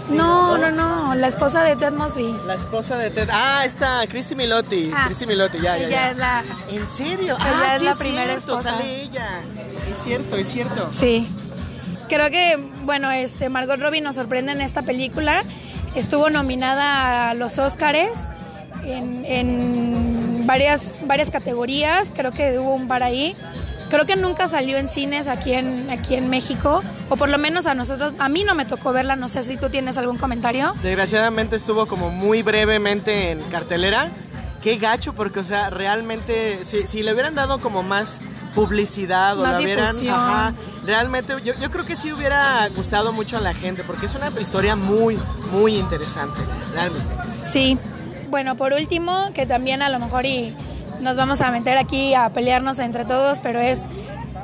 Sí, 0.02 0.14
no, 0.14 0.56
no, 0.56 0.70
no, 0.70 1.06
no, 1.06 1.14
la 1.14 1.26
esposa 1.26 1.62
de 1.62 1.76
Ted 1.76 1.92
Mosby. 1.92 2.34
La 2.46 2.54
esposa 2.54 2.96
de 2.96 3.10
Ted. 3.10 3.28
Ah, 3.32 3.64
está, 3.64 4.02
Christy 4.08 4.34
Milotti. 4.34 4.90
Ah, 4.94 5.04
Christy 5.06 5.26
Milotti, 5.26 5.58
ya, 5.58 5.76
ya. 5.78 6.10
Es 6.10 6.16
la. 6.16 6.42
¿En 6.70 6.86
serio? 6.86 7.36
Ella 7.36 7.60
ah, 7.62 7.74
es 7.74 7.80
sí, 7.80 7.84
la 7.84 7.94
primera 7.94 8.26
cierto, 8.26 8.52
esposa. 8.52 8.70
Sale 8.76 9.02
ella. 9.02 9.40
Es 9.90 9.98
cierto, 9.98 10.36
es 10.36 10.48
cierto. 10.48 10.88
Sí. 10.90 11.28
Creo 12.08 12.30
que, 12.30 12.56
bueno, 12.84 13.10
este 13.10 13.48
Margot 13.48 13.78
Robbie 13.78 14.00
nos 14.00 14.16
sorprende 14.16 14.52
en 14.52 14.60
esta 14.60 14.82
película. 14.82 15.42
Estuvo 15.94 16.30
nominada 16.30 17.30
a 17.30 17.34
los 17.34 17.58
Oscars 17.58 18.32
en, 18.84 19.24
en 19.24 20.46
varias, 20.46 21.00
varias 21.04 21.30
categorías. 21.30 22.10
Creo 22.14 22.30
que 22.32 22.58
hubo 22.58 22.74
un 22.74 22.88
par 22.88 23.02
ahí. 23.02 23.36
Creo 23.90 24.04
que 24.04 24.16
nunca 24.16 24.48
salió 24.48 24.76
en 24.76 24.88
cines 24.88 25.28
aquí 25.28 25.54
en, 25.54 25.90
aquí 25.90 26.14
en 26.14 26.28
México, 26.28 26.82
o 27.08 27.16
por 27.16 27.30
lo 27.30 27.38
menos 27.38 27.66
a 27.66 27.74
nosotros, 27.74 28.14
a 28.18 28.28
mí 28.28 28.44
no 28.44 28.54
me 28.54 28.66
tocó 28.66 28.92
verla, 28.92 29.16
no 29.16 29.28
sé 29.28 29.42
si 29.42 29.56
tú 29.56 29.70
tienes 29.70 29.96
algún 29.96 30.18
comentario. 30.18 30.72
Desgraciadamente 30.82 31.56
estuvo 31.56 31.86
como 31.86 32.10
muy 32.10 32.42
brevemente 32.42 33.30
en 33.30 33.40
cartelera. 33.44 34.08
Qué 34.62 34.76
gacho, 34.76 35.12
porque, 35.12 35.40
o 35.40 35.44
sea, 35.44 35.70
realmente, 35.70 36.64
si, 36.64 36.86
si 36.86 37.02
le 37.02 37.12
hubieran 37.12 37.34
dado 37.34 37.60
como 37.60 37.82
más 37.82 38.20
publicidad 38.54 39.38
o 39.38 39.42
más 39.42 39.52
la 39.52 39.60
hubieran, 39.60 39.96
ajá, 40.08 40.54
realmente 40.84 41.32
yo, 41.44 41.54
yo 41.54 41.70
creo 41.70 41.86
que 41.86 41.94
sí 41.94 42.12
hubiera 42.12 42.68
gustado 42.74 43.12
mucho 43.12 43.36
a 43.36 43.40
la 43.40 43.54
gente, 43.54 43.84
porque 43.84 44.06
es 44.06 44.14
una 44.16 44.28
historia 44.40 44.74
muy, 44.74 45.16
muy 45.52 45.76
interesante, 45.76 46.40
realmente. 46.72 47.06
Sí. 47.44 47.78
Bueno, 48.30 48.56
por 48.56 48.72
último, 48.72 49.30
que 49.32 49.46
también 49.46 49.80
a 49.80 49.88
lo 49.88 49.98
mejor 50.00 50.26
y 50.26 50.54
nos 51.00 51.16
vamos 51.16 51.40
a 51.40 51.50
meter 51.50 51.78
aquí 51.78 52.14
a 52.14 52.28
pelearnos 52.30 52.78
entre 52.78 53.04
todos, 53.04 53.38
pero 53.38 53.60
es 53.60 53.80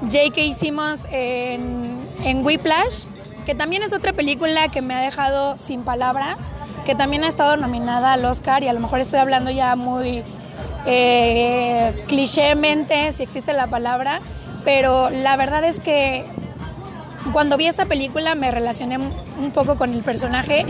J.K. 0.03 0.55
Simmons 0.59 1.07
en, 1.11 1.97
en 2.25 2.45
Whiplash, 2.45 3.05
que 3.47 3.55
también 3.55 3.83
es 3.83 3.93
otra 3.93 4.13
película 4.13 4.69
que 4.69 4.83
me 4.83 4.95
ha 4.95 5.01
dejado 5.01 5.57
sin 5.57 5.83
palabras, 5.83 6.53
que 6.87 6.95
también 6.95 7.25
ha 7.25 7.29
estado 7.29 7.57
nominada 7.57 8.13
al 8.13 8.25
Oscar 8.25 8.63
y 8.63 8.69
a 8.69 8.73
lo 8.73 8.81
mejor 8.81 9.01
estoy 9.01 9.19
hablando 9.19 9.51
ya 9.51 9.77
muy 9.77 10.23
eh, 10.87 12.05
clichémente, 12.07 13.13
si 13.13 13.23
existe 13.23 13.53
la 13.53 13.67
palabra, 13.67 14.21
pero 14.65 15.11
la 15.11 15.37
verdad 15.37 15.65
es 15.65 15.81
que 15.81 16.25
cuando 17.33 17.57
vi 17.57 17.67
esta 17.67 17.87
película 17.87 18.35
me 18.35 18.51
relacioné 18.51 18.99
un 18.99 19.51
poco 19.53 19.77
con 19.77 19.93
el 19.93 20.03
personaje. 20.03 20.67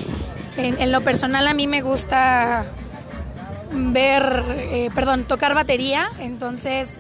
En, 0.57 0.81
en 0.81 0.93
lo 0.93 1.01
personal 1.01 1.49
a 1.49 1.55
mí 1.55 1.67
me 1.67 1.83
gusta 1.83 2.65
ver, 3.75 4.45
eh, 4.71 4.91
perdón, 4.95 5.25
tocar 5.25 5.55
batería, 5.55 6.11
entonces 6.19 6.99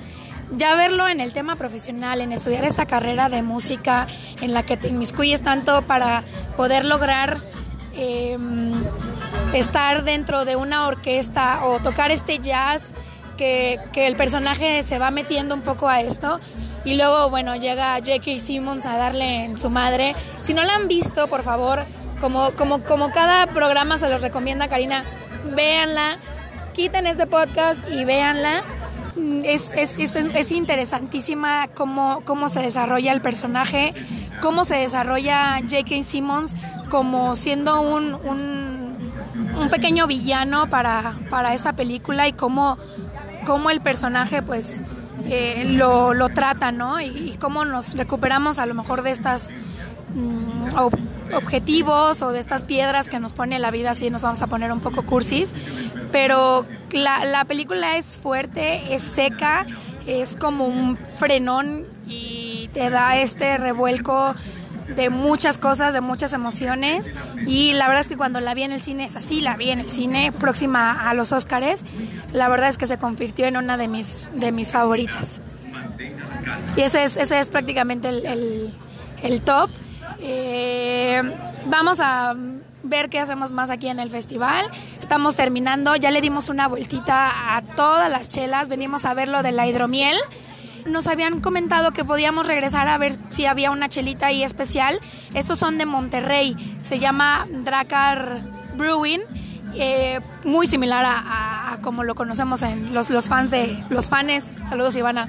ya 0.52 0.74
verlo 0.74 1.08
en 1.08 1.20
el 1.20 1.32
tema 1.32 1.56
profesional, 1.56 2.20
en 2.20 2.32
estudiar 2.32 2.64
esta 2.64 2.86
carrera 2.86 3.28
de 3.28 3.42
música 3.42 4.06
en 4.40 4.52
la 4.52 4.62
que 4.62 4.76
te 4.76 4.88
inmiscuyes 4.88 5.42
tanto 5.42 5.82
para 5.82 6.22
poder 6.56 6.84
lograr 6.84 7.38
eh, 7.96 8.36
estar 9.52 10.04
dentro 10.04 10.44
de 10.44 10.56
una 10.56 10.86
orquesta 10.86 11.64
o 11.64 11.80
tocar 11.80 12.10
este 12.10 12.38
jazz, 12.38 12.94
que, 13.36 13.80
que, 13.92 14.06
el 14.06 14.14
personaje 14.14 14.82
se 14.84 14.98
va 14.98 15.10
metiendo 15.10 15.54
un 15.54 15.62
poco 15.62 15.88
a 15.88 16.00
esto. 16.00 16.40
Y 16.84 16.94
luego, 16.94 17.30
bueno, 17.30 17.56
llega 17.56 17.96
J.K. 17.96 18.38
Simmons 18.38 18.86
a 18.86 18.96
darle 18.96 19.44
en 19.44 19.58
su 19.58 19.70
madre. 19.70 20.14
Si 20.40 20.54
no 20.54 20.62
la 20.62 20.76
han 20.76 20.86
visto, 20.86 21.26
por 21.28 21.42
favor, 21.42 21.84
como, 22.20 22.52
como, 22.52 22.82
como 22.82 23.10
cada 23.10 23.46
programa 23.46 23.98
se 23.98 24.08
los 24.08 24.20
recomienda 24.20 24.68
Karina, 24.68 25.04
véanla, 25.54 26.18
quiten 26.74 27.06
este 27.06 27.26
podcast 27.26 27.88
y 27.88 28.04
véanla. 28.04 28.62
Es, 29.44 29.70
es, 29.76 29.96
es, 29.98 30.16
es 30.16 30.52
interesantísima 30.52 31.68
cómo, 31.68 32.22
cómo, 32.24 32.48
se 32.48 32.60
desarrolla 32.60 33.12
el 33.12 33.20
personaje, 33.22 33.94
cómo 34.42 34.64
se 34.64 34.74
desarrolla 34.74 35.60
J.K. 35.60 36.02
Simmons, 36.02 36.56
como 36.90 37.36
siendo 37.36 37.80
un, 37.80 38.14
un, 38.14 39.70
pequeño 39.70 40.08
villano 40.08 40.68
para, 40.68 41.16
para 41.30 41.54
esta 41.54 41.74
película 41.74 42.26
y 42.26 42.32
cómo, 42.32 42.76
cómo 43.46 43.70
el 43.70 43.80
personaje 43.80 44.42
pues 44.42 44.82
eh, 45.26 45.64
lo, 45.66 46.12
lo 46.12 46.28
trata, 46.30 46.72
¿no? 46.72 47.00
Y 47.00 47.36
cómo 47.40 47.64
nos 47.64 47.94
recuperamos 47.94 48.58
a 48.58 48.66
lo 48.66 48.74
mejor 48.74 49.02
de 49.02 49.12
estas 49.12 49.52
mm, 50.14 50.68
ob- 50.76 50.98
objetivos 51.34 52.22
o 52.22 52.30
de 52.32 52.38
estas 52.38 52.62
piedras 52.64 53.08
que 53.08 53.18
nos 53.20 53.32
pone 53.32 53.58
la 53.58 53.70
vida, 53.70 53.90
así 53.92 54.10
nos 54.10 54.22
vamos 54.22 54.40
a 54.42 54.46
poner 54.46 54.70
un 54.72 54.80
poco 54.80 55.02
cursis, 55.02 55.54
pero 56.12 56.64
la, 56.92 57.24
la 57.24 57.44
película 57.44 57.96
es 57.96 58.18
fuerte, 58.18 58.94
es 58.94 59.02
seca, 59.02 59.66
es 60.06 60.36
como 60.36 60.66
un 60.66 60.98
frenón 61.16 61.86
y 62.06 62.68
te 62.72 62.90
da 62.90 63.16
este 63.16 63.56
revuelco 63.58 64.34
de 64.96 65.08
muchas 65.08 65.56
cosas, 65.56 65.94
de 65.94 66.02
muchas 66.02 66.34
emociones 66.34 67.14
y 67.46 67.72
la 67.72 67.86
verdad 67.88 68.02
es 68.02 68.08
que 68.08 68.18
cuando 68.18 68.40
la 68.40 68.52
vi 68.52 68.64
en 68.64 68.72
el 68.72 68.82
cine, 68.82 69.06
es 69.06 69.16
así, 69.16 69.40
la 69.40 69.56
vi 69.56 69.70
en 69.70 69.80
el 69.80 69.88
cine 69.90 70.30
próxima 70.30 71.08
a 71.08 71.14
los 71.14 71.32
Óscares, 71.32 71.84
la 72.32 72.48
verdad 72.48 72.68
es 72.68 72.76
que 72.76 72.86
se 72.86 72.98
convirtió 72.98 73.46
en 73.46 73.56
una 73.56 73.78
de 73.78 73.88
mis, 73.88 74.30
de 74.34 74.52
mis 74.52 74.72
favoritas. 74.72 75.40
Y 76.76 76.82
ese 76.82 77.02
es, 77.04 77.16
ese 77.16 77.40
es 77.40 77.48
prácticamente 77.48 78.08
el, 78.10 78.26
el- 78.26 78.74
el 79.22 79.40
top. 79.40 79.70
Eh, 80.20 81.22
vamos 81.66 82.00
a 82.00 82.34
ver 82.82 83.08
qué 83.08 83.18
hacemos 83.18 83.52
más 83.52 83.70
aquí 83.70 83.88
en 83.88 83.98
el 83.98 84.10
festival. 84.10 84.66
Estamos 85.00 85.36
terminando, 85.36 85.96
ya 85.96 86.10
le 86.10 86.20
dimos 86.20 86.48
una 86.48 86.68
vueltita 86.68 87.56
a 87.56 87.62
todas 87.62 88.10
las 88.10 88.28
chelas, 88.28 88.68
venimos 88.68 89.04
a 89.04 89.14
ver 89.14 89.28
lo 89.28 89.42
de 89.42 89.52
la 89.52 89.66
hidromiel. 89.66 90.16
Nos 90.86 91.06
habían 91.06 91.40
comentado 91.40 91.92
que 91.92 92.04
podíamos 92.04 92.46
regresar 92.46 92.88
a 92.88 92.98
ver 92.98 93.14
si 93.30 93.46
había 93.46 93.70
una 93.70 93.88
chelita 93.88 94.26
ahí 94.26 94.42
especial. 94.42 95.00
Estos 95.32 95.58
son 95.58 95.78
de 95.78 95.86
Monterrey, 95.86 96.56
se 96.82 96.98
llama 96.98 97.46
Dracar 97.50 98.42
Brewing, 98.76 99.22
eh, 99.74 100.20
muy 100.44 100.66
similar 100.66 101.04
a, 101.06 101.78
como 101.80 102.04
lo 102.04 102.14
conocemos 102.14 102.62
en 102.62 102.92
los, 102.92 103.08
los 103.08 103.28
fans 103.28 103.50
de 103.50 103.82
los 103.88 104.10
fans. 104.10 104.50
Saludos 104.68 104.94
Ivana, 104.96 105.28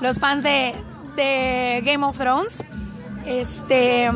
los 0.00 0.20
fans 0.20 0.44
de, 0.44 0.72
de 1.16 1.82
Game 1.84 2.04
of 2.06 2.16
Thrones. 2.16 2.64
Este, 3.26 4.10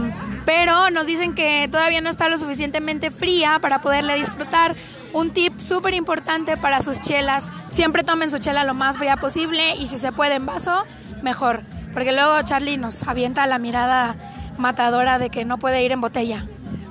pero 0.44 0.90
nos 0.90 1.06
dicen 1.06 1.34
que 1.34 1.68
todavía 1.70 2.00
no 2.00 2.10
está 2.10 2.28
lo 2.28 2.38
suficientemente 2.38 3.10
fría 3.10 3.58
para 3.60 3.80
poderle 3.80 4.16
disfrutar. 4.16 4.74
Un 5.12 5.30
tip 5.30 5.58
súper 5.58 5.94
importante 5.94 6.56
para 6.56 6.82
sus 6.82 7.00
chelas, 7.00 7.50
siempre 7.72 8.02
tomen 8.02 8.30
su 8.30 8.38
chela 8.38 8.64
lo 8.64 8.74
más 8.74 8.98
fría 8.98 9.16
posible 9.16 9.76
y 9.76 9.86
si 9.86 9.98
se 9.98 10.12
puede 10.12 10.34
en 10.34 10.46
vaso, 10.46 10.84
mejor. 11.22 11.62
Porque 11.92 12.12
luego 12.12 12.42
Charlie 12.42 12.76
nos 12.76 13.02
avienta 13.04 13.46
la 13.46 13.58
mirada 13.58 14.16
matadora 14.58 15.18
de 15.18 15.30
que 15.30 15.44
no 15.44 15.58
puede 15.58 15.82
ir 15.82 15.92
en 15.92 16.00
botella. 16.00 16.46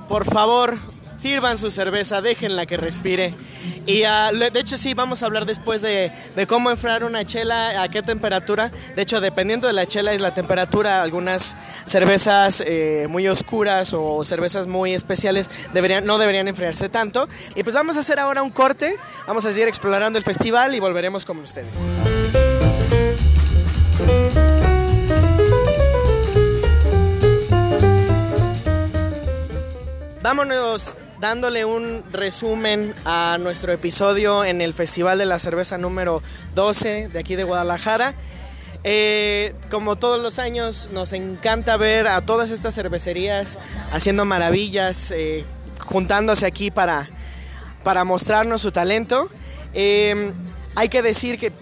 Por 0.08 0.24
favor, 0.24 0.78
sirvan 1.16 1.58
su 1.58 1.70
cerveza, 1.70 2.20
déjenla 2.20 2.66
que 2.66 2.76
respire. 2.76 3.34
Y 3.86 4.02
ah, 4.04 4.30
de 4.32 4.60
hecho 4.60 4.76
sí, 4.76 4.94
vamos 4.94 5.22
a 5.22 5.26
hablar 5.26 5.46
después 5.46 5.82
de, 5.82 6.12
de 6.34 6.46
cómo 6.46 6.70
enfriar 6.70 7.04
una 7.04 7.24
chela, 7.24 7.82
a 7.82 7.88
qué 7.88 8.02
temperatura. 8.02 8.70
De 8.94 9.02
hecho, 9.02 9.20
dependiendo 9.20 9.66
de 9.66 9.72
la 9.72 9.86
chela 9.86 10.12
es 10.12 10.20
la 10.20 10.34
temperatura, 10.34 11.02
algunas 11.02 11.56
cervezas 11.86 12.62
eh, 12.66 13.06
muy 13.08 13.28
oscuras 13.28 13.92
o 13.92 14.24
cervezas 14.24 14.66
muy 14.66 14.94
especiales 14.94 15.48
deberían, 15.72 16.04
no 16.04 16.18
deberían 16.18 16.48
enfriarse 16.48 16.88
tanto. 16.88 17.28
Y 17.54 17.62
pues 17.62 17.74
vamos 17.74 17.96
a 17.96 18.00
hacer 18.00 18.18
ahora 18.18 18.42
un 18.42 18.50
corte, 18.50 18.96
vamos 19.26 19.44
a 19.46 19.52
seguir 19.52 19.68
explorando 19.68 20.18
el 20.18 20.24
festival 20.24 20.74
y 20.74 20.80
volveremos 20.80 21.24
con 21.24 21.38
ustedes. 21.38 21.98
Vámonos 30.22 30.96
dándole 31.20 31.64
un 31.64 32.04
resumen 32.12 32.94
a 33.04 33.38
nuestro 33.40 33.72
episodio 33.72 34.44
en 34.44 34.60
el 34.60 34.74
Festival 34.74 35.18
de 35.18 35.26
la 35.26 35.38
Cerveza 35.38 35.78
número 35.78 36.22
12 36.54 37.08
de 37.08 37.18
aquí 37.18 37.36
de 37.36 37.44
Guadalajara. 37.44 38.14
Eh, 38.84 39.54
como 39.70 39.96
todos 39.96 40.20
los 40.20 40.38
años, 40.38 40.88
nos 40.92 41.12
encanta 41.12 41.76
ver 41.76 42.06
a 42.06 42.20
todas 42.20 42.50
estas 42.50 42.74
cervecerías 42.74 43.58
haciendo 43.90 44.24
maravillas, 44.24 45.10
eh, 45.10 45.44
juntándose 45.84 46.46
aquí 46.46 46.70
para, 46.70 47.08
para 47.82 48.04
mostrarnos 48.04 48.60
su 48.60 48.70
talento. 48.70 49.28
Eh, 49.74 50.32
hay 50.74 50.88
que 50.88 51.02
decir 51.02 51.38
que 51.38 51.52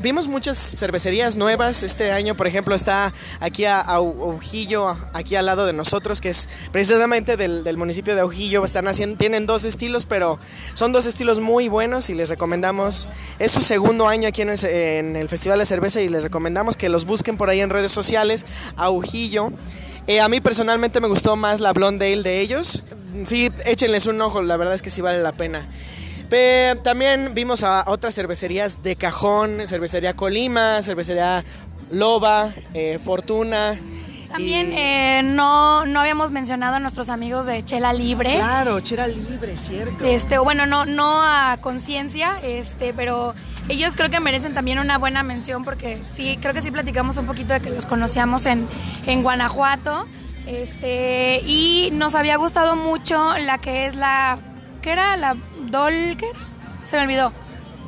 vimos 0.00 0.28
muchas 0.28 0.74
cervecerías 0.76 1.36
nuevas 1.36 1.82
este 1.82 2.12
año, 2.12 2.34
por 2.34 2.46
ejemplo 2.46 2.74
está 2.74 3.12
aquí 3.40 3.64
a, 3.64 3.80
Aujillo, 3.80 4.96
aquí 5.12 5.36
al 5.36 5.46
lado 5.46 5.66
de 5.66 5.72
nosotros, 5.72 6.20
que 6.20 6.28
es 6.28 6.48
precisamente 6.70 7.36
del, 7.36 7.76
municipio 7.76 8.14
de 8.14 8.20
Aujillo, 8.20 8.64
están 8.64 8.88
haciendo, 8.88 9.16
tienen 9.16 9.46
dos 9.46 9.64
estilos, 9.64 10.06
pero 10.06 10.38
son 10.74 10.92
dos 10.92 11.06
estilos 11.06 11.40
muy 11.40 11.68
buenos 11.68 12.10
y 12.10 12.14
les 12.14 12.28
recomendamos, 12.28 13.08
es 13.38 13.50
su 13.52 13.60
segundo 13.60 14.08
año 14.08 14.28
aquí 14.28 14.42
en 14.42 14.50
el, 14.50 14.64
en 14.64 15.16
el 15.16 15.28
Festival 15.28 15.58
de 15.58 15.66
Cerveza 15.66 16.00
y 16.00 16.08
les 16.08 16.22
recomendamos 16.22 16.76
que 16.76 16.88
los 16.88 17.04
busquen 17.04 17.36
por 17.36 17.50
ahí 17.50 17.60
en 17.60 17.70
redes 17.70 17.92
sociales, 17.92 18.46
Aujillo. 18.76 19.50
Eh, 20.06 20.20
a 20.20 20.28
mí 20.28 20.40
personalmente 20.40 21.00
me 21.00 21.06
gustó 21.06 21.36
más 21.36 21.60
la 21.60 21.72
Blonde 21.72 22.12
Ale 22.12 22.22
de 22.22 22.40
ellos. 22.40 22.82
Sí, 23.24 23.50
échenles 23.64 24.06
un 24.06 24.20
ojo, 24.20 24.42
la 24.42 24.56
verdad 24.56 24.74
es 24.74 24.82
que 24.82 24.90
sí 24.90 25.00
vale 25.00 25.22
la 25.22 25.32
pena. 25.32 25.68
También 26.82 27.34
vimos 27.34 27.62
a 27.62 27.84
otras 27.86 28.14
cervecerías 28.14 28.82
de 28.82 28.96
cajón, 28.96 29.62
cervecería 29.66 30.14
Colima, 30.14 30.82
cervecería 30.82 31.44
Loba, 31.90 32.50
eh, 32.74 32.98
Fortuna. 33.04 33.78
También 34.30 34.72
y- 34.72 34.76
eh, 34.78 35.20
no, 35.22 35.84
no 35.84 36.00
habíamos 36.00 36.30
mencionado 36.30 36.76
a 36.76 36.78
nuestros 36.80 37.10
amigos 37.10 37.44
de 37.44 37.62
Chela 37.62 37.92
Libre. 37.92 38.36
Claro, 38.36 38.80
Chera 38.80 39.06
Libre, 39.06 39.58
cierto. 39.58 40.04
Este, 40.06 40.38
bueno, 40.38 40.64
no, 40.64 40.86
no 40.86 41.22
a 41.22 41.58
conciencia, 41.60 42.40
este, 42.42 42.94
pero 42.94 43.34
ellos 43.68 43.94
creo 43.94 44.08
que 44.08 44.18
merecen 44.20 44.54
también 44.54 44.78
una 44.78 44.96
buena 44.96 45.22
mención 45.22 45.64
porque 45.64 46.00
sí, 46.06 46.38
creo 46.40 46.54
que 46.54 46.62
sí 46.62 46.70
platicamos 46.70 47.18
un 47.18 47.26
poquito 47.26 47.52
de 47.52 47.60
que 47.60 47.68
los 47.68 47.84
conocíamos 47.84 48.46
en, 48.46 48.66
en 49.06 49.22
Guanajuato. 49.22 50.06
Este, 50.46 51.40
y 51.44 51.90
nos 51.92 52.14
había 52.14 52.36
gustado 52.36 52.74
mucho 52.74 53.36
la 53.38 53.58
que 53.58 53.84
es 53.86 53.94
la. 53.96 54.38
¿Qué 54.80 54.90
era? 54.92 55.16
La 55.16 55.36
Dol. 55.72 56.16
¿Qué? 56.16 56.30
Se 56.84 56.96
me 56.96 57.02
olvidó. 57.02 57.32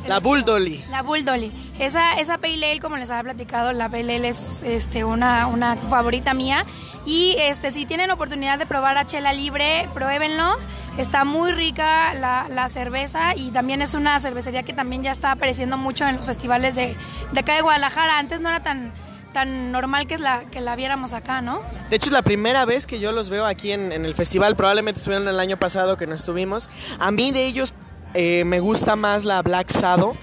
La 0.08 0.18
Bull 0.18 0.44
Dolly. 0.44 0.84
La 0.90 1.02
Bull 1.02 1.24
Dolly. 1.24 1.52
Esa, 1.78 2.14
esa 2.14 2.38
Pale 2.38 2.70
Ale, 2.70 2.80
como 2.80 2.96
les 2.96 3.10
había 3.10 3.22
platicado, 3.22 3.72
la 3.72 3.88
Pale 3.88 4.16
Ale 4.16 4.28
es 4.28 4.38
este, 4.64 5.04
una, 5.04 5.46
una 5.46 5.76
favorita 5.76 6.34
mía. 6.34 6.66
Y 7.06 7.36
este, 7.38 7.70
si 7.70 7.86
tienen 7.86 8.10
oportunidad 8.10 8.58
de 8.58 8.66
probar 8.66 8.98
a 8.98 9.06
Chela 9.06 9.32
Libre, 9.32 9.88
pruébenlos. 9.94 10.66
Está 10.98 11.24
muy 11.24 11.52
rica 11.52 12.14
la, 12.14 12.46
la 12.50 12.68
cerveza 12.68 13.34
y 13.34 13.50
también 13.50 13.82
es 13.82 13.94
una 13.94 14.18
cervecería 14.20 14.62
que 14.62 14.72
también 14.72 15.02
ya 15.02 15.12
está 15.12 15.32
apareciendo 15.32 15.76
mucho 15.76 16.06
en 16.06 16.16
los 16.16 16.26
festivales 16.26 16.74
de, 16.74 16.96
de 17.32 17.40
acá 17.40 17.54
de 17.54 17.62
Guadalajara. 17.62 18.18
Antes 18.18 18.40
no 18.40 18.48
era 18.48 18.62
tan, 18.62 18.92
tan 19.34 19.72
normal 19.72 20.06
que, 20.06 20.14
es 20.14 20.20
la, 20.20 20.44
que 20.46 20.62
la 20.62 20.76
viéramos 20.76 21.12
acá, 21.12 21.42
¿no? 21.42 21.60
De 21.90 21.96
hecho, 21.96 22.06
es 22.06 22.12
la 22.12 22.22
primera 22.22 22.64
vez 22.64 22.86
que 22.86 22.98
yo 22.98 23.12
los 23.12 23.28
veo 23.28 23.44
aquí 23.44 23.72
en, 23.72 23.92
el 23.92 24.14
festival. 24.14 24.56
Probablemente 24.56 25.00
estuvieron 25.00 25.28
el 25.28 25.38
año 25.38 25.58
pasado 25.58 25.98
que 25.98 26.06
no 26.06 26.14
estuvimos. 26.14 26.70
A 26.98 27.10
mí 27.10 27.32
de 27.32 27.44
ellos 27.44 27.74
eh, 28.14 28.44
me 28.46 28.60
gusta 28.60 28.96
más 28.96 29.26
la 29.26 29.42
Black 29.42 29.70
Sado, 29.70 30.16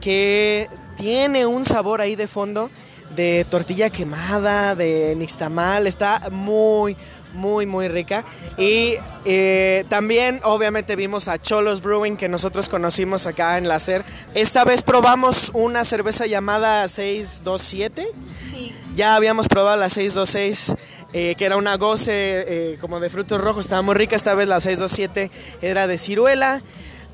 que 0.00 0.68
tiene 0.96 1.46
un 1.46 1.64
sabor 1.64 2.00
ahí 2.00 2.16
de 2.16 2.26
fondo 2.26 2.70
de 3.14 3.46
tortilla 3.48 3.90
quemada, 3.90 4.74
de 4.74 5.14
nixtamal. 5.16 5.86
Está 5.86 6.28
muy, 6.32 6.96
muy, 7.34 7.66
muy 7.66 7.88
rica. 7.88 8.24
Y 8.56 8.94
eh, 9.24 9.84
también, 9.88 10.40
obviamente, 10.44 10.96
vimos 10.96 11.28
a 11.28 11.40
Cholos 11.40 11.82
Brewing, 11.82 12.16
que 12.16 12.28
nosotros 12.28 12.68
conocimos 12.68 13.26
acá 13.26 13.58
en 13.58 13.68
la 13.68 13.78
SER. 13.78 14.04
Esta 14.34 14.64
vez 14.64 14.82
probamos 14.82 15.50
una 15.54 15.84
cerveza 15.84 16.26
llamada 16.26 16.86
627. 16.88 18.08
Sí. 18.50 18.72
Ya 18.94 19.16
habíamos 19.16 19.48
probado 19.48 19.76
la 19.76 19.88
626, 19.88 20.74
eh, 21.12 21.34
que 21.36 21.44
era 21.44 21.56
una 21.56 21.76
goce 21.76 22.12
eh, 22.12 22.78
como 22.80 23.00
de 23.00 23.10
frutos 23.10 23.40
rojos, 23.40 23.66
estaba 23.66 23.82
muy 23.82 23.94
rica. 23.94 24.16
Esta 24.16 24.34
vez 24.34 24.48
la 24.48 24.60
627 24.60 25.30
era 25.62 25.86
de 25.86 25.98
ciruela. 25.98 26.62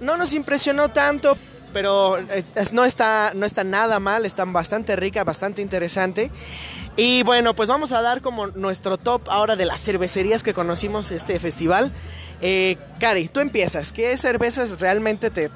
No 0.00 0.16
nos 0.16 0.32
impresionó 0.34 0.90
tanto, 0.90 1.36
pero 1.72 2.18
eh, 2.18 2.44
es- 2.54 2.72
no, 2.72 2.84
está, 2.84 3.32
no 3.34 3.46
está 3.46 3.64
nada 3.64 3.98
mal, 4.00 4.24
está 4.26 4.44
bastante 4.44 4.96
rica, 4.96 5.24
bastante 5.24 5.62
interesante. 5.62 6.30
Y 6.96 7.22
bueno, 7.22 7.54
pues 7.54 7.68
vamos 7.68 7.92
a 7.92 8.02
dar 8.02 8.20
como 8.20 8.48
nuestro 8.48 8.98
top 8.98 9.22
ahora 9.30 9.56
de 9.56 9.64
las 9.64 9.80
cervecerías 9.80 10.42
que 10.42 10.52
conocimos 10.54 11.10
este 11.10 11.38
festival. 11.38 11.92
Eh, 12.40 12.76
Cari, 12.98 13.28
tú 13.28 13.40
empiezas. 13.40 13.92
¿Qué 13.92 14.16
cervezas 14.16 14.80
realmente 14.80 15.30
te 15.30 15.50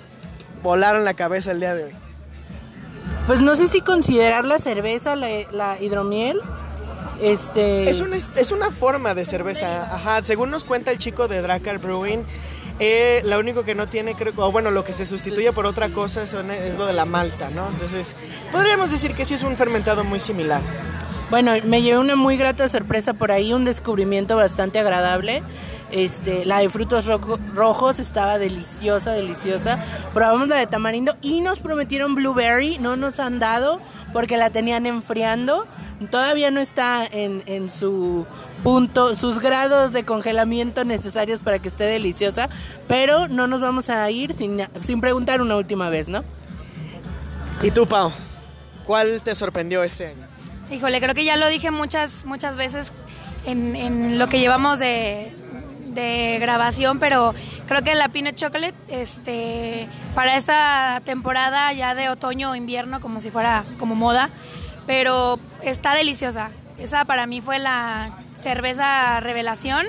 volaron 0.62 1.04
la 1.04 1.14
cabeza 1.14 1.50
el 1.52 1.60
día 1.60 1.74
de 1.74 1.84
hoy? 1.84 1.92
Pues 3.26 3.40
no 3.40 3.56
sé 3.56 3.68
si 3.68 3.80
considerar 3.80 4.44
la 4.44 4.58
cerveza, 4.58 5.16
la, 5.16 5.28
la 5.52 5.80
hidromiel. 5.80 6.40
Este. 7.20 7.88
Es 7.88 8.00
una, 8.00 8.16
es 8.16 8.50
una 8.50 8.70
forma 8.70 9.14
de 9.14 9.24
cerveza, 9.24 9.94
ajá. 9.94 10.22
Según 10.24 10.50
nos 10.50 10.64
cuenta 10.64 10.90
el 10.90 10.98
chico 10.98 11.28
de 11.28 11.40
Dracar 11.42 11.78
Brewing, 11.78 12.24
eh, 12.80 13.22
lo 13.24 13.38
único 13.38 13.64
que 13.64 13.74
no 13.74 13.88
tiene, 13.88 14.14
creo, 14.14 14.32
o 14.36 14.50
bueno, 14.50 14.70
lo 14.70 14.84
que 14.84 14.92
se 14.92 15.04
sustituye 15.04 15.52
por 15.52 15.66
otra 15.66 15.90
cosa 15.90 16.22
es 16.22 16.34
lo 16.76 16.86
de 16.86 16.92
la 16.92 17.04
malta, 17.04 17.50
¿no? 17.50 17.68
Entonces, 17.68 18.16
podríamos 18.50 18.90
decir 18.90 19.14
que 19.14 19.24
sí 19.24 19.34
es 19.34 19.42
un 19.42 19.56
fermentado 19.56 20.04
muy 20.04 20.20
similar. 20.20 20.60
Bueno, 21.30 21.52
me 21.64 21.82
llevé 21.82 21.98
una 21.98 22.16
muy 22.16 22.36
grata 22.36 22.68
sorpresa 22.68 23.14
por 23.14 23.32
ahí, 23.32 23.52
un 23.52 23.64
descubrimiento 23.64 24.36
bastante 24.36 24.78
agradable. 24.78 25.42
Este, 25.90 26.44
la 26.44 26.58
de 26.58 26.68
frutos 26.68 27.06
rojo- 27.06 27.38
rojos 27.54 27.98
estaba 27.98 28.38
deliciosa, 28.38 29.12
deliciosa. 29.12 29.82
Probamos 30.12 30.48
la 30.48 30.56
de 30.56 30.66
tamarindo 30.66 31.16
y 31.22 31.40
nos 31.40 31.60
prometieron 31.60 32.14
blueberry, 32.14 32.78
no 32.78 32.96
nos 32.96 33.20
han 33.20 33.38
dado 33.38 33.80
porque 34.12 34.36
la 34.36 34.50
tenían 34.50 34.86
enfriando. 34.86 35.66
Todavía 36.10 36.50
no 36.50 36.60
está 36.60 37.06
en, 37.06 37.42
en 37.46 37.70
su 37.70 38.26
punto, 38.64 39.14
sus 39.14 39.40
grados 39.40 39.92
de 39.92 40.04
congelamiento 40.04 40.84
necesarios 40.86 41.42
para 41.42 41.58
que 41.58 41.68
esté 41.68 41.84
deliciosa, 41.84 42.48
pero 42.88 43.28
no 43.28 43.46
nos 43.46 43.60
vamos 43.60 43.90
a 43.90 44.10
ir 44.10 44.32
sin, 44.32 44.66
sin 44.82 45.02
preguntar 45.02 45.42
una 45.42 45.56
última 45.56 45.90
vez, 45.90 46.08
¿no? 46.08 46.24
¿Y 47.62 47.70
tú, 47.70 47.86
Pau? 47.86 48.10
¿Cuál 48.86 49.20
te 49.20 49.34
sorprendió 49.34 49.82
este 49.82 50.06
año? 50.06 50.26
Híjole, 50.70 50.98
creo 50.98 51.14
que 51.14 51.26
ya 51.26 51.36
lo 51.36 51.46
dije 51.48 51.70
muchas, 51.70 52.24
muchas 52.24 52.56
veces 52.56 52.90
en, 53.44 53.76
en 53.76 54.18
lo 54.18 54.28
que 54.28 54.40
llevamos 54.40 54.78
de, 54.78 55.34
de 55.88 56.38
grabación, 56.40 56.98
pero 56.98 57.34
creo 57.66 57.82
que 57.82 57.94
la 57.94 58.08
Peanut 58.08 58.34
Chocolate, 58.34 58.74
este, 58.88 59.88
para 60.14 60.38
esta 60.38 61.02
temporada 61.04 61.70
ya 61.74 61.94
de 61.94 62.08
otoño 62.08 62.52
o 62.52 62.54
invierno, 62.54 63.02
como 63.02 63.20
si 63.20 63.30
fuera 63.30 63.66
como 63.78 63.94
moda, 63.94 64.30
pero 64.86 65.38
está 65.62 65.94
deliciosa. 65.94 66.50
Esa 66.78 67.04
para 67.04 67.26
mí 67.26 67.42
fue 67.42 67.58
la 67.58 68.23
cerveza 68.44 69.18
revelación. 69.20 69.84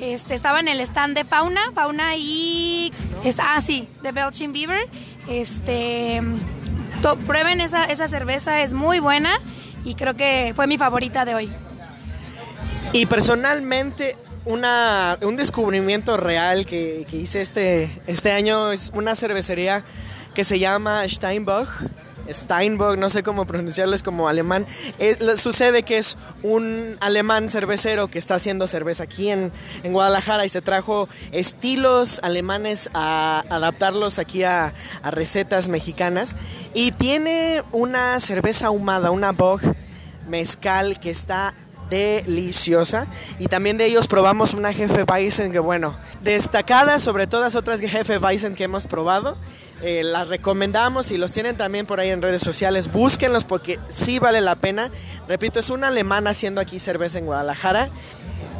Este, 0.00 0.34
estaba 0.34 0.60
en 0.60 0.68
el 0.68 0.80
stand 0.80 1.16
de 1.16 1.24
Fauna, 1.24 1.72
Fauna 1.74 2.16
y... 2.16 2.92
ah, 3.38 3.60
sí, 3.60 3.88
de 4.02 4.12
Belching 4.12 4.52
Beaver. 4.52 4.88
Este, 5.28 6.22
prueben 7.26 7.60
esa, 7.60 7.84
esa 7.84 8.06
cerveza, 8.06 8.60
es 8.60 8.72
muy 8.72 9.00
buena 9.00 9.40
y 9.84 9.94
creo 9.94 10.14
que 10.14 10.52
fue 10.54 10.66
mi 10.66 10.76
favorita 10.78 11.24
de 11.24 11.34
hoy. 11.34 11.52
Y 12.92 13.06
personalmente, 13.06 14.16
una, 14.44 15.18
un 15.22 15.36
descubrimiento 15.36 16.16
real 16.16 16.66
que, 16.66 17.06
que 17.10 17.16
hice 17.16 17.40
este, 17.40 17.90
este 18.06 18.32
año 18.32 18.72
es 18.72 18.92
una 18.94 19.14
cervecería 19.14 19.82
que 20.34 20.44
se 20.44 20.58
llama 20.58 21.08
Steinbach. 21.08 21.68
Steinbach, 22.30 22.96
no 22.98 23.08
sé 23.10 23.22
cómo 23.22 23.44
pronunciarlo, 23.44 23.94
es 23.94 24.02
como 24.02 24.28
alemán. 24.28 24.66
Eh, 24.98 25.16
lo- 25.20 25.36
sucede 25.36 25.82
que 25.82 25.98
es 25.98 26.16
un 26.42 26.96
alemán 27.00 27.48
cervecero 27.50 28.08
que 28.08 28.18
está 28.18 28.34
haciendo 28.36 28.66
cerveza 28.66 29.04
aquí 29.04 29.30
en, 29.30 29.52
en 29.82 29.92
Guadalajara 29.92 30.44
y 30.44 30.48
se 30.48 30.62
trajo 30.62 31.08
estilos 31.32 32.20
alemanes 32.22 32.90
a 32.94 33.44
adaptarlos 33.50 34.18
aquí 34.18 34.42
a, 34.44 34.72
a 35.02 35.10
recetas 35.10 35.68
mexicanas. 35.68 36.36
Y 36.74 36.92
tiene 36.92 37.62
una 37.72 38.18
cerveza 38.20 38.66
ahumada, 38.66 39.10
una 39.10 39.32
Bock 39.32 39.62
mezcal 40.28 40.98
que 41.00 41.10
está 41.10 41.54
deliciosa 41.90 43.06
y 43.38 43.46
también 43.46 43.76
de 43.76 43.86
ellos 43.86 44.08
probamos 44.08 44.54
una 44.54 44.72
jefe 44.72 45.04
Weizen 45.04 45.52
que 45.52 45.60
bueno, 45.60 45.94
destacada 46.22 46.98
sobre 46.98 47.28
todas 47.28 47.54
otras 47.54 47.80
jefe 47.80 48.18
Weizen 48.18 48.56
que 48.56 48.64
hemos 48.64 48.86
probado. 48.88 49.36
Eh, 49.82 50.02
las 50.02 50.28
recomendamos 50.28 51.10
y 51.10 51.18
los 51.18 51.32
tienen 51.32 51.56
también 51.56 51.84
por 51.84 52.00
ahí 52.00 52.10
en 52.10 52.22
redes 52.22 52.42
sociales. 52.42 52.90
Búsquenlos 52.90 53.44
porque 53.44 53.78
sí 53.88 54.18
vale 54.18 54.40
la 54.40 54.54
pena. 54.54 54.90
Repito, 55.28 55.60
es 55.60 55.70
una 55.70 55.88
alemana 55.88 56.30
haciendo 56.30 56.60
aquí 56.60 56.78
cerveza 56.78 57.18
en 57.18 57.26
Guadalajara. 57.26 57.90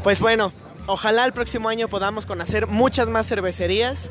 Pues 0.03 0.21
bueno, 0.21 0.53
ojalá 0.87 1.25
el 1.25 1.33
próximo 1.33 1.69
año 1.69 1.89
podamos 1.89 2.27
conocer 2.27 2.67
muchas 2.67 3.09
más 3.09 3.27
cervecerías, 3.29 4.11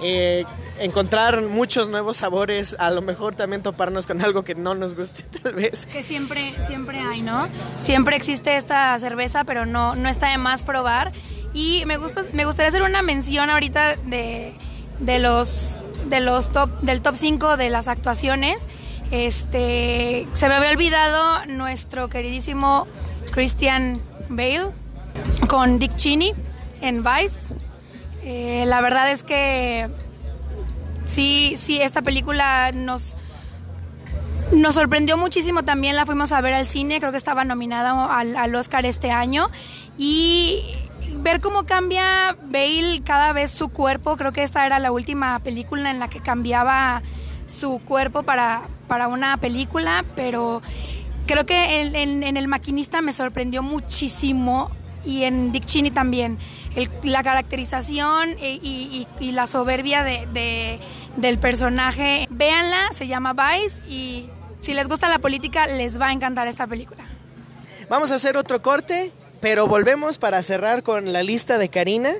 eh, 0.00 0.44
encontrar 0.78 1.42
muchos 1.42 1.88
nuevos 1.88 2.18
sabores, 2.18 2.76
a 2.78 2.90
lo 2.90 3.02
mejor 3.02 3.34
también 3.34 3.62
toparnos 3.62 4.06
con 4.06 4.22
algo 4.22 4.44
que 4.44 4.54
no 4.54 4.74
nos 4.74 4.94
guste 4.94 5.22
tal 5.42 5.54
vez. 5.54 5.86
Que 5.86 6.02
siempre, 6.02 6.54
siempre 6.66 7.00
hay, 7.00 7.22
¿no? 7.22 7.48
Siempre 7.78 8.16
existe 8.16 8.56
esta 8.56 8.96
cerveza, 9.00 9.44
pero 9.44 9.66
no, 9.66 9.96
no 9.96 10.08
está 10.08 10.30
de 10.30 10.38
más 10.38 10.62
probar. 10.62 11.12
Y 11.52 11.84
me 11.86 11.96
gusta, 11.96 12.24
me 12.32 12.44
gustaría 12.44 12.68
hacer 12.68 12.82
una 12.82 13.02
mención 13.02 13.50
ahorita 13.50 13.96
de, 13.96 14.54
de 15.04 15.18
los 15.18 15.78
de 16.06 16.20
los 16.20 16.48
top, 16.50 16.70
del 16.80 17.00
top 17.00 17.14
5 17.16 17.56
de 17.56 17.70
las 17.70 17.88
actuaciones. 17.88 18.66
Este 19.10 20.26
se 20.34 20.48
me 20.48 20.54
había 20.54 20.70
olvidado 20.70 21.46
nuestro 21.46 22.08
queridísimo 22.08 22.86
Christian 23.32 24.00
Bale 24.28 24.70
con 25.48 25.78
Dick 25.78 25.94
Cheney 25.96 26.32
en 26.80 27.02
Vice. 27.02 27.36
Eh, 28.22 28.64
la 28.66 28.80
verdad 28.80 29.10
es 29.10 29.22
que 29.22 29.88
sí, 31.04 31.54
sí, 31.58 31.80
esta 31.80 32.02
película 32.02 32.72
nos, 32.72 33.16
nos 34.52 34.74
sorprendió 34.74 35.18
muchísimo 35.18 35.62
también, 35.62 35.94
la 35.94 36.06
fuimos 36.06 36.32
a 36.32 36.40
ver 36.40 36.54
al 36.54 36.66
cine, 36.66 37.00
creo 37.00 37.12
que 37.12 37.18
estaba 37.18 37.44
nominada 37.44 38.06
al, 38.18 38.36
al 38.36 38.54
Oscar 38.54 38.86
este 38.86 39.10
año. 39.10 39.50
Y 39.98 40.64
ver 41.22 41.40
cómo 41.40 41.64
cambia 41.64 42.36
Bale 42.42 43.02
cada 43.04 43.32
vez 43.32 43.50
su 43.50 43.68
cuerpo, 43.68 44.16
creo 44.16 44.32
que 44.32 44.42
esta 44.42 44.64
era 44.66 44.78
la 44.78 44.92
última 44.92 45.38
película 45.40 45.90
en 45.90 45.98
la 45.98 46.08
que 46.08 46.20
cambiaba 46.20 47.02
su 47.46 47.80
cuerpo 47.84 48.22
para, 48.22 48.62
para 48.88 49.08
una 49.08 49.36
película, 49.36 50.04
pero 50.16 50.62
creo 51.26 51.46
que 51.46 51.82
en, 51.82 52.36
El 52.36 52.48
Maquinista 52.48 53.02
me 53.02 53.12
sorprendió 53.12 53.62
muchísimo 53.62 54.70
y 55.04 55.24
en 55.24 55.52
Dick 55.52 55.64
Cheney 55.66 55.90
también. 55.90 56.38
La 57.02 57.22
caracterización 57.22 58.30
y, 58.40 59.06
y- 59.20 59.32
la 59.32 59.46
soberbia 59.46 60.02
de- 60.02 60.80
del 61.16 61.38
personaje. 61.38 62.26
Véanla, 62.30 62.88
se 62.92 63.06
llama 63.06 63.32
Vice 63.34 63.80
y 63.88 64.28
si 64.60 64.74
les 64.74 64.88
gusta 64.88 65.08
la 65.08 65.18
política 65.18 65.66
les 65.66 66.00
va 66.00 66.08
a 66.08 66.12
encantar 66.12 66.48
esta 66.48 66.66
película. 66.66 67.04
Vamos 67.88 68.10
a 68.10 68.16
hacer 68.16 68.36
otro 68.36 68.60
corte, 68.62 69.12
pero 69.44 69.66
volvemos 69.66 70.16
para 70.16 70.42
cerrar 70.42 70.82
con 70.82 71.12
la 71.12 71.22
lista 71.22 71.58
de 71.58 71.68
Karina. 71.68 72.14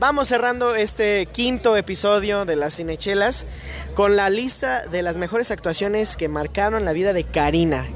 Vamos 0.00 0.26
cerrando 0.26 0.74
este 0.74 1.26
quinto 1.26 1.76
episodio 1.76 2.44
de 2.44 2.56
las 2.56 2.74
Cinechelas 2.74 3.46
con 3.94 4.16
la 4.16 4.30
lista 4.30 4.82
de 4.82 5.02
las 5.02 5.16
mejores 5.16 5.52
actuaciones 5.52 6.16
que 6.16 6.26
marcaron 6.26 6.84
la 6.84 6.92
vida 6.92 7.12
de 7.12 7.22
Karina. 7.22 7.86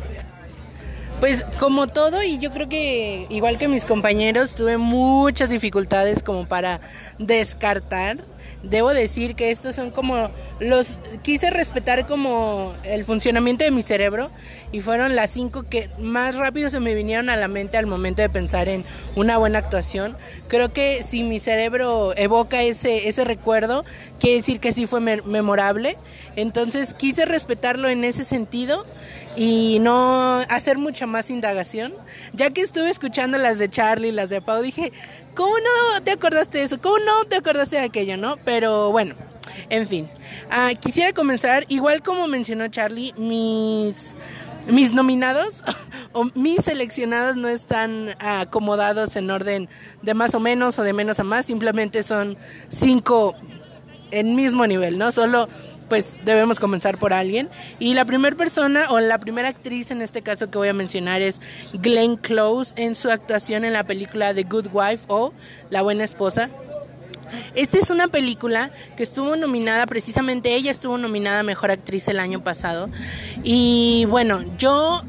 Pues 1.19 1.45
como 1.59 1.89
todo 1.89 2.23
y 2.23 2.39
yo 2.39 2.53
creo 2.53 2.69
que 2.69 3.27
igual 3.29 3.59
que 3.59 3.67
mis 3.67 3.85
compañeros 3.85 4.55
tuve 4.55 4.77
muchas 4.77 5.49
dificultades 5.49 6.23
como 6.23 6.47
para 6.47 6.81
descartar. 7.19 8.19
Debo 8.71 8.93
decir 8.93 9.35
que 9.35 9.51
estos 9.51 9.77
son 9.77 9.91
como 9.91 10.31
los 10.61 10.99
quise 11.23 11.51
respetar 11.51 12.07
como 12.07 12.75
el 12.83 13.05
funcionamiento 13.05 13.65
de 13.65 13.71
mi 13.71 13.83
cerebro 13.83 14.31
y 14.73 14.81
fueron 14.81 15.15
las 15.15 15.31
cinco 15.31 15.63
que 15.63 15.89
más 15.99 16.35
rápido 16.35 16.69
se 16.71 16.81
me 16.81 16.95
vinieron 16.95 17.31
a 17.31 17.37
la 17.37 17.49
mente 17.49 17.79
al 17.79 17.87
momento 17.87 18.23
de 18.23 18.29
pensar 18.29 18.69
en 18.69 18.85
una 19.15 19.39
buena 19.39 19.59
actuación. 19.59 20.17
Creo 20.49 20.73
que 20.73 21.03
si 21.03 21.23
mi 21.23 21.39
cerebro 21.39 22.13
evoca 22.17 22.63
ese 22.63 23.09
ese 23.09 23.25
recuerdo 23.25 23.85
quiere 24.19 24.39
decir 24.39 24.59
que 24.61 24.73
sí 24.73 24.87
fue 24.87 25.01
me- 25.01 25.23
memorable. 25.23 25.97
Entonces 26.35 26.95
quise 26.95 27.25
respetarlo 27.25 27.89
en 27.89 28.05
ese 28.05 28.25
sentido 28.25 28.85
y 29.37 29.79
no 29.81 30.41
hacer 30.49 30.79
mucha 30.79 31.07
más 31.07 31.31
indagación. 31.31 31.95
Ya 32.33 32.51
que 32.51 32.63
estuve 32.63 32.91
escuchando 32.91 33.39
las 33.39 33.59
de 33.59 33.69
Charlie, 33.69 34.13
las 34.13 34.31
de 34.31 34.41
Pau, 34.41 34.63
dije, 34.63 34.93
¿cómo 35.35 35.55
no 35.59 36.03
te 36.03 36.13
acordaste 36.13 36.59
de 36.59 36.65
eso? 36.65 36.81
¿Cómo 36.81 36.99
no 36.99 37.25
te 37.29 37.37
acordaste 37.37 37.77
de 37.77 37.83
aquello, 37.83 38.17
no? 38.17 38.37
Pero 38.39 38.91
bueno, 38.91 39.15
en 39.69 39.87
fin. 39.87 40.09
Ah, 40.51 40.71
quisiera 40.79 41.13
comenzar, 41.13 41.65
igual 41.69 42.03
como 42.03 42.27
mencionó 42.29 42.69
Charlie, 42.69 43.13
mis, 43.17 44.15
mis 44.69 44.93
nominados 44.93 45.63
o 46.13 46.25
mis 46.35 46.65
seleccionados 46.65 47.37
no 47.37 47.49
están 47.49 48.17
acomodados 48.19 49.17
en 49.17 49.31
orden 49.31 49.69
de 50.03 50.15
más 50.15 50.35
o 50.35 50.41
menos 50.41 50.79
o 50.79 50.83
de 50.83 50.93
menos 50.93 51.21
a 51.21 51.25
más, 51.25 51.47
simplemente 51.47 52.03
son 52.03 52.37
cinco 52.69 53.35
en 54.11 54.35
mismo 54.35 54.67
nivel, 54.67 54.99
¿no? 54.99 55.13
Solo 55.13 55.49
pues 55.89 56.19
debemos 56.25 56.61
comenzar 56.61 56.99
por 56.99 57.13
alguien. 57.13 57.49
Y 57.79 57.95
la 57.95 58.05
primera 58.05 58.37
persona 58.37 58.91
o 58.91 59.01
la 59.01 59.19
primera 59.19 59.49
actriz 59.49 59.91
en 59.91 60.03
este 60.03 60.23
caso 60.23 60.51
que 60.51 60.59
voy 60.59 60.69
a 60.69 60.73
mencionar 60.73 61.23
es 61.23 61.41
Glenn 61.73 62.17
Close 62.17 62.73
en 62.77 62.95
su 62.95 63.11
actuación 63.11 63.65
en 63.65 63.73
la 63.73 63.85
película 63.85 64.35
The 64.35 64.45
Good 64.45 64.69
Wife 64.73 65.05
o 65.09 65.33
La 65.71 65.83
Buena 65.83 66.05
Esposa. 66.05 66.51
Esta 67.55 67.79
es 67.79 67.91
una 67.91 68.09
película 68.09 68.71
que 68.97 69.03
estuvo 69.03 69.35
nominada, 69.37 69.87
precisamente 69.87 70.55
ella 70.55 70.71
estuvo 70.71 70.97
nominada 70.97 71.41
a 71.41 71.43
Mejor 71.43 71.71
Actriz 71.71 72.07
el 72.09 72.21
año 72.21 72.45
pasado. 72.45 72.89
Y 73.43 74.07
bueno, 74.09 74.45
yo 74.59 75.03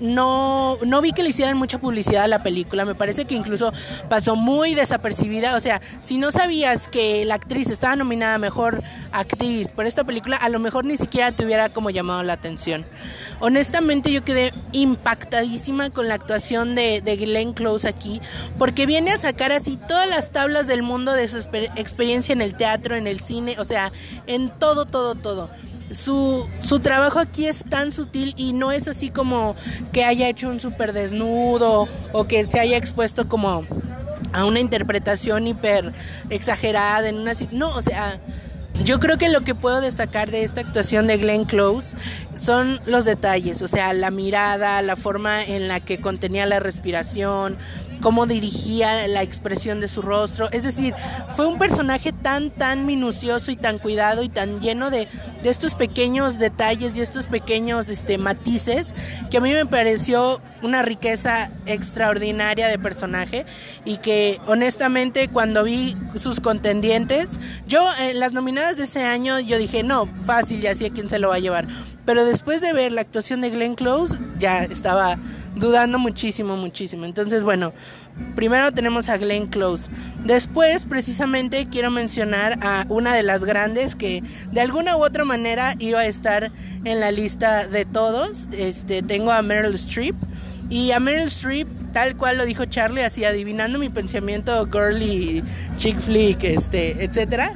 no, 0.00 0.78
no 0.84 1.00
vi 1.00 1.12
que 1.12 1.22
le 1.22 1.30
hicieran 1.30 1.56
mucha 1.56 1.78
publicidad 1.78 2.24
a 2.24 2.28
la 2.28 2.42
película, 2.42 2.84
me 2.84 2.94
parece 2.94 3.24
que 3.24 3.34
incluso 3.34 3.72
pasó 4.08 4.36
muy 4.36 4.74
desapercibida, 4.74 5.56
o 5.56 5.60
sea, 5.60 5.80
si 6.00 6.18
no 6.18 6.32
sabías 6.32 6.88
que 6.88 7.24
la 7.24 7.34
actriz 7.34 7.68
estaba 7.70 7.96
nominada 7.96 8.38
Mejor 8.38 8.82
Actriz 9.12 9.72
por 9.72 9.86
esta 9.86 10.04
película, 10.04 10.36
a 10.36 10.48
lo 10.48 10.58
mejor 10.58 10.84
ni 10.84 10.96
siquiera 10.96 11.32
te 11.32 11.44
hubiera 11.44 11.70
como 11.70 11.90
llamado 11.90 12.22
la 12.22 12.32
atención. 12.34 12.84
Honestamente 13.40 14.12
yo 14.12 14.24
quedé 14.24 14.52
impactadísima 14.72 15.90
con 15.90 16.08
la 16.08 16.14
actuación 16.14 16.74
de, 16.74 17.00
Glenn 17.20 17.52
Close 17.52 17.88
aquí, 17.88 18.20
porque 18.58 18.86
viene 18.86 19.12
a 19.12 19.18
sacar 19.18 19.52
así 19.52 19.76
todas 19.76 20.08
las 20.08 20.30
tablas 20.30 20.66
del 20.66 20.82
mundo 20.82 21.12
de 21.12 21.28
su 21.28 21.38
exper- 21.38 21.72
experiencia 21.76 22.32
en 22.32 22.42
el 22.42 22.54
teatro, 22.54 22.94
en 22.96 23.06
el 23.06 23.20
cine, 23.20 23.56
o 23.58 23.64
sea, 23.64 23.92
en 24.26 24.50
todo, 24.58 24.84
todo, 24.84 25.14
todo. 25.14 25.50
Su, 25.90 26.46
su 26.62 26.80
trabajo 26.80 27.18
aquí 27.18 27.46
es 27.46 27.64
tan 27.64 27.92
sutil 27.92 28.34
y 28.36 28.52
no 28.52 28.72
es 28.72 28.88
así 28.88 29.10
como 29.10 29.56
que 29.92 30.04
haya 30.04 30.28
hecho 30.28 30.48
un 30.48 30.60
súper 30.60 30.92
desnudo 30.92 31.88
o 32.12 32.24
que 32.24 32.46
se 32.46 32.60
haya 32.60 32.76
expuesto 32.76 33.28
como 33.28 33.64
a 34.32 34.44
una 34.44 34.60
interpretación 34.60 35.46
hiper 35.46 35.92
exagerada 36.28 37.08
en 37.08 37.16
una... 37.16 37.32
No, 37.52 37.74
o 37.74 37.82
sea 37.82 38.20
yo 38.84 38.98
creo 38.98 39.18
que 39.18 39.28
lo 39.28 39.42
que 39.42 39.54
puedo 39.54 39.80
destacar 39.80 40.30
de 40.30 40.42
esta 40.42 40.62
actuación 40.62 41.06
de 41.06 41.18
Glenn 41.18 41.44
Close 41.44 41.96
son 42.34 42.80
los 42.86 43.04
detalles, 43.04 43.60
o 43.62 43.68
sea, 43.68 43.92
la 43.92 44.10
mirada, 44.10 44.80
la 44.80 44.96
forma 44.96 45.44
en 45.44 45.68
la 45.68 45.80
que 45.80 46.00
contenía 46.00 46.46
la 46.46 46.60
respiración, 46.60 47.58
cómo 48.00 48.26
dirigía 48.26 49.06
la 49.08 49.22
expresión 49.22 49.80
de 49.80 49.88
su 49.88 50.02
rostro. 50.02 50.48
Es 50.52 50.62
decir, 50.62 50.94
fue 51.36 51.46
un 51.46 51.58
personaje 51.58 52.12
tan, 52.12 52.50
tan 52.50 52.86
minucioso 52.86 53.50
y 53.50 53.56
tan 53.56 53.78
cuidado 53.78 54.22
y 54.22 54.28
tan 54.28 54.60
lleno 54.60 54.90
de, 54.90 55.08
de 55.42 55.50
estos 55.50 55.74
pequeños 55.74 56.38
detalles 56.38 56.96
y 56.96 57.00
estos 57.00 57.26
pequeños 57.26 57.88
este, 57.88 58.18
matices 58.18 58.94
que 59.30 59.38
a 59.38 59.40
mí 59.40 59.52
me 59.52 59.66
pareció 59.66 60.40
una 60.62 60.82
riqueza 60.82 61.50
extraordinaria 61.66 62.68
de 62.68 62.78
personaje 62.78 63.46
y 63.84 63.98
que 63.98 64.40
honestamente 64.46 65.28
cuando 65.28 65.64
vi 65.64 65.96
sus 66.16 66.40
contendientes, 66.40 67.40
yo 67.66 67.84
en 68.00 68.18
las 68.20 68.32
nominadas 68.32 68.76
de 68.76 68.84
ese 68.84 69.04
año 69.04 69.38
yo 69.40 69.58
dije, 69.58 69.82
no, 69.82 70.08
fácil, 70.22 70.60
ya 70.60 70.74
sé 70.74 70.90
quién 70.90 71.08
se 71.08 71.18
lo 71.18 71.28
va 71.28 71.36
a 71.36 71.38
llevar. 71.38 71.66
Pero 72.10 72.24
después 72.24 72.60
de 72.60 72.72
ver 72.72 72.90
la 72.90 73.02
actuación 73.02 73.40
de 73.40 73.50
Glenn 73.50 73.76
Close, 73.76 74.18
ya 74.36 74.64
estaba 74.64 75.16
dudando 75.54 75.96
muchísimo, 75.96 76.56
muchísimo. 76.56 77.04
Entonces, 77.04 77.44
bueno, 77.44 77.72
primero 78.34 78.72
tenemos 78.72 79.08
a 79.08 79.16
Glenn 79.16 79.46
Close. 79.46 79.88
Después, 80.24 80.86
precisamente, 80.86 81.68
quiero 81.70 81.92
mencionar 81.92 82.58
a 82.62 82.84
una 82.88 83.14
de 83.14 83.22
las 83.22 83.44
grandes 83.44 83.94
que 83.94 84.24
de 84.50 84.60
alguna 84.60 84.96
u 84.96 85.04
otra 85.04 85.24
manera 85.24 85.76
iba 85.78 86.00
a 86.00 86.06
estar 86.06 86.50
en 86.84 86.98
la 86.98 87.12
lista 87.12 87.68
de 87.68 87.84
todos. 87.84 88.48
Este, 88.50 89.02
tengo 89.02 89.30
a 89.30 89.40
Meryl 89.42 89.76
Streep. 89.76 90.16
Y 90.70 90.92
a 90.92 91.00
Meryl 91.00 91.26
Streep, 91.26 91.68
tal 91.92 92.16
cual 92.16 92.38
lo 92.38 92.46
dijo 92.46 92.64
Charlie, 92.64 93.02
así 93.02 93.24
adivinando 93.24 93.78
mi 93.78 93.88
pensamiento 93.88 94.66
girly, 94.70 95.42
chick 95.76 95.98
flick, 96.00 96.44
este, 96.44 97.04
etcétera. 97.04 97.52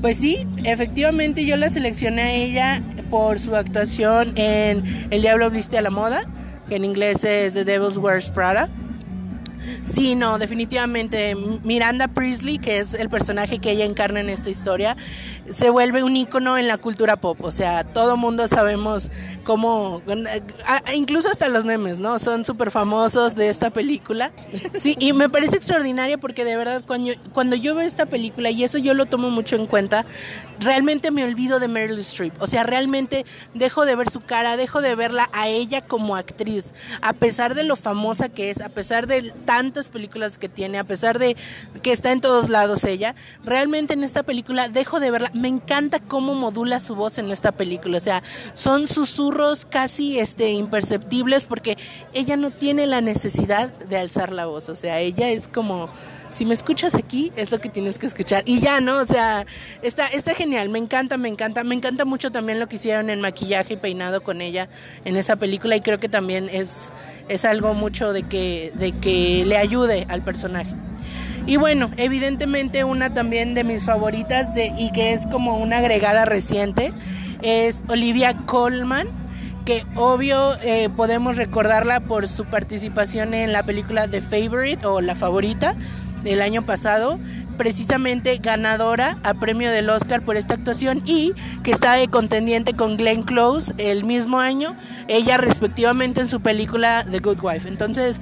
Pues 0.00 0.18
sí, 0.18 0.46
efectivamente 0.64 1.46
yo 1.46 1.56
la 1.56 1.70
seleccioné 1.70 2.22
a 2.22 2.32
ella 2.32 2.82
por 3.10 3.38
su 3.38 3.56
actuación 3.56 4.34
en 4.36 4.84
El 5.10 5.22
Diablo 5.22 5.50
Viste 5.50 5.78
a 5.78 5.82
la 5.82 5.90
Moda 5.90 6.26
que 6.68 6.76
en 6.76 6.84
inglés 6.84 7.24
es 7.24 7.54
The 7.54 7.64
Devil's 7.64 7.96
Wears 7.96 8.30
Prada. 8.30 8.68
Sí, 9.84 10.14
no, 10.14 10.38
definitivamente 10.38 11.34
Miranda 11.64 12.08
Priestley, 12.08 12.58
que 12.58 12.78
es 12.78 12.94
el 12.94 13.08
personaje 13.08 13.58
que 13.58 13.70
ella 13.70 13.84
encarna 13.84 14.20
en 14.20 14.30
esta 14.30 14.50
historia, 14.50 14.96
se 15.48 15.70
vuelve 15.70 16.02
un 16.02 16.16
icono 16.16 16.58
en 16.58 16.68
la 16.68 16.78
cultura 16.78 17.16
pop. 17.16 17.38
O 17.42 17.50
sea, 17.50 17.84
todo 17.84 18.16
mundo 18.16 18.46
sabemos 18.48 19.10
cómo, 19.44 20.02
incluso 20.94 21.30
hasta 21.30 21.48
los 21.48 21.64
memes, 21.64 21.98
¿no? 21.98 22.18
Son 22.18 22.44
súper 22.44 22.70
famosos 22.70 23.34
de 23.34 23.48
esta 23.48 23.70
película. 23.70 24.32
Sí, 24.78 24.94
y 24.98 25.12
me 25.12 25.28
parece 25.28 25.56
extraordinaria 25.56 26.18
porque 26.18 26.44
de 26.44 26.56
verdad 26.56 26.82
cuando, 26.86 27.12
cuando 27.32 27.56
yo 27.56 27.74
veo 27.74 27.86
esta 27.86 28.06
película, 28.06 28.50
y 28.50 28.64
eso 28.64 28.78
yo 28.78 28.94
lo 28.94 29.06
tomo 29.06 29.30
mucho 29.30 29.56
en 29.56 29.66
cuenta, 29.66 30.04
realmente 30.60 31.10
me 31.10 31.24
olvido 31.24 31.60
de 31.60 31.68
Meryl 31.68 31.98
Streep. 32.00 32.40
O 32.40 32.46
sea, 32.46 32.62
realmente 32.62 33.24
dejo 33.54 33.84
de 33.84 33.96
ver 33.96 34.10
su 34.10 34.20
cara, 34.20 34.56
dejo 34.56 34.82
de 34.82 34.94
verla 34.94 35.28
a 35.32 35.48
ella 35.48 35.80
como 35.80 36.16
actriz, 36.16 36.74
a 37.00 37.12
pesar 37.12 37.54
de 37.54 37.64
lo 37.64 37.76
famosa 37.76 38.28
que 38.28 38.50
es, 38.50 38.60
a 38.60 38.68
pesar 38.68 39.06
de 39.06 39.32
tantas 39.58 39.88
películas 39.88 40.38
que 40.38 40.48
tiene, 40.48 40.78
a 40.78 40.84
pesar 40.84 41.18
de 41.18 41.36
que 41.82 41.90
está 41.90 42.12
en 42.12 42.20
todos 42.20 42.48
lados 42.48 42.84
ella, 42.84 43.16
realmente 43.44 43.94
en 43.94 44.04
esta 44.04 44.22
película 44.22 44.68
dejo 44.68 45.00
de 45.00 45.10
verla. 45.10 45.32
Me 45.34 45.48
encanta 45.48 45.98
cómo 45.98 46.34
modula 46.34 46.78
su 46.78 46.94
voz 46.94 47.18
en 47.18 47.32
esta 47.32 47.50
película. 47.50 47.98
O 47.98 48.00
sea, 48.00 48.22
son 48.54 48.86
susurros 48.86 49.64
casi 49.64 50.20
este, 50.20 50.50
imperceptibles 50.50 51.46
porque 51.46 51.76
ella 52.12 52.36
no 52.36 52.52
tiene 52.52 52.86
la 52.86 53.00
necesidad 53.00 53.68
de 53.68 53.96
alzar 53.98 54.30
la 54.30 54.46
voz. 54.46 54.68
O 54.68 54.76
sea, 54.76 55.00
ella 55.00 55.28
es 55.28 55.48
como 55.48 55.88
si 56.30 56.44
me 56.44 56.54
escuchas 56.54 56.94
aquí, 56.94 57.32
es 57.36 57.50
lo 57.50 57.60
que 57.60 57.68
tienes 57.68 57.98
que 57.98 58.06
escuchar. 58.06 58.42
Y 58.46 58.60
ya, 58.60 58.80
¿no? 58.80 58.98
O 58.98 59.06
sea, 59.06 59.46
está, 59.82 60.06
está 60.08 60.34
genial, 60.34 60.68
me 60.68 60.78
encanta, 60.78 61.16
me 61.16 61.28
encanta. 61.28 61.64
Me 61.64 61.74
encanta 61.74 62.04
mucho 62.04 62.30
también 62.30 62.58
lo 62.58 62.68
que 62.68 62.76
hicieron 62.76 63.10
en 63.10 63.20
maquillaje 63.20 63.74
y 63.74 63.76
peinado 63.76 64.22
con 64.22 64.40
ella 64.40 64.68
en 65.04 65.16
esa 65.16 65.36
película 65.36 65.76
y 65.76 65.80
creo 65.80 65.98
que 65.98 66.08
también 66.08 66.48
es, 66.50 66.90
es 67.28 67.44
algo 67.44 67.74
mucho 67.74 68.12
de 68.12 68.24
que, 68.24 68.72
de 68.74 68.92
que 68.92 69.44
le 69.46 69.56
ayude 69.56 70.06
al 70.08 70.22
personaje. 70.22 70.70
Y 71.46 71.56
bueno, 71.56 71.90
evidentemente 71.96 72.84
una 72.84 73.14
también 73.14 73.54
de 73.54 73.64
mis 73.64 73.84
favoritas 73.84 74.48
y 74.78 74.92
que 74.92 75.14
es 75.14 75.26
como 75.26 75.56
una 75.56 75.78
agregada 75.78 76.26
reciente 76.26 76.92
es 77.42 77.82
Olivia 77.88 78.34
Colman 78.46 79.08
que 79.68 79.84
obvio 79.96 80.56
eh, 80.62 80.88
podemos 80.96 81.36
recordarla 81.36 82.00
por 82.00 82.26
su 82.26 82.46
participación 82.46 83.34
en 83.34 83.52
la 83.52 83.64
película 83.64 84.08
The 84.08 84.22
Favorite 84.22 84.86
o 84.86 85.02
La 85.02 85.14
Favorita, 85.14 85.76
del 86.30 86.42
año 86.42 86.64
pasado, 86.64 87.18
precisamente 87.56 88.38
ganadora 88.38 89.18
a 89.24 89.34
premio 89.34 89.70
del 89.70 89.90
Oscar 89.90 90.22
por 90.22 90.36
esta 90.36 90.54
actuación 90.54 91.02
y 91.04 91.32
que 91.62 91.70
está 91.70 91.94
de 91.94 92.08
contendiente 92.08 92.74
con 92.74 92.96
Glenn 92.96 93.22
Close 93.22 93.74
el 93.78 94.04
mismo 94.04 94.38
año, 94.38 94.76
ella 95.08 95.36
respectivamente 95.36 96.20
en 96.20 96.28
su 96.28 96.40
película 96.40 97.04
The 97.10 97.18
Good 97.18 97.40
Wife. 97.42 97.68
Entonces, 97.68 98.20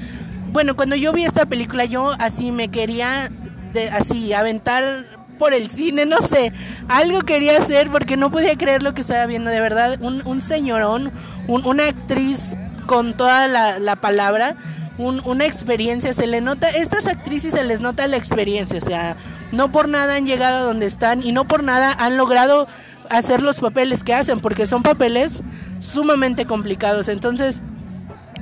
bueno, 0.52 0.74
cuando 0.76 0.96
yo 0.96 1.12
vi 1.12 1.24
esta 1.24 1.46
película 1.46 1.84
yo 1.84 2.12
así 2.18 2.50
me 2.50 2.68
quería 2.68 3.30
de, 3.72 3.90
así 3.90 4.32
aventar 4.32 5.04
por 5.38 5.52
el 5.52 5.68
cine, 5.68 6.06
no 6.06 6.22
sé, 6.22 6.50
algo 6.88 7.20
quería 7.20 7.58
hacer 7.58 7.90
porque 7.90 8.16
no 8.16 8.30
podía 8.30 8.56
creer 8.56 8.82
lo 8.82 8.94
que 8.94 9.02
estaba 9.02 9.26
viendo, 9.26 9.50
de 9.50 9.60
verdad, 9.60 9.98
un, 10.00 10.40
señorón, 10.40 11.12
una 11.46 11.88
actriz 11.88 12.56
con 12.86 13.16
toda 13.16 13.46
la 13.48 13.96
palabra 13.96 14.56
una 14.98 15.44
experiencia, 15.46 16.14
se 16.14 16.26
le 16.26 16.40
nota, 16.40 16.68
estas 16.70 17.06
actrices 17.06 17.52
se 17.52 17.64
les 17.64 17.80
nota 17.80 18.06
la 18.06 18.16
experiencia, 18.16 18.78
o 18.78 18.84
sea, 18.84 19.16
no 19.52 19.70
por 19.70 19.88
nada 19.88 20.16
han 20.16 20.26
llegado 20.26 20.58
a 20.58 20.62
donde 20.62 20.86
están 20.86 21.22
y 21.22 21.32
no 21.32 21.46
por 21.46 21.62
nada 21.62 21.94
han 21.98 22.16
logrado 22.16 22.66
hacer 23.10 23.42
los 23.42 23.58
papeles 23.58 24.04
que 24.04 24.14
hacen, 24.14 24.40
porque 24.40 24.66
son 24.66 24.82
papeles 24.82 25.42
sumamente 25.80 26.46
complicados. 26.46 27.08
Entonces, 27.08 27.60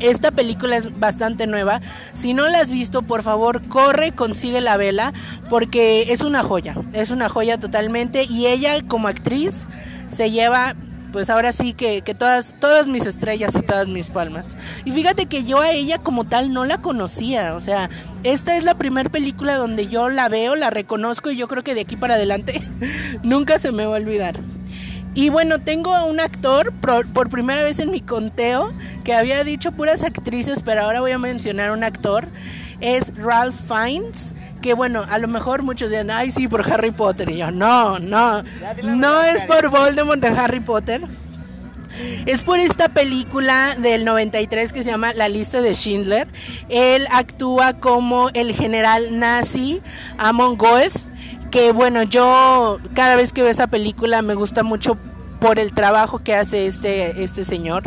esta 0.00 0.30
película 0.30 0.76
es 0.76 0.98
bastante 0.98 1.46
nueva. 1.46 1.80
Si 2.14 2.34
no 2.34 2.48
la 2.48 2.61
has 2.61 2.70
visto, 2.70 3.02
por 3.02 3.22
favor, 3.22 3.66
corre, 3.68 4.12
consigue 4.12 4.61
la 4.61 4.76
vela, 4.76 5.12
porque 5.48 6.12
es 6.12 6.20
una 6.20 6.42
joya, 6.42 6.76
es 6.92 7.11
una 7.11 7.28
joya 7.28 7.59
totalmente. 7.59 8.24
Y 8.28 8.46
ella 8.46 8.74
como 8.86 9.09
actriz 9.09 9.66
se 10.11 10.30
lleva 10.30 10.74
pues 11.15 11.31
ahora 11.31 11.53
sí 11.53 11.75
que, 11.75 12.03
todas, 12.19 12.57
todas 12.59 12.89
mis 12.89 13.07
estrellas 13.07 13.55
y 13.55 13.62
todas 13.62 13.87
mis 13.87 14.09
palmas. 14.09 14.57
Y 14.85 14.91
fíjate 14.91 15.27
que 15.27 15.45
yo 15.45 15.61
a 15.61 15.71
ella 15.71 15.99
como 15.99 16.25
tal 16.25 16.53
no 16.53 16.65
la 16.65 16.79
conocía, 16.79 17.55
o 17.55 17.61
sea, 17.61 17.89
esta 18.25 18.57
es 18.57 18.65
la 18.65 18.75
primera 18.75 19.09
película 19.09 19.57
donde 19.57 19.87
yo 19.87 20.09
la 20.09 20.29
veo, 20.29 20.57
la 20.57 20.71
reconozco 20.71 21.31
y 21.31 21.37
yo 21.37 21.47
creo 21.47 21.62
que 21.62 21.77
de 21.77 21.83
aquí 21.83 21.97
para 21.97 22.15
adelante 22.15 22.61
nunca 23.23 23.61
se 23.61 23.71
me 23.71 23.87
va 23.87 23.95
a 23.95 24.01
olvidar. 24.01 24.41
Y 25.15 25.29
bueno, 25.29 25.61
tengo 25.61 25.95
a 25.95 26.05
un 26.05 26.19
actor 26.19 26.73
por, 26.81 27.07
por, 27.07 27.29
primera 27.29 27.62
vez 27.62 27.79
en 27.79 27.93
mi 27.93 28.01
conteo 28.01 28.73
que 29.05 29.15
había 29.15 29.45
dicho 29.45 29.71
puras 29.71 30.03
actrices, 30.03 30.62
pero 30.65 30.83
ahora 30.83 31.01
voy 31.01 31.12
a 31.12 31.19
mencionar 31.19 31.71
un 31.71 31.85
actor. 31.85 32.27
Es 32.81 33.15
Ralph 33.15 33.55
Fiennes, 33.69 34.35
que 34.65 34.73
bueno, 34.73 35.05
a 35.11 35.19
lo 35.19 35.29
mejor 35.29 35.62
muchos 35.62 35.91
dirán, 35.91 36.11
ay 36.11 36.33
sí, 36.33 36.49
por 36.49 36.62
Harry 36.73 36.91
Potter. 36.91 37.29
Y 37.29 37.37
yo, 37.37 37.51
no, 37.51 37.99
no, 37.99 38.43
no 38.83 39.23
es 39.23 39.43
por 39.43 39.69
Voldemort 39.69 40.23
de 40.23 40.29
Harry 40.29 40.61
Potter. 40.61 41.03
Es 42.25 42.45
por 42.45 42.59
esta 42.59 42.89
película 42.89 43.77
del 43.77 44.07
93 44.07 44.73
que 44.73 44.83
se 44.83 44.91
llama 44.91 45.12
La 45.12 45.29
lista 45.29 45.61
de 45.61 45.75
Schindler. 45.75 46.29
Él 46.71 47.07
actúa 47.11 47.75
como 47.75 48.31
el 48.31 48.55
general 48.55 49.19
nazi 49.19 49.83
Amon 50.17 50.57
Goeth, 50.57 50.97
que 51.51 51.73
bueno, 51.73 52.03
yo 52.03 52.79
cada 52.95 53.17
vez 53.17 53.35
que 53.35 53.43
veo 53.43 53.51
esa 53.51 53.67
película 53.67 54.23
me 54.23 54.33
gusta 54.33 54.62
mucho 54.62 54.97
por 55.41 55.59
el 55.59 55.75
trabajo 55.75 56.21
que 56.21 56.35
hace 56.35 56.67
este, 56.67 57.23
este 57.23 57.45
señor. 57.45 57.83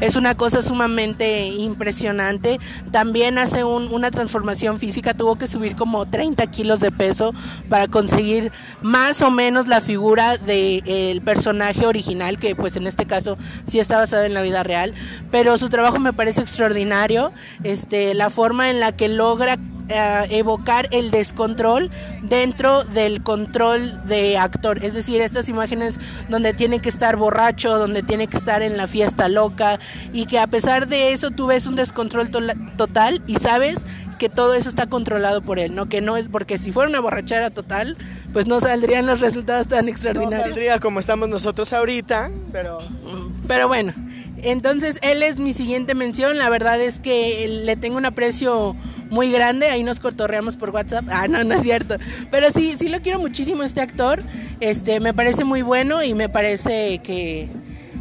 Es 0.00 0.16
una 0.16 0.36
cosa 0.36 0.62
sumamente 0.62 1.46
impresionante. 1.46 2.58
También 2.92 3.38
hace 3.38 3.64
una 3.64 4.10
transformación 4.10 4.78
física. 4.78 5.14
Tuvo 5.14 5.36
que 5.36 5.46
subir 5.46 5.74
como 5.74 6.06
30 6.06 6.46
kilos 6.48 6.80
de 6.80 6.92
peso 6.92 7.32
para 7.68 7.88
conseguir 7.88 8.52
más 8.82 9.22
o 9.22 9.30
menos 9.30 9.68
la 9.68 9.80
figura 9.80 10.36
del 10.36 11.22
personaje 11.22 11.86
original, 11.86 12.38
que 12.38 12.54
pues 12.54 12.76
en 12.76 12.86
este 12.86 13.06
caso 13.06 13.38
sí 13.66 13.78
está 13.78 13.96
basado 13.96 14.24
en 14.24 14.34
la 14.34 14.42
vida 14.42 14.62
real. 14.62 14.94
Pero 15.30 15.56
su 15.56 15.70
trabajo 15.70 15.98
me 15.98 16.12
parece 16.12 16.42
extraordinario. 16.42 17.32
Este, 17.64 18.14
la 18.14 18.28
forma 18.28 18.70
en 18.70 18.80
la 18.80 18.92
que 18.92 19.08
logra 19.08 19.58
eh, 19.88 20.26
evocar 20.30 20.88
el 20.90 21.10
descontrol 21.10 21.90
dentro 22.22 22.84
del 22.84 23.22
control 23.22 24.06
de 24.06 24.36
actor. 24.38 24.84
Es 24.84 24.94
decir, 24.94 25.20
estas 25.20 25.48
imágenes 25.48 26.00
donde 26.28 26.52
tiene 26.54 26.80
que 26.80 26.88
estar 26.88 27.16
borracho, 27.16 27.78
donde 27.78 28.02
tiene 28.02 28.26
que 28.26 28.36
estar 28.36 28.62
en 28.62 28.76
la 28.76 28.86
fiesta 28.86 29.28
loca 29.28 29.78
y 30.12 30.26
que 30.26 30.38
a 30.38 30.46
pesar 30.46 30.88
de 30.88 31.12
eso 31.12 31.30
tú 31.30 31.46
ves 31.46 31.66
un 31.66 31.76
descontrol 31.76 32.30
total 32.76 33.22
y 33.26 33.36
sabes 33.36 33.86
que 34.18 34.28
todo 34.28 34.54
eso 34.54 34.68
está 34.68 34.86
controlado 34.86 35.42
por 35.42 35.58
él, 35.58 35.74
¿no? 35.74 35.88
Que 35.88 36.00
no 36.00 36.16
es 36.16 36.28
porque 36.28 36.58
si 36.58 36.72
fuera 36.72 36.88
una 36.88 37.00
borrachera 37.00 37.50
total, 37.50 37.96
pues 38.32 38.46
no 38.46 38.60
saldrían 38.60 39.06
los 39.06 39.20
resultados 39.20 39.68
tan 39.68 39.84
No 39.84 39.90
extraordinarios. 39.90 40.40
saldría 40.48 40.78
como 40.78 40.98
estamos 41.00 41.28
nosotros 41.28 41.72
ahorita, 41.72 42.30
pero 42.50 42.78
Pero 43.46 43.68
bueno, 43.68 43.92
entonces 44.42 44.98
él 45.02 45.22
es 45.22 45.38
mi 45.38 45.52
siguiente 45.52 45.94
mención. 45.94 46.38
La 46.38 46.48
verdad 46.48 46.80
es 46.80 46.98
que 46.98 47.46
le 47.64 47.76
tengo 47.76 47.98
un 47.98 48.06
aprecio 48.06 48.74
muy 49.10 49.30
grande. 49.30 49.66
Ahí 49.68 49.82
nos 49.82 50.00
cotorreamos 50.00 50.56
por 50.56 50.70
WhatsApp. 50.70 51.04
Ah, 51.10 51.28
no, 51.28 51.44
no 51.44 51.54
es 51.54 51.62
cierto. 51.62 51.96
Pero 52.30 52.50
sí, 52.50 52.74
sí 52.78 52.88
lo 52.88 53.00
quiero 53.00 53.18
muchísimo 53.18 53.62
este 53.62 53.80
actor. 53.80 54.22
Este, 54.60 55.00
me 55.00 55.12
parece 55.14 55.44
muy 55.44 55.62
bueno 55.62 56.02
y 56.02 56.14
me 56.14 56.28
parece 56.28 56.98
que, 56.98 57.48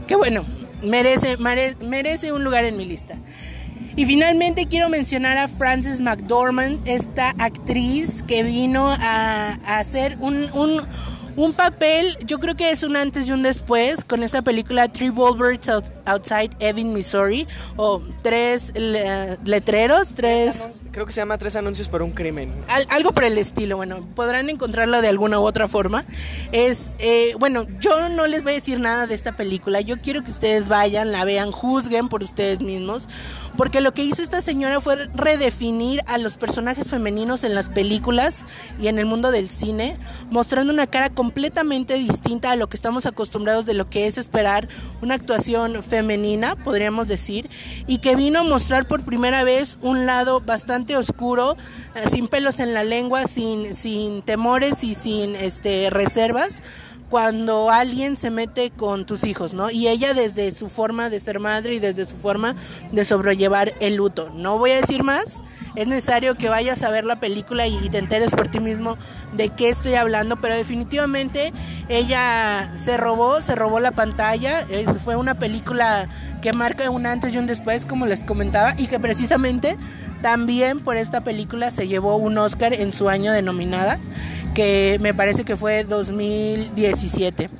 que 0.07 0.15
bueno, 0.15 0.45
merece, 0.83 1.37
mere- 1.37 1.75
merece 1.81 2.31
un 2.31 2.43
lugar 2.43 2.65
en 2.65 2.77
mi 2.77 2.85
lista. 2.85 3.15
Y 3.97 4.05
finalmente 4.05 4.65
quiero 4.65 4.89
mencionar 4.89 5.37
a 5.37 5.47
Frances 5.47 6.01
McDormand, 6.01 6.85
esta 6.85 7.29
actriz 7.37 8.23
que 8.23 8.43
vino 8.43 8.87
a, 8.89 9.57
a 9.65 9.79
hacer 9.79 10.17
un, 10.19 10.49
un, 10.53 10.81
un 11.35 11.53
papel, 11.53 12.17
yo 12.25 12.39
creo 12.39 12.55
que 12.55 12.71
es 12.71 12.83
un 12.83 12.95
antes 12.95 13.27
y 13.27 13.31
un 13.31 13.43
después, 13.43 14.03
con 14.05 14.23
esta 14.23 14.41
película 14.41 14.87
Three 14.87 15.09
Billboards 15.09 15.67
Out- 15.69 15.91
Outside 16.05 16.51
Ebbing, 16.59 16.93
Missouri, 16.93 17.47
o 17.75 18.01
tres 18.21 18.71
le- 18.75 19.37
letreros, 19.43 20.09
tres... 20.15 20.65
creo 20.91 21.05
que 21.05 21.11
se 21.11 21.21
llama 21.21 21.37
Tres 21.37 21.55
anuncios 21.55 21.89
por 21.89 22.01
un 22.01 22.11
crimen. 22.11 22.53
Al- 22.67 22.87
algo 22.89 23.11
por 23.11 23.23
el 23.23 23.37
estilo, 23.37 23.77
bueno, 23.77 24.07
podrán 24.15 24.49
encontrarla 24.49 25.01
de 25.01 25.07
alguna 25.09 25.39
u 25.39 25.43
otra 25.45 25.67
forma. 25.67 26.05
Es, 26.51 26.95
eh, 26.99 27.33
bueno, 27.39 27.65
yo 27.79 28.07
no 28.09 28.27
les 28.27 28.43
voy 28.43 28.53
a 28.53 28.55
decir 28.55 28.79
nada 28.79 29.07
de 29.07 29.15
esta 29.15 29.35
película, 29.35 29.81
yo 29.81 29.97
quiero 29.99 30.23
que 30.23 30.31
ustedes 30.31 30.69
vayan, 30.69 31.11
la 31.11 31.25
vean, 31.25 31.51
juzguen 31.51 32.07
por 32.07 32.23
ustedes 32.23 32.61
mismos, 32.61 33.09
porque 33.57 33.81
lo 33.81 33.93
que 33.93 34.03
hizo 34.03 34.21
esta 34.21 34.41
señora 34.41 34.81
fue 34.81 35.07
redefinir 35.13 36.01
a 36.07 36.17
los 36.17 36.37
personajes 36.37 36.89
femeninos 36.89 37.43
en 37.43 37.55
las 37.55 37.69
películas 37.69 38.43
y 38.79 38.87
en 38.87 38.99
el 38.99 39.05
mundo 39.05 39.31
del 39.31 39.49
cine, 39.49 39.97
mostrando 40.29 40.73
una 40.73 40.87
cara 40.87 41.09
completamente 41.09 41.95
distinta 41.95 42.51
a 42.51 42.55
lo 42.55 42.67
que 42.67 42.77
estamos 42.77 43.05
acostumbrados 43.05 43.65
de 43.65 43.73
lo 43.73 43.89
que 43.89 44.07
es 44.07 44.17
esperar 44.17 44.67
una 45.01 45.15
actuación 45.15 45.83
femenina, 45.83 46.55
podríamos 46.55 47.07
decir, 47.07 47.49
y 47.87 47.99
que 47.99 48.15
vino 48.15 48.39
a 48.39 48.43
mostrar 48.43 48.87
por 48.87 49.03
primera 49.03 49.43
vez 49.43 49.77
un 49.81 50.05
lado 50.05 50.41
bastante 50.41 50.97
oscuro, 50.97 51.55
eh, 51.95 52.09
sin 52.09 52.27
pelos 52.27 52.59
en 52.59 52.73
la 52.73 52.83
lengua, 52.83 53.25
sin, 53.27 53.75
sin 53.75 54.21
temores 54.21 54.83
y 54.83 54.95
sin 54.95 55.35
este, 55.35 55.89
reservas 55.89 56.61
cuando 57.09 57.69
alguien 57.69 58.17
se 58.17 58.31
mete 58.31 58.71
con 58.71 59.05
tus 59.05 59.23
hijos, 59.23 59.53
¿no? 59.53 59.69
Y 59.69 59.87
ella 59.87 60.13
desde 60.13 60.51
su 60.51 60.69
forma 60.69 61.09
de 61.09 61.19
ser 61.19 61.39
madre 61.39 61.75
y 61.75 61.79
desde 61.79 62.05
su 62.05 62.15
forma 62.15 62.55
de 62.91 63.05
sobrellevar 63.05 63.73
el 63.79 63.95
luto. 63.95 64.31
No 64.33 64.57
voy 64.57 64.71
a 64.71 64.81
decir 64.81 65.03
más, 65.03 65.43
es 65.75 65.87
necesario 65.87 66.35
que 66.35 66.49
vayas 66.49 66.83
a 66.83 66.89
ver 66.89 67.05
la 67.05 67.19
película 67.19 67.67
y, 67.67 67.89
te 67.89 67.99
enteres 67.99 68.31
por 68.31 68.47
ti 68.47 68.59
mismo 68.59 68.97
de 69.33 69.49
qué 69.49 69.69
estoy 69.69 69.93
hablando, 69.93 70.37
pero 70.37 70.55
definitivamente 70.55 71.53
ella 71.87 72.71
se 72.75 72.97
robó, 72.97 73.41
se 73.41 73.55
robó 73.55 73.79
la 73.79 73.91
pantalla, 73.91 74.65
fue 75.03 75.15
una 75.15 75.35
película 75.35 76.09
que 76.41 76.53
marca 76.53 76.89
un 76.89 77.05
antes 77.05 77.33
y 77.33 77.37
un 77.37 77.47
después, 77.47 77.85
como 77.85 78.05
les 78.05 78.23
comentaba, 78.23 78.73
y 78.77 78.87
que 78.87 78.99
precisamente 78.99 79.77
también 80.21 80.79
por 80.79 80.97
esta 80.97 81.23
película 81.23 81.69
se 81.69 81.87
llevó 81.87 82.15
un 82.15 82.37
Oscar 82.37 82.73
en 82.73 82.91
su 82.91 83.09
año 83.09 83.31
de 83.31 83.41
nominada, 83.41 83.99
que 84.55 84.97
me 85.01 85.13
parece 85.13 85.43
que 85.43 85.55
fue 85.55 85.83
2017 85.83 87.51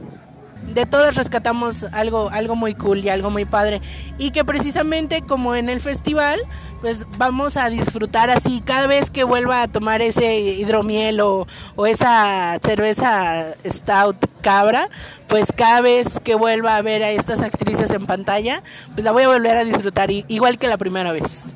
de 0.74 0.86
todos 0.86 1.16
rescatamos 1.16 1.86
algo, 1.92 2.30
algo 2.32 2.56
muy 2.56 2.74
cool 2.74 3.00
y 3.00 3.10
algo 3.10 3.30
muy 3.30 3.46
padre. 3.46 3.82
Y 4.18 4.32
que 4.32 4.44
precisamente 4.44 5.22
como 5.22 5.56
en 5.56 5.70
el 5.70 5.80
festival, 5.80 6.40
pues 6.82 7.06
vamos 7.18 7.58
a 7.58 7.70
disfrutar 7.70 8.30
así 8.30 8.62
cada 8.62 8.88
vez 8.88 9.10
que 9.10 9.24
vuelva 9.24 9.62
a 9.62 9.68
tomar 9.68 10.02
ese 10.02 10.40
hidromiel 10.40 11.22
o, 11.22 11.48
o 11.76 11.86
esa 11.86 12.58
cerveza 12.64 13.56
stout 13.66 14.18
cabra, 14.42 14.90
pues 15.28 15.52
cada 15.56 15.82
vez 15.82 16.20
que 16.20 16.36
vuelva 16.36 16.76
a 16.76 16.82
ver 16.82 17.04
a 17.04 17.10
estas 17.12 17.42
actrices 17.42 17.92
en 17.92 18.06
pantalla, 18.06 18.64
pues 18.94 19.06
la 19.06 19.12
voy 19.12 19.24
a 19.24 19.28
volver 19.30 19.58
a 19.58 19.64
disfrutar 19.64 20.10
igual 20.12 20.58
que 20.58 20.68
la 20.68 20.78
primera 20.78 21.12
vez. 21.12 21.56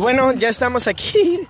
Bueno, 0.00 0.32
ya 0.32 0.48
estamos 0.48 0.86
aquí. 0.86 1.40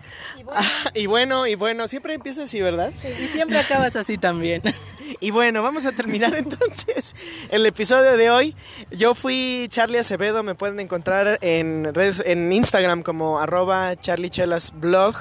Ah, 0.53 0.91
Y 0.95 1.07
bueno, 1.07 1.47
y 1.47 1.55
bueno, 1.55 1.87
siempre 1.87 2.15
empieza 2.15 2.43
así, 2.43 2.61
¿verdad? 2.61 2.93
Y 3.23 3.29
siempre 3.29 3.57
acabas 3.59 3.95
así 3.95 4.19
también. 4.19 4.63
Y 5.19 5.33
bueno, 5.33 5.63
vamos 5.63 5.87
a 5.87 5.93
terminar 5.93 6.35
entonces 6.37 7.17
el 7.51 7.67
episodio 7.67 8.17
de 8.17 8.31
hoy. 8.31 8.55
Yo 8.91 9.15
fui 9.15 9.67
Charlie 9.69 9.99
Acevedo, 9.99 10.43
me 10.45 10.55
pueden 10.55 10.79
encontrar 10.79 11.39
en 11.43 11.93
redes, 11.93 12.23
en 12.25 12.53
Instagram 12.53 13.03
como 13.03 13.41
arroba 13.41 13.97
charliechelasblog. 13.97 15.17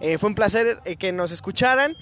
Eh, 0.00 0.16
fue 0.16 0.30
un 0.30 0.34
placer 0.34 0.80
eh, 0.86 0.96
que 0.96 1.12
nos 1.12 1.30
escucharan. 1.30 1.96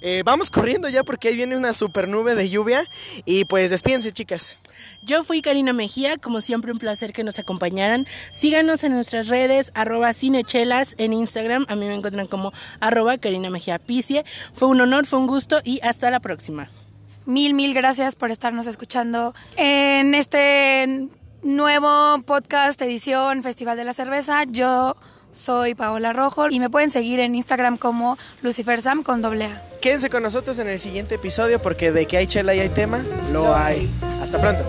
Eh, 0.00 0.22
vamos 0.24 0.50
corriendo 0.50 0.88
ya 0.88 1.04
porque 1.04 1.28
ahí 1.28 1.36
viene 1.36 1.56
una 1.56 1.72
super 1.74 2.08
nube 2.08 2.34
de 2.34 2.48
lluvia. 2.48 2.88
Y 3.24 3.44
pues 3.44 3.70
despídense, 3.70 4.12
chicas. 4.12 4.58
Yo 5.02 5.24
fui 5.24 5.42
Karina 5.42 5.72
Mejía, 5.72 6.16
como 6.16 6.40
siempre 6.40 6.72
un 6.72 6.78
placer 6.78 7.12
que 7.12 7.24
nos 7.24 7.38
acompañaran. 7.38 8.06
Síganos 8.32 8.84
en 8.84 8.92
nuestras 8.92 9.28
redes, 9.28 9.72
arroba 9.74 10.12
cinechelas 10.12 10.94
en 10.98 11.12
Instagram. 11.12 11.66
A 11.68 11.76
mí 11.76 11.86
me 11.86 11.94
encuentran 11.94 12.26
como 12.26 12.52
arroba 12.80 13.18
Karina 13.18 13.50
Mejía 13.50 13.78
Picie. 13.78 14.24
Fue 14.52 14.68
un 14.68 14.80
honor, 14.80 15.06
fue 15.06 15.18
un 15.18 15.26
gusto 15.26 15.60
y 15.64 15.80
hasta 15.82 16.10
la 16.10 16.20
próxima. 16.20 16.70
Mil, 17.24 17.54
mil 17.54 17.74
gracias 17.74 18.14
por 18.14 18.30
estarnos 18.30 18.66
escuchando 18.66 19.34
en 19.56 20.14
este 20.14 21.08
nuevo 21.42 22.22
podcast, 22.22 22.80
edición 22.82 23.42
Festival 23.42 23.76
de 23.76 23.84
la 23.84 23.92
Cerveza. 23.92 24.44
Yo 24.44 24.96
soy 25.36 25.74
Paola 25.74 26.12
Rojo 26.12 26.48
y 26.50 26.58
me 26.58 26.70
pueden 26.70 26.90
seguir 26.90 27.20
en 27.20 27.34
Instagram 27.34 27.76
como 27.76 28.18
Lucifer 28.42 28.80
Sam 28.80 29.02
con 29.02 29.22
doble 29.22 29.44
A. 29.46 29.62
Quédense 29.80 30.10
con 30.10 30.22
nosotros 30.22 30.58
en 30.58 30.68
el 30.68 30.78
siguiente 30.78 31.16
episodio 31.16 31.60
porque 31.60 31.92
de 31.92 32.06
que 32.06 32.16
hay 32.16 32.26
chela 32.26 32.54
y 32.54 32.60
hay 32.60 32.70
tema, 32.70 33.04
lo 33.32 33.54
hay. 33.54 33.88
Hasta 34.20 34.40
pronto. 34.40 34.64